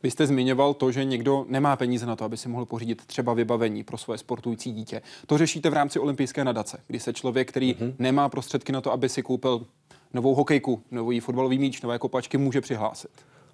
Vy 0.05 0.11
jste 0.11 0.26
zmiňoval 0.26 0.74
to, 0.74 0.93
že 0.93 1.05
někdo 1.05 1.45
nemá 1.49 1.76
peníze 1.76 2.07
na 2.07 2.16
to, 2.16 2.24
aby 2.24 2.37
si 2.37 2.49
mohl 2.49 2.64
pořídit 2.64 3.07
třeba 3.07 3.35
vybavení 3.35 3.85
pro 3.85 3.99
svoje 3.99 4.18
sportující 4.18 4.72
dítě. 4.72 5.03
To 5.26 5.39
řešíte 5.39 5.70
v 5.70 5.72
rámci 5.72 5.99
olympijské 5.99 6.45
nadace, 6.45 6.78
kdy 6.87 7.01
se 7.01 7.12
člověk, 7.12 7.49
který 7.49 7.74
mm-hmm. 7.74 7.95
nemá 7.99 8.28
prostředky 8.28 8.72
na 8.72 8.80
to, 8.80 8.93
aby 8.93 9.09
si 9.09 9.22
koupil 9.22 9.66
novou 10.14 10.34
hokejku, 10.34 10.82
nový 10.90 11.20
fotbalový 11.20 11.58
míč, 11.58 11.82
nové 11.82 11.98
kopačky, 11.98 12.38
může 12.38 12.60
přihlásit. 12.60 13.10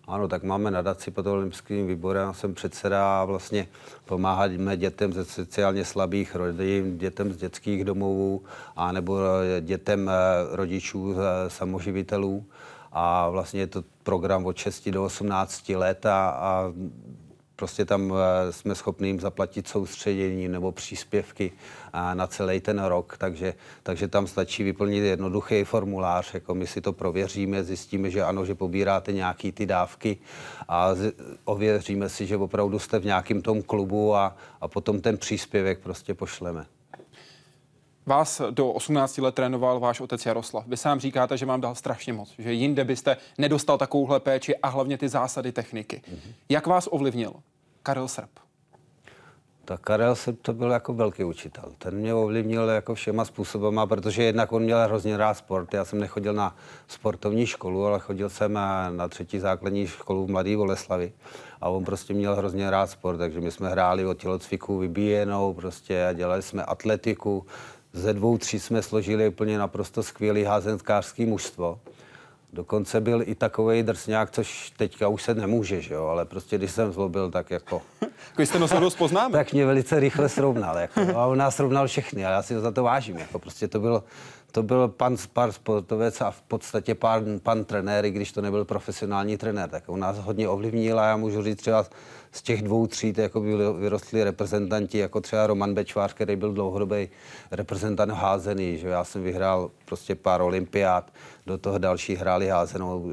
Ano, 0.07 0.29
tak 0.29 0.43
máme 0.43 0.71
nadaci 0.71 1.11
pod 1.11 1.27
olympijským 1.27 1.87
výborem, 1.87 2.23
já 2.23 2.33
jsem 2.33 2.55
předseda 2.55 3.21
a 3.21 3.25
vlastně 3.25 3.69
pomáháme 4.05 4.77
dětem 4.77 5.13
ze 5.13 5.25
sociálně 5.25 5.85
slabých 5.85 6.35
rodin, 6.35 6.99
dětem 6.99 7.33
z 7.33 7.37
dětských 7.37 7.85
domovů 7.85 8.43
a 8.77 8.93
nebo 8.93 9.19
dětem 9.61 10.09
eh, 10.09 10.13
rodičů 10.57 11.15
eh, 11.15 11.51
samoživitelů. 11.51 12.45
A 12.93 13.29
vlastně 13.29 13.61
je 13.61 13.67
to 13.67 13.85
program 14.03 14.47
od 14.47 14.57
6 14.57 14.89
do 14.89 15.05
18 15.05 15.69
let 15.69 16.07
a, 16.07 16.31
a 16.31 16.73
prostě 17.61 17.85
tam 17.85 18.13
eh, 18.13 18.53
jsme 18.53 18.75
schopni 18.75 19.09
jim 19.09 19.21
zaplatit 19.21 19.69
soustředění 19.69 20.49
nebo 20.49 20.73
příspěvky 20.73 21.53
eh, 21.53 22.15
na 22.15 22.27
celý 22.27 22.61
ten 22.61 22.85
rok, 22.85 23.17
takže, 23.19 23.55
takže 23.83 24.09
tam 24.09 24.27
stačí 24.27 24.63
vyplnit 24.63 25.05
jednoduchý 25.05 25.65
formulář, 25.65 26.35
jako 26.35 26.55
my 26.55 26.67
si 26.67 26.81
to 26.81 26.93
prověříme, 26.93 27.65
zjistíme, 27.65 28.11
že 28.11 28.25
ano, 28.25 28.45
že 28.45 28.55
pobíráte 28.55 29.13
nějaký 29.13 29.53
ty 29.53 29.67
dávky 29.67 30.19
a 30.69 30.89
ověříme 31.45 32.09
si, 32.09 32.27
že 32.27 32.37
opravdu 32.37 32.79
jste 32.79 32.99
v 32.99 33.05
nějakém 33.05 33.43
tom 33.43 33.63
klubu 33.63 34.17
a, 34.17 34.37
a 34.61 34.69
potom 34.69 35.01
ten 35.01 35.19
příspěvek 35.19 35.79
prostě 35.79 36.15
pošleme. 36.15 36.80
Vás 38.11 38.43
do 38.51 38.69
18 38.69 39.19
let 39.19 39.35
trénoval 39.35 39.81
váš 39.81 40.01
otec 40.01 40.27
Jaroslav. 40.27 40.67
Vy 40.67 40.77
sám 40.77 41.01
říkáte, 41.01 41.37
že 41.37 41.47
vám 41.47 41.61
dal 41.61 41.75
strašně 41.75 42.13
moc, 42.13 42.35
že 42.39 42.53
jinde 42.53 42.85
byste 42.85 43.17
nedostal 43.39 43.79
takovouhle 43.79 44.21
péči 44.21 44.57
a 44.57 44.69
hlavně 44.69 44.99
ty 44.99 45.09
zásady 45.09 45.53
techniky. 45.53 46.03
Mm-hmm. 46.05 46.33
Jak 46.49 46.67
vás 46.67 46.89
ovlivnil 46.91 47.33
Karel 47.83 48.09
Srb? 48.09 48.31
Tak 49.65 49.81
Karel 49.81 50.15
Srb 50.15 50.43
to 50.43 50.53
byl 50.53 50.71
jako 50.71 50.95
velký 50.95 51.25
učitel. 51.25 51.73
Ten 51.79 51.95
mě 51.95 52.15
ovlivnil 52.15 52.69
jako 52.69 52.95
všema 52.95 53.25
způsobama, 53.25 53.87
protože 53.87 54.23
jednak 54.23 54.53
on 54.53 54.63
měl 54.63 54.85
hrozně 54.85 55.17
rád 55.17 55.35
sport. 55.35 55.75
Já 55.75 55.85
jsem 55.85 56.01
nechodil 56.01 56.33
na 56.33 56.57
sportovní 56.89 57.47
školu, 57.47 57.87
ale 57.87 57.99
chodil 57.99 58.29
jsem 58.29 58.53
na 58.91 59.09
třetí 59.09 59.39
základní 59.39 59.87
školu 59.87 60.27
v 60.27 60.31
Mladé 60.31 60.57
Boleslavi. 60.57 61.13
A 61.61 61.69
on 61.69 61.85
prostě 61.85 62.15
měl 62.15 62.37
hrozně 62.37 62.71
rád 62.71 62.91
sport, 62.91 63.19
takže 63.19 63.41
my 63.41 63.51
jsme 63.51 63.69
hráli 63.69 64.07
o 64.07 64.15
tělocviku 64.15 64.79
vybíjenou 64.79 65.55
prostě 65.55 66.07
a 66.07 66.13
dělali 66.13 66.43
jsme 66.43 66.65
atletiku, 66.65 67.47
ze 67.93 68.13
dvou, 68.13 68.39
tří 68.39 68.61
jsme 68.61 68.83
složili 68.83 69.29
úplně 69.29 69.59
naprosto 69.59 70.03
skvělý 70.03 70.45
házenkářský 70.45 71.27
mužstvo. 71.27 71.81
Dokonce 72.53 73.01
byl 73.01 73.23
i 73.25 73.35
takový 73.35 73.83
drsňák, 73.83 74.31
což 74.31 74.73
teďka 74.77 75.09
už 75.09 75.23
se 75.23 75.35
nemůže, 75.35 75.81
že 75.81 75.95
jo? 75.95 76.07
ale 76.07 76.25
prostě 76.25 76.59
když 76.59 76.71
jsem 76.71 76.93
zlobil, 76.93 77.31
tak 77.31 77.51
jako... 77.51 77.83
Jako 78.31 78.43
jste 78.43 78.59
nosil 78.59 78.81
dost 78.81 78.97
poznámek. 78.97 79.33
tak 79.33 79.53
mě 79.53 79.67
velice 79.67 80.01
rychle 80.01 80.29
srovnal. 80.29 80.79
Jako, 80.79 81.01
a 81.01 81.27
on 81.27 81.39
nás 81.39 81.57
srovnal 81.57 81.87
všechny 81.87 82.27
a 82.27 82.31
já 82.31 82.43
si 82.43 82.61
za 82.61 82.71
to 82.71 82.83
vážím. 82.83 83.19
Jako, 83.19 83.39
prostě 83.39 83.69
to 83.69 83.81
byl, 83.81 84.03
to 84.51 84.63
byl 84.63 84.89
pan, 84.89 85.17
pan 85.33 85.53
sportovec 85.53 86.21
a 86.21 86.31
v 86.31 86.43
podstatě 86.43 86.95
pan, 86.95 87.41
pan 87.43 87.65
trenér, 87.65 88.05
i 88.05 88.11
když 88.11 88.33
to 88.33 88.41
nebyl 88.41 88.65
profesionální 88.65 89.37
trenér, 89.37 89.71
tak 89.71 89.89
on 89.89 90.01
nás 90.01 90.19
hodně 90.19 90.49
ovlivnil 90.49 91.01
a 91.01 91.07
já 91.07 91.17
můžu 91.17 91.43
říct 91.43 91.59
třeba 91.59 91.87
z 92.33 92.43
těch 92.43 92.63
dvou 92.63 92.87
tříd 92.87 93.19
jako 93.19 93.41
vyrostli 93.75 94.25
reprezentanti, 94.25 94.99
jako 94.99 95.21
třeba 95.21 95.47
Roman 95.47 95.75
Bečvář, 95.75 96.13
který 96.13 96.37
byl 96.37 96.53
dlouhodobý 96.53 97.09
reprezentant 97.51 98.13
házený, 98.13 98.79
že 98.79 98.89
já 98.89 99.05
jsem 99.05 99.23
vyhrál 99.23 99.71
prostě 99.85 100.15
pár 100.15 100.41
olympiád, 100.41 101.13
do 101.47 101.59
toho 101.59 101.79
další 101.79 102.15
hráli 102.15 102.49
házenou. 102.49 103.13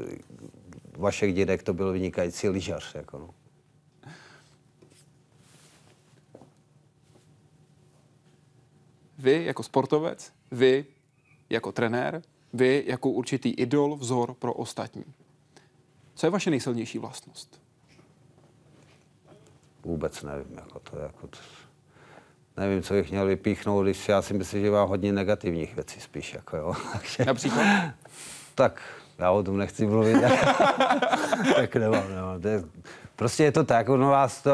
Vašek 0.96 1.34
dědek 1.34 1.62
to 1.62 1.74
byl 1.74 1.92
vynikající 1.92 2.48
lyžař. 2.48 2.94
Jako 2.94 3.18
no. 3.18 3.30
Vy 9.18 9.44
jako 9.44 9.62
sportovec, 9.62 10.32
vy 10.50 10.86
jako 11.50 11.72
trenér, 11.72 12.22
vy 12.52 12.84
jako 12.86 13.10
určitý 13.10 13.50
idol, 13.50 13.96
vzor 13.96 14.34
pro 14.34 14.52
ostatní. 14.52 15.04
Co 16.14 16.26
je 16.26 16.30
vaše 16.30 16.50
nejsilnější 16.50 16.98
vlastnost? 16.98 17.62
Vůbec 19.84 20.22
nevím. 20.22 20.54
Jako 20.54 20.78
to, 20.78 20.98
jako 20.98 21.26
to, 21.26 21.38
nevím, 22.56 22.82
co 22.82 22.94
bych 22.94 23.10
měl 23.10 23.26
vypíchnout, 23.26 23.86
když 23.86 24.08
já 24.08 24.22
si 24.22 24.34
myslím, 24.34 24.62
že 24.62 24.70
mám 24.70 24.88
hodně 24.88 25.12
negativních 25.12 25.74
věcí 25.74 26.00
spíš. 26.00 26.34
Jako 26.34 26.56
jo. 26.56 26.74
Takže, 26.92 27.24
Například? 27.24 27.92
Tak, 28.54 28.82
já 29.18 29.30
o 29.30 29.42
tom 29.42 29.56
nechci 29.56 29.86
mluvit. 29.86 30.22
tak 31.56 31.76
nemám, 31.76 32.14
nemám. 32.14 32.40
To 32.40 32.48
je, 32.48 32.64
prostě 33.18 33.44
je 33.44 33.52
to 33.52 33.64
tak, 33.64 33.88
ono 33.88 34.10
vás 34.10 34.42
to, 34.42 34.50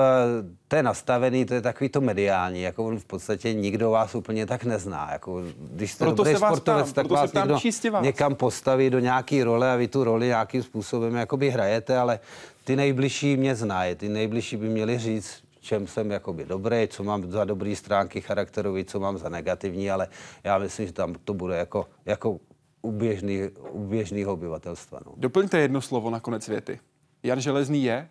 to 0.69 0.77
je 0.77 0.83
nastavený, 0.83 1.45
to 1.45 1.55
je 1.55 1.61
takový 1.61 1.89
to 1.89 2.01
mediální, 2.01 2.63
jako 2.63 2.85
on 2.85 2.99
v 2.99 3.05
podstatě 3.05 3.55
nikdo 3.55 3.91
vás 3.91 4.15
úplně 4.15 4.47
tak 4.47 4.65
nezná. 4.65 5.09
Jako, 5.13 5.43
když 5.59 5.93
jste 5.93 6.05
proto 6.05 6.25
dobrý 6.25 6.37
sportovec, 6.37 6.93
ptám, 6.93 7.05
tak 7.05 7.13
vás 7.13 7.31
ptám 7.31 7.49
někdo 7.49 7.91
vás. 7.93 8.05
někam 8.05 8.35
postaví 8.35 8.91
do 8.91 8.99
nějaký 8.99 9.43
role 9.43 9.73
a 9.73 9.77
vy 9.77 9.89
tu 9.89 10.05
roli 10.05 10.27
nějakým 10.27 10.63
způsobem 10.63 11.15
jakoby 11.15 11.51
hrajete, 11.51 11.99
ale 11.99 12.21
ty 12.65 12.77
nejbližší 12.77 13.37
mě 13.37 13.55
znají, 13.55 13.95
ty 13.95 14.09
nejbližší 14.09 14.57
by 14.57 14.69
měli 14.69 14.99
říct, 14.99 15.43
čem 15.61 15.87
jsem 15.87 16.11
jakoby 16.11 16.45
dobrý, 16.45 16.89
co 16.89 17.05
mám 17.05 17.31
za 17.31 17.45
dobré 17.45 17.77
stránky 17.77 18.21
charakterové, 18.21 18.85
co 18.85 19.01
mám 19.01 19.19
za 19.19 19.29
negativní, 19.29 19.91
ale 19.91 20.09
já 20.45 20.59
myslím, 20.59 20.87
že 20.87 20.93
tam 20.93 21.15
to 21.25 21.35
bude 21.35 21.57
jako, 21.57 21.87
jako 22.07 22.39
u, 22.83 22.93
běžný, 22.93 23.43
u 23.71 23.87
běžného 23.87 24.33
obyvatelstva. 24.33 25.01
No. 25.07 25.13
Doplňte 25.17 25.59
jedno 25.59 25.81
slovo 25.81 26.11
na 26.11 26.21
konec 26.21 26.49
věty. 26.49 26.81
Jan 27.23 27.41
Železný 27.41 27.85
je? 27.85 28.09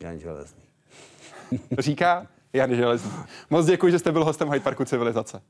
Jan 0.00 0.18
Železný. 0.18 0.62
Říká 1.78 2.26
Jan 2.52 2.74
Železný. 2.74 3.10
Moc 3.50 3.66
děkuji, 3.66 3.92
že 3.92 3.98
jste 3.98 4.12
byl 4.12 4.24
hostem 4.24 4.48
Hyde 4.48 4.60
Parku 4.60 4.84
Civilizace. 4.84 5.42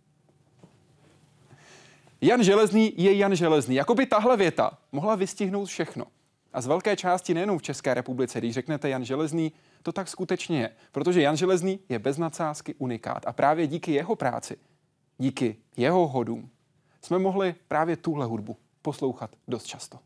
Jan 2.20 2.42
Železný 2.42 2.94
je 2.96 3.16
Jan 3.16 3.34
Železný. 3.34 3.74
Jakoby 3.74 4.06
tahle 4.06 4.36
věta 4.36 4.78
mohla 4.92 5.14
vystihnout 5.14 5.68
všechno. 5.68 6.06
A 6.52 6.60
z 6.60 6.66
velké 6.66 6.96
části 6.96 7.34
nejenom 7.34 7.58
v 7.58 7.62
České 7.62 7.94
republice, 7.94 8.38
když 8.38 8.54
řeknete 8.54 8.88
Jan 8.88 9.04
Železný, 9.04 9.52
to 9.82 9.92
tak 9.92 10.08
skutečně 10.08 10.60
je. 10.60 10.70
Protože 10.92 11.22
Jan 11.22 11.36
Železný 11.36 11.80
je 11.88 11.98
bez 11.98 12.18
nadsázky 12.18 12.74
unikát. 12.78 13.26
A 13.26 13.32
právě 13.32 13.66
díky 13.66 13.92
jeho 13.92 14.16
práci, 14.16 14.56
díky 15.18 15.56
jeho 15.76 16.06
hodům, 16.06 16.50
jsme 17.02 17.18
mohli 17.18 17.54
právě 17.68 17.96
tuhle 17.96 18.26
hudbu 18.26 18.56
poslouchat 18.82 19.30
dost 19.48 19.64
často. 19.64 19.98